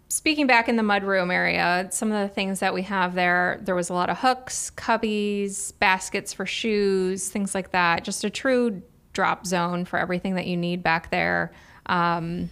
speaking 0.09 0.47
back 0.47 0.69
in 0.69 0.77
the 0.77 0.83
mudroom 0.83 1.33
area, 1.33 1.89
some 1.91 2.11
of 2.11 2.29
the 2.29 2.35
things 2.35 2.61
that 2.61 2.75
we 2.75 2.83
have 2.83 3.15
there, 3.15 3.61
there 3.63 3.75
was 3.75 3.91
a 3.91 3.95
lot 3.95 4.11
of 4.11 4.19
hooks, 4.19 4.71
cubbies, 4.77 5.73
baskets 5.79 6.33
for 6.33 6.47
shoes, 6.47 7.29
things 7.29 7.55
like 7.55 7.71
that. 7.71 8.03
Just 8.03 8.25
a 8.25 8.31
true 8.31 8.83
drop 9.13 9.47
zone 9.47 9.85
for 9.85 9.99
everything 9.99 10.35
that 10.35 10.47
you 10.47 10.57
need 10.57 10.83
back 10.83 11.11
there. 11.11 11.53
Um, 11.87 12.51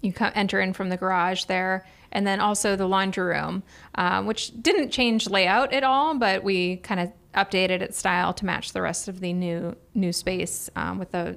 you 0.00 0.12
come, 0.12 0.32
enter 0.34 0.60
in 0.60 0.72
from 0.72 0.88
the 0.88 0.96
garage 0.96 1.44
there. 1.44 1.86
And 2.12 2.26
then 2.26 2.40
also 2.40 2.76
the 2.76 2.86
laundry 2.86 3.24
room, 3.24 3.62
um, 3.96 4.26
which 4.26 4.52
didn't 4.62 4.90
change 4.90 5.28
layout 5.28 5.72
at 5.72 5.84
all, 5.84 6.16
but 6.16 6.42
we 6.42 6.76
kind 6.78 7.00
of 7.00 7.12
updated 7.34 7.82
its 7.82 7.98
style 7.98 8.32
to 8.32 8.46
match 8.46 8.72
the 8.72 8.80
rest 8.80 9.08
of 9.08 9.20
the 9.20 9.32
new 9.32 9.76
new 9.94 10.12
space 10.12 10.70
um, 10.76 10.98
with 10.98 11.10
the 11.12 11.36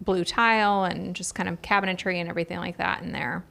blue 0.00 0.24
tile 0.24 0.84
and 0.84 1.16
just 1.16 1.34
kind 1.34 1.48
of 1.48 1.62
cabinetry 1.62 2.16
and 2.16 2.28
everything 2.28 2.58
like 2.58 2.76
that 2.78 3.02
in 3.02 3.12
there. 3.12 3.44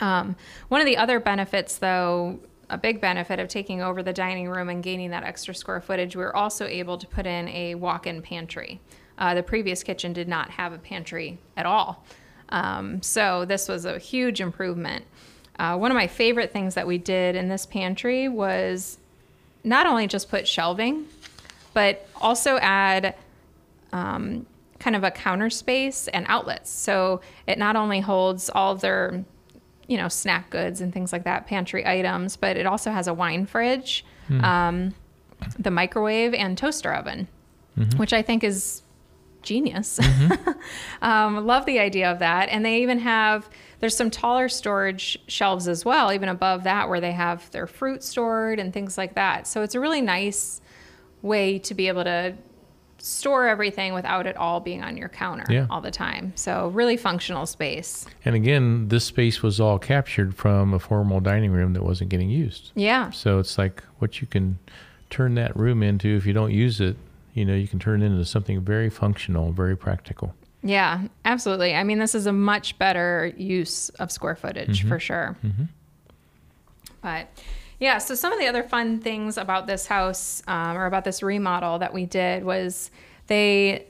Um, 0.00 0.36
one 0.68 0.80
of 0.80 0.86
the 0.86 0.96
other 0.96 1.18
benefits, 1.20 1.78
though, 1.78 2.38
a 2.70 2.78
big 2.78 3.00
benefit 3.00 3.40
of 3.40 3.48
taking 3.48 3.82
over 3.82 4.02
the 4.02 4.12
dining 4.12 4.48
room 4.48 4.68
and 4.68 4.82
gaining 4.82 5.10
that 5.10 5.24
extra 5.24 5.54
square 5.54 5.80
footage, 5.80 6.14
we 6.14 6.22
were 6.22 6.36
also 6.36 6.66
able 6.66 6.98
to 6.98 7.06
put 7.06 7.26
in 7.26 7.48
a 7.48 7.74
walk 7.74 8.06
in 8.06 8.22
pantry. 8.22 8.80
Uh, 9.18 9.34
the 9.34 9.42
previous 9.42 9.82
kitchen 9.82 10.12
did 10.12 10.28
not 10.28 10.50
have 10.50 10.72
a 10.72 10.78
pantry 10.78 11.38
at 11.56 11.66
all. 11.66 12.04
Um, 12.50 13.02
so 13.02 13.44
this 13.44 13.68
was 13.68 13.84
a 13.84 13.98
huge 13.98 14.40
improvement. 14.40 15.04
Uh, 15.58 15.76
one 15.76 15.90
of 15.90 15.96
my 15.96 16.06
favorite 16.06 16.52
things 16.52 16.74
that 16.74 16.86
we 16.86 16.98
did 16.98 17.34
in 17.34 17.48
this 17.48 17.66
pantry 17.66 18.28
was 18.28 18.98
not 19.64 19.86
only 19.86 20.06
just 20.06 20.30
put 20.30 20.46
shelving, 20.46 21.06
but 21.74 22.08
also 22.20 22.58
add 22.58 23.14
um, 23.92 24.46
kind 24.78 24.94
of 24.94 25.04
a 25.04 25.10
counter 25.10 25.50
space 25.50 26.08
and 26.08 26.24
outlets. 26.28 26.70
So 26.70 27.20
it 27.46 27.58
not 27.58 27.76
only 27.76 28.00
holds 28.00 28.48
all 28.50 28.74
their 28.76 29.24
you 29.88 29.96
know, 29.96 30.08
snack 30.08 30.50
goods 30.50 30.80
and 30.80 30.92
things 30.92 31.12
like 31.12 31.24
that, 31.24 31.46
pantry 31.46 31.84
items, 31.84 32.36
but 32.36 32.56
it 32.56 32.66
also 32.66 32.90
has 32.90 33.08
a 33.08 33.14
wine 33.14 33.46
fridge, 33.46 34.04
mm. 34.28 34.42
um, 34.44 34.94
the 35.58 35.70
microwave, 35.70 36.34
and 36.34 36.56
toaster 36.56 36.92
oven, 36.92 37.26
mm-hmm. 37.76 37.98
which 37.98 38.12
I 38.12 38.20
think 38.20 38.44
is 38.44 38.82
genius. 39.42 39.98
Mm-hmm. 39.98 40.50
um, 41.02 41.46
love 41.46 41.64
the 41.64 41.78
idea 41.78 42.12
of 42.12 42.18
that. 42.18 42.50
And 42.50 42.66
they 42.66 42.82
even 42.82 42.98
have, 42.98 43.48
there's 43.80 43.96
some 43.96 44.10
taller 44.10 44.50
storage 44.50 45.18
shelves 45.26 45.66
as 45.66 45.86
well, 45.86 46.12
even 46.12 46.28
above 46.28 46.64
that, 46.64 46.90
where 46.90 47.00
they 47.00 47.12
have 47.12 47.50
their 47.50 47.66
fruit 47.66 48.04
stored 48.04 48.58
and 48.58 48.74
things 48.74 48.98
like 48.98 49.14
that. 49.14 49.46
So 49.46 49.62
it's 49.62 49.74
a 49.74 49.80
really 49.80 50.02
nice 50.02 50.60
way 51.22 51.58
to 51.60 51.74
be 51.74 51.88
able 51.88 52.04
to 52.04 52.36
store 52.98 53.46
everything 53.46 53.94
without 53.94 54.26
it 54.26 54.36
all 54.36 54.60
being 54.60 54.82
on 54.82 54.96
your 54.96 55.08
counter 55.08 55.44
yeah. 55.52 55.66
all 55.70 55.80
the 55.80 55.90
time. 55.90 56.32
So 56.34 56.68
really 56.68 56.96
functional 56.96 57.46
space. 57.46 58.06
And 58.24 58.34
again, 58.34 58.88
this 58.88 59.04
space 59.04 59.42
was 59.42 59.60
all 59.60 59.78
captured 59.78 60.34
from 60.34 60.74
a 60.74 60.78
formal 60.78 61.20
dining 61.20 61.50
room 61.50 61.72
that 61.74 61.82
wasn't 61.82 62.10
getting 62.10 62.30
used. 62.30 62.72
Yeah. 62.74 63.10
So 63.10 63.38
it's 63.38 63.56
like 63.58 63.82
what 63.98 64.20
you 64.20 64.26
can 64.26 64.58
turn 65.10 65.34
that 65.36 65.56
room 65.56 65.82
into 65.82 66.08
if 66.08 66.26
you 66.26 66.32
don't 66.32 66.52
use 66.52 66.80
it, 66.80 66.96
you 67.34 67.44
know, 67.44 67.54
you 67.54 67.68
can 67.68 67.78
turn 67.78 68.02
it 68.02 68.06
into 68.06 68.24
something 68.24 68.60
very 68.60 68.90
functional, 68.90 69.52
very 69.52 69.76
practical. 69.76 70.34
Yeah, 70.62 71.06
absolutely. 71.24 71.74
I 71.74 71.84
mean, 71.84 71.98
this 71.98 72.14
is 72.14 72.26
a 72.26 72.32
much 72.32 72.78
better 72.78 73.32
use 73.36 73.90
of 73.90 74.10
square 74.10 74.34
footage 74.34 74.80
mm-hmm. 74.80 74.88
for 74.88 74.98
sure. 74.98 75.36
Mm-hmm. 75.44 75.64
But 77.00 77.28
yeah, 77.80 77.98
so 77.98 78.14
some 78.14 78.32
of 78.32 78.38
the 78.38 78.46
other 78.46 78.62
fun 78.62 79.00
things 79.00 79.38
about 79.38 79.66
this 79.66 79.86
house 79.86 80.42
um, 80.46 80.76
or 80.76 80.86
about 80.86 81.04
this 81.04 81.22
remodel 81.22 81.78
that 81.78 81.92
we 81.92 82.06
did 82.06 82.44
was 82.44 82.90
they 83.28 83.86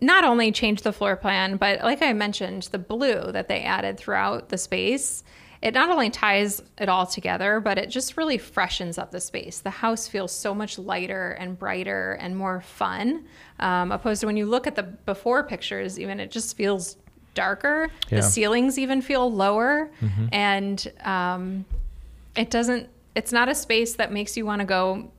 not 0.00 0.24
only 0.24 0.52
changed 0.52 0.84
the 0.84 0.92
floor 0.92 1.16
plan, 1.16 1.56
but 1.56 1.82
like 1.82 2.02
I 2.02 2.12
mentioned, 2.12 2.64
the 2.72 2.78
blue 2.78 3.30
that 3.32 3.48
they 3.48 3.62
added 3.62 3.98
throughout 3.98 4.48
the 4.48 4.58
space, 4.58 5.22
it 5.62 5.72
not 5.72 5.88
only 5.88 6.10
ties 6.10 6.62
it 6.78 6.88
all 6.88 7.06
together, 7.06 7.60
but 7.60 7.78
it 7.78 7.88
just 7.88 8.16
really 8.16 8.36
freshens 8.36 8.98
up 8.98 9.10
the 9.10 9.20
space. 9.20 9.60
The 9.60 9.70
house 9.70 10.06
feels 10.06 10.30
so 10.30 10.54
much 10.54 10.78
lighter 10.78 11.32
and 11.32 11.58
brighter 11.58 12.12
and 12.20 12.36
more 12.36 12.60
fun, 12.60 13.24
um, 13.60 13.92
opposed 13.92 14.20
to 14.20 14.26
when 14.26 14.36
you 14.36 14.46
look 14.46 14.66
at 14.66 14.76
the 14.76 14.82
before 14.82 15.42
pictures, 15.42 15.98
even 15.98 16.20
it 16.20 16.30
just 16.30 16.56
feels 16.56 16.96
darker. 17.32 17.88
Yeah. 18.10 18.16
The 18.16 18.22
ceilings 18.22 18.78
even 18.78 19.00
feel 19.00 19.30
lower. 19.32 19.90
Mm-hmm. 20.00 20.26
And, 20.32 20.92
um, 21.02 21.64
it 22.36 22.50
doesn't 22.50 22.88
it's 23.14 23.32
not 23.32 23.48
a 23.48 23.54
space 23.54 23.94
that 23.94 24.12
makes 24.12 24.36
you 24.36 24.44
want 24.44 24.60
to 24.60 24.64
go 24.64 25.10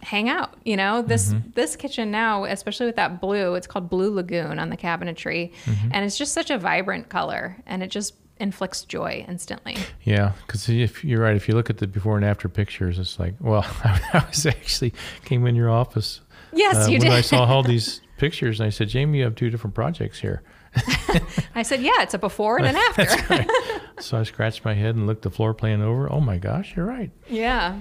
hang 0.00 0.28
out 0.28 0.54
you 0.64 0.76
know? 0.76 1.02
This 1.02 1.32
mm-hmm. 1.32 1.50
this 1.54 1.76
kitchen 1.76 2.10
now 2.10 2.44
especially 2.44 2.86
with 2.86 2.96
that 2.96 3.20
blue 3.20 3.54
it's 3.54 3.66
called 3.66 3.88
blue 3.90 4.12
lagoon 4.12 4.58
on 4.58 4.70
the 4.70 4.76
cabinetry 4.76 5.52
mm-hmm. 5.64 5.88
and 5.92 6.04
it's 6.04 6.16
just 6.16 6.32
such 6.32 6.50
a 6.50 6.58
vibrant 6.58 7.08
color 7.08 7.56
and 7.66 7.82
it 7.82 7.90
just 7.90 8.14
inflicts 8.40 8.84
joy 8.84 9.24
instantly. 9.28 9.76
Yeah 10.04 10.32
because 10.46 10.68
if 10.68 11.04
you're 11.04 11.20
right 11.20 11.36
if 11.36 11.48
you 11.48 11.54
look 11.54 11.70
at 11.70 11.78
the 11.78 11.86
before 11.86 12.16
and 12.16 12.24
after 12.24 12.48
pictures 12.48 12.98
it's 12.98 13.18
like 13.18 13.34
well 13.40 13.66
i 13.84 14.24
was 14.28 14.46
actually 14.46 14.92
came 15.24 15.46
in 15.46 15.54
your 15.56 15.70
office 15.70 16.20
yes 16.52 16.86
uh, 16.86 16.90
you 16.90 16.98
when 16.98 17.08
did. 17.08 17.12
i 17.12 17.20
saw 17.20 17.44
all 17.44 17.62
these 17.64 18.00
pictures 18.16 18.60
and 18.60 18.66
i 18.66 18.70
said 18.70 18.88
jamie 18.88 19.18
you 19.18 19.24
have 19.24 19.34
two 19.34 19.50
different 19.50 19.74
projects 19.74 20.20
here 20.20 20.42
I 21.54 21.62
said, 21.62 21.80
yeah, 21.80 22.02
it's 22.02 22.14
a 22.14 22.18
before 22.18 22.58
and 22.58 22.66
an 22.66 22.76
after. 22.98 23.34
right. 23.34 23.50
So 24.00 24.16
I 24.16 24.22
scratched 24.22 24.64
my 24.64 24.74
head 24.74 24.94
and 24.94 25.08
looked 25.08 25.22
the 25.22 25.30
floor 25.30 25.52
plan 25.54 25.82
over. 25.82 26.10
Oh 26.12 26.20
my 26.20 26.38
gosh, 26.38 26.76
you're 26.76 26.86
right. 26.86 27.10
Yeah, 27.28 27.80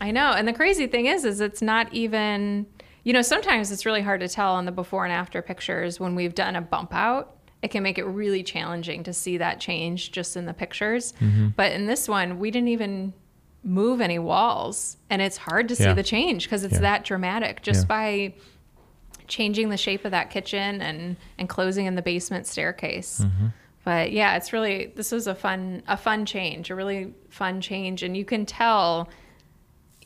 I 0.00 0.10
know. 0.10 0.32
And 0.32 0.48
the 0.48 0.54
crazy 0.54 0.86
thing 0.86 1.04
is, 1.04 1.26
is 1.26 1.42
it's 1.42 1.60
not 1.60 1.92
even, 1.92 2.64
you 3.04 3.12
know, 3.12 3.20
sometimes 3.20 3.70
it's 3.70 3.84
really 3.84 4.00
hard 4.00 4.20
to 4.20 4.28
tell 4.28 4.54
on 4.54 4.64
the 4.64 4.72
before 4.72 5.04
and 5.04 5.12
after 5.12 5.42
pictures 5.42 6.00
when 6.00 6.14
we've 6.14 6.34
done 6.34 6.56
a 6.56 6.62
bump 6.62 6.94
out. 6.94 7.36
It 7.60 7.70
can 7.70 7.82
make 7.82 7.98
it 7.98 8.04
really 8.04 8.42
challenging 8.42 9.02
to 9.02 9.12
see 9.12 9.36
that 9.36 9.60
change 9.60 10.12
just 10.12 10.34
in 10.34 10.46
the 10.46 10.54
pictures. 10.54 11.12
Mm-hmm. 11.20 11.48
But 11.48 11.72
in 11.72 11.84
this 11.84 12.08
one, 12.08 12.38
we 12.38 12.50
didn't 12.50 12.68
even 12.68 13.12
move 13.62 14.00
any 14.00 14.18
walls 14.18 14.96
and 15.10 15.20
it's 15.20 15.36
hard 15.36 15.68
to 15.68 15.76
see 15.76 15.92
the 15.92 16.02
change 16.02 16.44
because 16.44 16.64
it's 16.64 16.74
yeah. 16.74 16.80
that 16.80 17.04
dramatic 17.04 17.60
just 17.60 17.82
yeah. 17.82 17.86
by 17.86 18.34
changing 19.30 19.70
the 19.70 19.78
shape 19.78 20.04
of 20.04 20.10
that 20.10 20.28
kitchen 20.28 20.82
and 20.82 21.16
and 21.38 21.48
closing 21.48 21.86
in 21.86 21.94
the 21.94 22.02
basement 22.02 22.46
staircase. 22.46 23.20
Mm-hmm. 23.20 23.46
But 23.84 24.12
yeah, 24.12 24.36
it's 24.36 24.52
really 24.52 24.92
this 24.94 25.10
was 25.10 25.26
a 25.26 25.34
fun 25.34 25.82
a 25.88 25.96
fun 25.96 26.26
change, 26.26 26.70
a 26.70 26.74
really 26.74 27.14
fun 27.30 27.62
change, 27.62 28.02
and 28.02 28.14
you 28.14 28.26
can 28.26 28.44
tell 28.44 29.08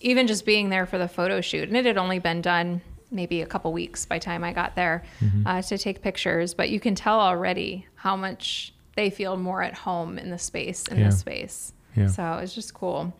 even 0.00 0.26
just 0.26 0.46
being 0.46 0.68
there 0.68 0.86
for 0.86 0.98
the 0.98 1.08
photo 1.08 1.40
shoot, 1.40 1.66
and 1.66 1.76
it 1.76 1.84
had 1.84 1.98
only 1.98 2.20
been 2.20 2.40
done 2.40 2.80
maybe 3.10 3.42
a 3.42 3.46
couple 3.46 3.72
weeks 3.72 4.06
by 4.06 4.18
time 4.18 4.44
I 4.44 4.52
got 4.52 4.74
there 4.74 5.04
mm-hmm. 5.20 5.46
uh, 5.46 5.62
to 5.62 5.78
take 5.78 6.02
pictures, 6.02 6.54
but 6.54 6.68
you 6.68 6.80
can 6.80 6.94
tell 6.94 7.20
already 7.20 7.86
how 7.94 8.16
much 8.16 8.74
they 8.96 9.10
feel 9.10 9.36
more 9.36 9.62
at 9.62 9.74
home 9.74 10.18
in 10.18 10.30
the 10.30 10.38
space 10.38 10.84
in 10.88 10.98
yeah. 10.98 11.06
this 11.06 11.20
space. 11.20 11.72
Yeah. 11.96 12.08
So 12.08 12.34
it's 12.34 12.54
just 12.54 12.74
cool. 12.74 13.12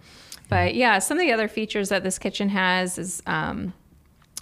But 0.49 0.75
yeah, 0.75 0.99
some 0.99 1.19
of 1.19 1.23
the 1.23 1.33
other 1.33 1.49
features 1.49 1.89
that 1.89 2.03
this 2.03 2.19
kitchen 2.19 2.49
has 2.51 2.99
is 2.99 3.23
um, 3.27 3.73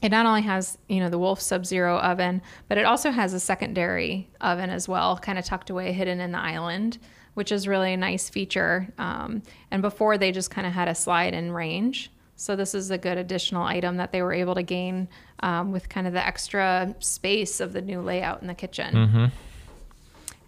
it 0.03 0.11
not 0.11 0.27
only 0.27 0.43
has 0.43 0.77
you 0.89 1.01
know 1.01 1.09
the 1.09 1.19
wolf 1.19 1.41
sub-zero 1.41 1.97
oven 1.99 2.43
but 2.69 2.77
it 2.77 2.85
also 2.85 3.11
has 3.11 3.33
a 3.33 3.41
secondary 3.41 4.29
oven 4.41 4.69
as 4.69 4.89
well 4.89 5.17
kind 5.17 5.39
of 5.39 5.45
tucked 5.45 5.71
away 5.71 5.93
hidden 5.93 6.21
in 6.21 6.33
the 6.33 6.39
island 6.39 6.99
which 7.35 7.51
is 7.51 7.67
really 7.67 7.95
a 7.95 7.97
nice 7.97 8.29
feature 8.29 8.89
um, 8.99 9.43
and 9.71 9.83
before 9.83 10.19
they 10.19 10.33
just 10.33 10.51
kind 10.51 10.67
of 10.67 10.73
had 10.73 10.89
a 10.89 10.95
slide 10.95 11.35
in 11.35 11.53
range. 11.53 12.11
So 12.37 12.57
this 12.57 12.75
is 12.75 12.91
a 12.91 12.99
good 12.99 13.19
additional 13.19 13.63
item 13.63 13.99
that 13.99 14.11
they 14.11 14.23
were 14.23 14.33
able 14.33 14.55
to 14.57 14.63
gain 14.63 15.09
um, 15.41 15.71
with 15.71 15.89
kind 15.89 16.07
of 16.07 16.13
the 16.13 16.27
extra 16.27 16.95
space 16.99 17.61
of 17.61 17.73
the 17.73 17.81
new 17.81 18.01
layout 18.01 18.43
in 18.43 18.49
the 18.49 18.55
kitchen. 18.55 18.95
Mm-hmm. 18.95 19.25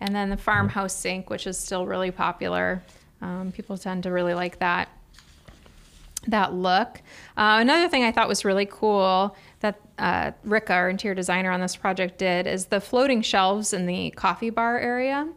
and 0.00 0.14
then 0.14 0.28
the 0.28 0.36
farmhouse 0.36 0.94
sink 0.94 1.30
which 1.30 1.46
is 1.46 1.58
still 1.58 1.86
really 1.86 2.10
popular. 2.10 2.82
Um, 3.22 3.52
people 3.52 3.78
tend 3.78 4.02
to 4.02 4.10
really 4.10 4.34
like 4.34 4.58
that 4.58 4.88
that 6.28 6.54
look. 6.54 7.02
Uh, 7.36 7.58
another 7.60 7.88
thing 7.88 8.04
I 8.04 8.12
thought 8.12 8.28
was 8.28 8.44
really 8.44 8.66
cool 8.66 9.36
that 9.60 9.80
uh, 9.98 10.32
Rick, 10.44 10.70
our 10.70 10.88
interior 10.88 11.14
designer 11.14 11.50
on 11.50 11.60
this 11.60 11.76
project, 11.76 12.18
did 12.18 12.46
is 12.46 12.66
the 12.66 12.80
floating 12.80 13.22
shelves 13.22 13.72
in 13.72 13.86
the 13.86 14.10
coffee 14.10 14.50
bar 14.50 14.78
area. 14.78 15.28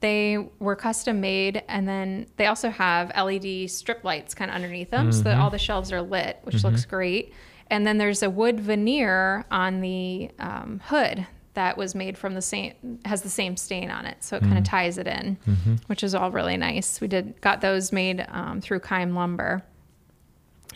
They 0.00 0.38
were 0.58 0.74
custom 0.74 1.20
made, 1.20 1.62
and 1.68 1.86
then 1.86 2.26
they 2.36 2.46
also 2.46 2.70
have 2.70 3.12
LED 3.16 3.70
strip 3.70 4.02
lights 4.02 4.34
kind 4.34 4.50
of 4.50 4.56
underneath 4.56 4.90
them, 4.90 5.10
mm-hmm. 5.10 5.12
so 5.12 5.22
that 5.22 5.34
mm-hmm. 5.34 5.42
all 5.42 5.50
the 5.50 5.58
shelves 5.58 5.92
are 5.92 6.02
lit, 6.02 6.38
which 6.42 6.56
mm-hmm. 6.56 6.68
looks 6.68 6.84
great. 6.84 7.32
And 7.68 7.86
then 7.86 7.98
there's 7.98 8.22
a 8.22 8.28
wood 8.28 8.60
veneer 8.60 9.46
on 9.50 9.80
the 9.80 10.30
um, 10.38 10.80
hood 10.84 11.26
that 11.54 11.76
was 11.76 11.94
made 11.94 12.16
from 12.16 12.34
the 12.34 12.42
same 12.42 12.98
has 13.04 13.22
the 13.22 13.28
same 13.28 13.56
stain 13.56 13.90
on 13.90 14.06
it, 14.06 14.22
so 14.24 14.36
it 14.36 14.40
mm-hmm. 14.40 14.48
kind 14.48 14.58
of 14.58 14.64
ties 14.64 14.98
it 14.98 15.06
in, 15.06 15.36
mm-hmm. 15.46 15.74
which 15.86 16.02
is 16.02 16.14
all 16.14 16.30
really 16.30 16.56
nice. 16.56 17.00
We 17.00 17.08
did 17.08 17.40
got 17.40 17.60
those 17.60 17.92
made 17.92 18.26
um, 18.28 18.60
through 18.60 18.80
Kime 18.80 19.14
Lumber 19.14 19.62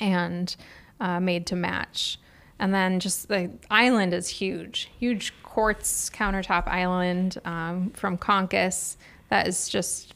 and 0.01 0.55
uh, 1.01 1.21
made 1.21 1.47
to 1.47 1.57
match. 1.57 2.19
And 2.59 2.73
then 2.73 3.01
just 3.01 3.29
the 3.29 3.51
island 3.71 4.15
is 4.15 4.29
huge, 4.29 4.91
huge 4.99 5.33
quartz 5.43 6.09
countertop 6.11 6.67
island 6.69 7.39
um, 7.45 7.91
from 7.91 8.17
Conkus 8.17 8.97
that 9.29 9.47
is 9.47 9.69
just 9.69 10.15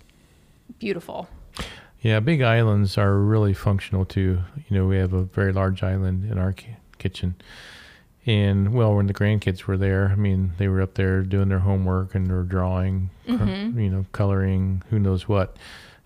beautiful. 0.79 1.29
Yeah, 2.01 2.21
big 2.21 2.41
islands 2.41 2.97
are 2.97 3.19
really 3.19 3.53
functional 3.53 4.07
too. 4.07 4.41
You 4.69 4.77
know, 4.79 4.87
we 4.87 4.97
have 4.97 5.13
a 5.13 5.25
very 5.25 5.53
large 5.53 5.83
island 5.83 6.31
in 6.31 6.39
our 6.39 6.55
kitchen, 6.99 7.35
And 8.25 8.73
well, 8.73 8.95
when 8.95 9.07
the 9.07 9.13
grandkids 9.15 9.65
were 9.65 9.77
there, 9.77 10.09
I 10.09 10.15
mean, 10.15 10.53
they 10.57 10.69
were 10.69 10.81
up 10.81 10.95
there 10.95 11.23
doing 11.23 11.49
their 11.51 11.59
homework 11.59 12.15
and 12.15 12.27
they're 12.27 12.43
drawing, 12.43 13.11
Mm-hmm. 13.29 13.79
you 13.79 13.91
know, 13.91 14.07
coloring, 14.13 14.83
who 14.89 14.99
knows 14.99 15.29
what. 15.29 15.57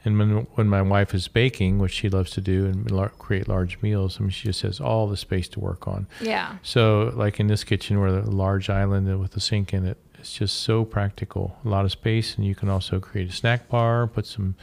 And 0.04 0.18
when 0.18 0.30
when 0.54 0.68
my 0.68 0.82
wife 0.82 1.14
is 1.14 1.28
baking, 1.28 1.78
which 1.78 1.92
she 1.92 2.08
loves 2.08 2.30
to 2.32 2.40
do 2.40 2.66
and 2.66 2.90
lar- 2.90 3.08
create 3.10 3.48
large 3.48 3.80
meals, 3.80 4.18
I 4.18 4.22
mean, 4.22 4.30
she 4.30 4.48
just 4.48 4.62
has 4.62 4.80
all 4.80 5.06
the 5.06 5.16
space 5.16 5.48
to 5.48 5.60
work 5.60 5.88
on. 5.88 6.06
Yeah. 6.20 6.58
So, 6.62 7.12
like 7.14 7.40
in 7.40 7.46
this 7.46 7.64
kitchen, 7.64 8.00
where 8.00 8.12
the 8.12 8.30
large 8.30 8.68
island 8.68 9.18
with 9.18 9.32
the 9.32 9.40
sink 9.40 9.72
in 9.72 9.86
it, 9.86 9.98
it's 10.18 10.32
just 10.32 10.60
so 10.60 10.84
practical. 10.84 11.58
A 11.64 11.68
lot 11.68 11.84
of 11.84 11.92
space, 11.92 12.36
and 12.36 12.46
you 12.46 12.54
can 12.54 12.68
also 12.68 13.00
create 13.00 13.28
a 13.28 13.32
snack 13.32 13.68
bar, 13.68 14.06
put 14.06 14.26
some 14.26 14.56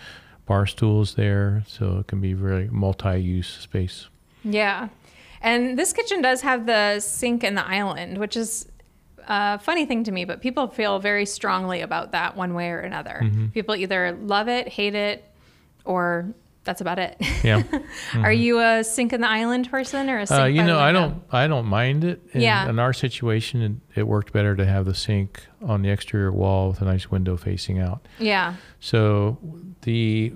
bar 0.46 0.68
stools 0.68 1.16
there, 1.16 1.64
so 1.68 2.00
it 2.00 2.08
can 2.08 2.22
be 2.22 2.34
very 2.34 2.68
multi-use 2.70 3.48
space. 3.48 4.08
Yeah. 4.44 4.90
And 5.42 5.78
this 5.78 5.92
kitchen 5.94 6.22
does 6.22 6.42
have 6.42 6.66
the 6.66 7.00
sink 7.00 7.44
and 7.44 7.58
the 7.58 7.66
island, 7.66 8.18
which 8.20 8.38
is 8.38 8.68
a 9.28 9.60
funny 9.60 9.86
thing 9.86 10.04
to 10.04 10.12
me, 10.12 10.26
but 10.26 10.42
people 10.42 10.68
feel 10.68 11.00
very 11.00 11.26
strongly 11.26 11.82
about 11.82 12.12
that 12.12 12.36
one 12.36 12.54
way 12.54 12.70
or 12.70 12.80
another. 12.80 13.22
Mm-hmm. 13.24 13.48
People 13.48 13.76
either 13.76 14.12
love 14.22 14.48
it, 14.48 14.68
hate 14.68 14.96
it, 14.96 15.31
or 15.86 16.34
that's 16.64 16.82
about 16.82 17.00
it. 17.00 17.18
Yeah. 17.44 17.64
Are 18.16 18.32
you 18.32 18.60
a 18.60 18.84
sink 18.84 19.14
in 19.14 19.22
the 19.22 19.28
island 19.30 19.72
person 19.72 20.10
or 20.10 20.20
a 20.20 20.28
sink? 20.28 20.42
Uh, 20.42 20.46
you 20.46 20.62
the 20.62 20.68
know, 20.68 20.80
I 20.80 20.92
don't, 20.92 21.24
I 21.32 21.48
don't 21.48 21.66
mind 21.66 22.04
it. 22.04 22.22
In, 22.34 22.42
Yeah. 22.42 22.70
In 22.70 22.78
our 22.78 22.94
situation, 22.94 23.82
it, 23.96 24.00
it 24.02 24.04
worked 24.04 24.32
better 24.32 24.56
to 24.56 24.66
have 24.66 24.86
the 24.86 24.94
sink 24.94 25.48
on 25.64 25.82
the 25.82 25.90
exterior 25.90 26.32
wall 26.32 26.70
with 26.70 26.82
a 26.82 26.86
nice 26.86 27.10
window 27.10 27.36
facing 27.36 27.80
out. 27.80 28.08
Yeah. 28.20 28.56
So 28.80 29.40
the 29.82 30.34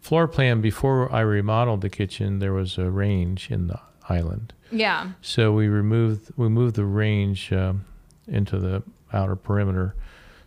floor 0.00 0.28
plan 0.28 0.60
before 0.60 1.12
I 1.12 1.20
remodeled 1.20 1.80
the 1.80 1.90
kitchen, 1.90 2.38
there 2.38 2.52
was 2.52 2.78
a 2.78 2.88
range 2.90 3.50
in 3.50 3.66
the 3.66 3.80
island. 4.08 4.52
Yeah. 4.70 5.10
So 5.22 5.52
we 5.52 5.66
removed 5.68 6.30
we 6.36 6.48
moved 6.48 6.76
the 6.76 6.84
range 6.84 7.52
um, 7.52 7.84
into 8.26 8.58
the 8.58 8.82
outer 9.12 9.34
perimeter. 9.36 9.96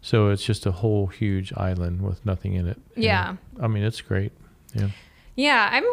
So 0.02 0.30
it's 0.30 0.44
just 0.44 0.66
a 0.66 0.72
whole 0.72 1.08
huge 1.08 1.54
island 1.56 2.02
with 2.02 2.26
nothing 2.26 2.54
in 2.54 2.68
it. 2.68 2.78
And, 2.96 3.04
Yeah. 3.04 3.36
I 3.62 3.68
mean, 3.68 3.84
it's 3.84 4.02
great. 4.02 4.32
Yeah. 4.74 4.90
Yeah, 5.36 5.70
I'm. 5.72 5.84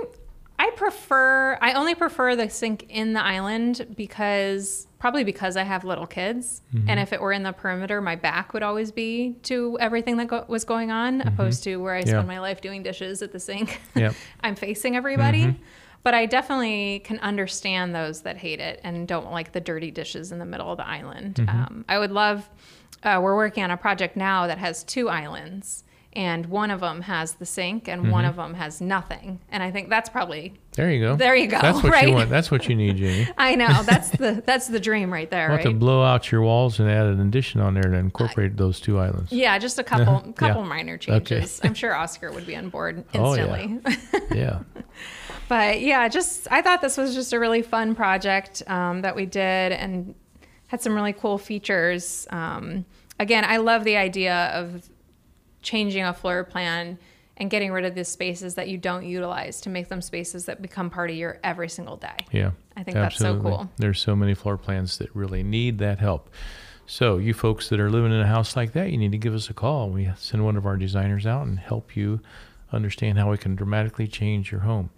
I 0.61 0.71
prefer. 0.75 1.57
I 1.61 1.75
only 1.75 1.95
prefer 1.95 2.35
the 2.35 2.51
sink 2.51 2.87
in 2.89 3.13
the 3.13 3.23
island 3.23 3.95
because 3.97 4.89
probably 4.99 5.23
because 5.23 5.57
I 5.57 5.63
have 5.63 5.85
little 5.85 6.07
kids, 6.07 6.63
Mm-hmm. 6.75 6.91
and 6.91 6.99
if 6.99 7.13
it 7.13 7.21
were 7.21 7.31
in 7.33 7.45
the 7.45 7.53
perimeter, 7.53 8.01
my 8.01 8.17
back 8.17 8.53
would 8.53 8.65
always 8.65 8.91
be 8.91 9.37
to 9.45 9.77
everything 9.81 10.17
that 10.17 10.27
go- 10.27 10.45
was 10.49 10.65
going 10.65 10.91
on, 10.91 11.21
opposed 11.21 11.63
to 11.65 11.77
where 11.77 11.95
I 11.95 12.01
Mm-hmm. 12.01 12.09
Yeah. 12.09 12.15
spend 12.15 12.29
my 12.29 12.41
life 12.41 12.61
doing 12.61 12.83
dishes 12.83 13.23
at 13.23 13.31
the 13.31 13.39
sink. 13.39 13.81
Yep. 13.95 14.15
I'm 14.41 14.57
facing 14.57 14.97
everybody. 14.97 15.45
Mm-hmm. 15.47 15.63
But 16.03 16.15
I 16.15 16.27
definitely 16.27 17.01
can 17.05 17.19
understand 17.21 17.95
those 17.95 18.23
that 18.23 18.37
hate 18.39 18.61
it 18.61 18.81
and 18.83 19.07
don't 19.07 19.31
like 19.31 19.53
the 19.53 19.61
dirty 19.61 19.91
dishes 19.91 20.33
in 20.33 20.39
the 20.39 20.45
middle 20.47 20.71
of 20.73 20.79
the 20.79 20.87
island. 20.89 21.35
Mm-hmm. 21.37 21.51
Um, 21.63 21.85
I 21.89 21.99
would 21.99 22.11
love. 22.13 22.49
Uh, 23.03 23.21
we're 23.23 23.37
working 23.37 23.63
on 23.65 23.71
a 23.71 23.77
project 23.77 24.17
now 24.17 24.47
that 24.47 24.59
has 24.59 24.83
two 24.85 25.09
islands, 25.09 25.85
and 26.15 26.47
one 26.47 26.71
of 26.71 26.81
them 26.81 27.03
has 27.03 27.35
the 27.35 27.47
sink, 27.47 27.87
and 27.89 28.11
one 28.11 28.25
Mm-hmm. 28.25 28.31
of 28.31 28.37
them 28.37 28.55
has 28.55 28.81
nothing. 28.81 29.39
And 29.51 29.63
I 29.63 29.71
think 29.71 29.89
that's 29.89 30.09
probably 30.09 30.55
There 30.73 30.91
you 30.91 31.01
go. 31.05 31.15
There 31.17 31.37
you 31.37 31.47
go, 31.47 31.61
That's 31.61 31.83
what 31.83 31.93
right? 31.93 32.09
you 32.09 32.15
want. 32.15 32.29
That's 32.31 32.51
what 32.51 32.69
you 32.69 32.75
need, 32.75 32.97
Jamie. 33.03 33.29
I 33.39 33.55
know 33.55 33.83
that's 33.87 34.11
the 34.11 34.43
that's 34.45 34.67
the 34.69 34.81
dream 34.81 35.13
right 35.13 35.31
there, 35.31 35.51
right? 35.51 35.63
to 35.63 35.73
blow 35.73 36.03
out 36.03 36.33
your 36.33 36.43
walls 36.43 36.81
and 36.81 36.91
add 36.91 37.07
an 37.07 37.21
addition 37.21 37.61
on 37.61 37.75
there 37.75 37.85
to 37.85 37.95
incorporate 37.95 38.57
those 38.57 38.81
two 38.81 38.99
islands. 38.99 39.31
yeah, 39.33 39.57
just 39.59 39.79
a 39.79 39.85
couple 39.85 40.33
couple 40.37 40.65
minor 40.65 40.97
changes. 40.99 41.61
Okay. 41.61 41.69
I'm 41.69 41.75
sure 41.75 41.95
Oscar 41.95 42.33
would 42.33 42.47
be 42.47 42.57
on 42.57 42.69
board 42.71 43.05
instantly 43.13 43.79
Oh, 43.87 43.91
yeah. 44.35 44.35
Yeah. 44.35 44.59
but 45.49 45.81
yeah, 45.81 46.09
just 46.09 46.49
I 46.51 46.63
thought 46.63 46.81
this 46.81 46.97
was 46.97 47.15
just 47.15 47.33
a 47.33 47.39
really 47.39 47.63
fun 47.63 47.95
project 47.95 48.63
um, 48.67 49.03
that 49.03 49.15
we 49.15 49.27
did 49.27 49.73
and 49.73 50.15
had 50.69 50.81
some 50.81 50.95
really 50.95 51.13
cool 51.13 51.39
features. 51.39 52.27
Um, 52.31 52.85
again, 53.19 53.45
I 53.45 53.59
love 53.59 53.85
the 53.85 53.97
idea 53.97 54.47
of 54.55 54.89
changing 55.63 56.05
a 56.05 56.15
floor 56.15 56.45
plan 56.45 56.99
and 57.37 57.51
getting 57.51 57.73
rid 57.73 57.85
of 57.85 57.95
the 57.95 58.05
spaces 58.05 58.55
that 58.57 58.69
you 58.69 58.77
don't 58.77 59.05
utilize 59.05 59.61
to 59.63 59.71
make 59.71 59.89
them 59.89 60.01
spaces 60.01 60.47
that 60.47 60.61
become 60.61 60.91
part 60.91 61.11
of 61.11 61.17
your 61.17 61.39
every 61.45 61.69
single 61.69 61.97
day. 61.97 62.17
Yeah. 62.33 62.53
I 62.77 62.83
think 62.83 62.97
that's 62.97 63.17
so 63.17 63.41
cool. 63.41 63.71
There's 63.77 64.01
so 64.01 64.15
many 64.15 64.35
floor 64.35 64.57
plans 64.57 64.99
that 64.99 65.15
really 65.15 65.43
need 65.43 65.79
that 65.79 65.99
help. 65.99 66.31
So, 66.87 67.19
you 67.19 67.35
folks 67.35 67.69
that 67.69 67.81
are 67.81 67.91
living 67.91 68.13
in 68.13 68.21
a 68.21 68.27
house 68.27 68.57
like 68.57 68.73
that, 68.73 68.91
you 68.91 68.97
need 68.97 69.13
to 69.13 69.19
give 69.19 69.35
us 69.35 69.51
a 69.51 69.55
call. 69.55 69.91
We 69.91 70.11
send 70.17 70.45
one 70.45 70.57
of 70.57 70.65
our 70.65 70.77
designers 70.77 71.27
out 71.27 71.47
and 71.47 71.59
help 71.59 71.95
you 71.95 72.21
understand 72.73 73.19
how 73.19 73.31
we 73.31 73.37
can 73.37 73.55
dramatically 73.57 74.09
change 74.09 74.51
your 74.51 74.63
home. 74.63 74.91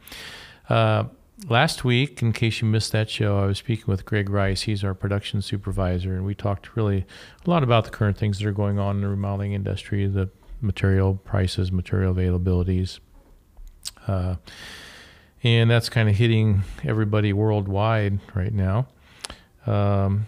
Uh, 0.69 1.05
last 1.49 1.85
week, 1.85 2.23
in 2.23 2.33
case 2.33 2.61
you 2.61 2.69
missed 2.69 2.93
that 2.93 3.11
show, 3.11 3.39
I 3.39 3.47
was 3.47 3.59
speaking 3.59 3.87
with 3.87 4.05
Greg 4.05 4.29
Rice. 4.29 4.63
He's 4.63 4.85
our 4.85 4.95
production 4.95 5.43
supervisor, 5.43 6.15
and 6.15 6.25
we 6.25 6.35
talked 6.35 6.77
really 6.77 7.07
a 7.45 7.51
lot 7.51 7.63
about 7.63 7.85
the 7.85 7.91
current 7.91 8.17
things 8.17 8.39
that 8.39 8.47
are 8.47 8.53
going 8.53 8.79
on 8.79 8.97
in 8.97 9.03
the 9.03 9.09
remodeling 9.09 9.53
industry, 9.53 10.07
the 10.07 10.31
material 10.61 11.15
prices, 11.25 11.73
material 11.73 12.15
availabilities. 12.15 13.01
Uh, 14.07 14.37
and 15.43 15.71
that's 15.71 15.89
kind 15.89 16.09
of 16.09 16.17
hitting 16.17 16.63
everybody 16.85 17.33
worldwide 17.33 18.21
right 18.35 18.53
now. 18.53 18.87
Um, 19.67 20.27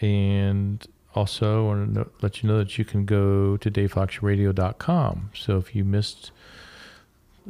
and 0.00 0.86
also, 1.14 1.64
I 1.64 1.66
want 1.66 1.94
to 1.94 2.10
let 2.20 2.42
you 2.42 2.48
know 2.48 2.58
that 2.58 2.78
you 2.78 2.84
can 2.84 3.04
go 3.04 3.56
to 3.56 3.70
davefoxradio.com. 3.70 5.30
So 5.34 5.58
if 5.58 5.74
you 5.74 5.84
missed 5.84 6.30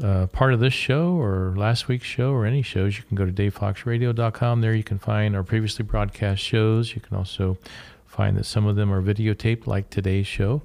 uh, 0.01 0.27
part 0.29 0.55
of 0.55 0.61
this 0.61 0.73
show 0.73 1.21
or 1.21 1.55
last 1.57 1.89
week's 1.89 2.07
show 2.07 2.33
or 2.33 2.47
any 2.47 2.63
shows, 2.63 2.97
you 2.97 3.05
can 3.05 3.17
go 3.17 3.27
to 3.27 3.33
davefoxradio.com. 3.33 4.61
There 4.61 4.75
you 4.75 4.85
can 4.85 4.99
find 4.99 5.37
our 5.37 5.43
previously 5.43 5.85
broadcast 5.85 6.43
shows. 6.43 6.95
You 6.95 7.01
can 7.01 7.17
also 7.17 7.59
find 8.07 8.37
that 8.37 8.45
some 8.45 8.67
of 8.67 8.77
them 8.77 8.93
are 8.93 9.03
videotaped, 9.03 9.67
like 9.67 9.91
today's 9.91 10.27
show. 10.27 10.63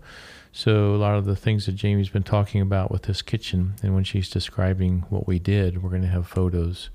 So 0.51 0.95
a 0.95 0.97
lot 0.97 1.17
of 1.17 1.25
the 1.25 1.35
things 1.35 1.65
that 1.65 1.73
Jamie's 1.73 2.09
been 2.09 2.23
talking 2.23 2.61
about 2.61 2.89
with 2.89 3.03
this 3.03 3.21
kitchen, 3.21 3.75
and 3.83 3.93
when 3.93 4.03
she's 4.03 4.29
describing 4.29 5.05
what 5.09 5.27
we 5.27 5.39
did, 5.39 5.83
we're 5.83 5.89
going 5.89 6.01
to 6.01 6.07
have 6.07 6.27
photos 6.27 6.89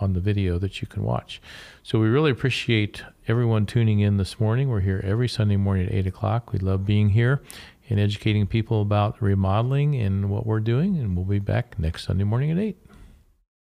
on 0.00 0.12
the 0.12 0.20
video 0.20 0.58
that 0.58 0.82
you 0.82 0.86
can 0.86 1.02
watch. 1.02 1.40
So 1.82 1.98
we 1.98 2.08
really 2.08 2.30
appreciate 2.30 3.02
everyone 3.26 3.64
tuning 3.64 4.00
in 4.00 4.18
this 4.18 4.38
morning. 4.38 4.68
We're 4.68 4.80
here 4.80 5.00
every 5.02 5.28
Sunday 5.28 5.56
morning 5.56 5.86
at 5.86 5.92
8 5.92 6.06
o'clock. 6.08 6.52
We 6.52 6.58
love 6.58 6.84
being 6.84 7.10
here 7.10 7.40
and 7.88 8.00
educating 8.00 8.46
people 8.46 8.82
about 8.82 9.20
remodeling 9.20 9.94
and 9.96 10.30
what 10.30 10.46
we're 10.46 10.60
doing. 10.60 10.96
And 10.96 11.16
we'll 11.16 11.24
be 11.24 11.38
back 11.38 11.78
next 11.78 12.04
Sunday 12.04 12.24
morning 12.24 12.50
at 12.50 12.58
8. 12.58 12.85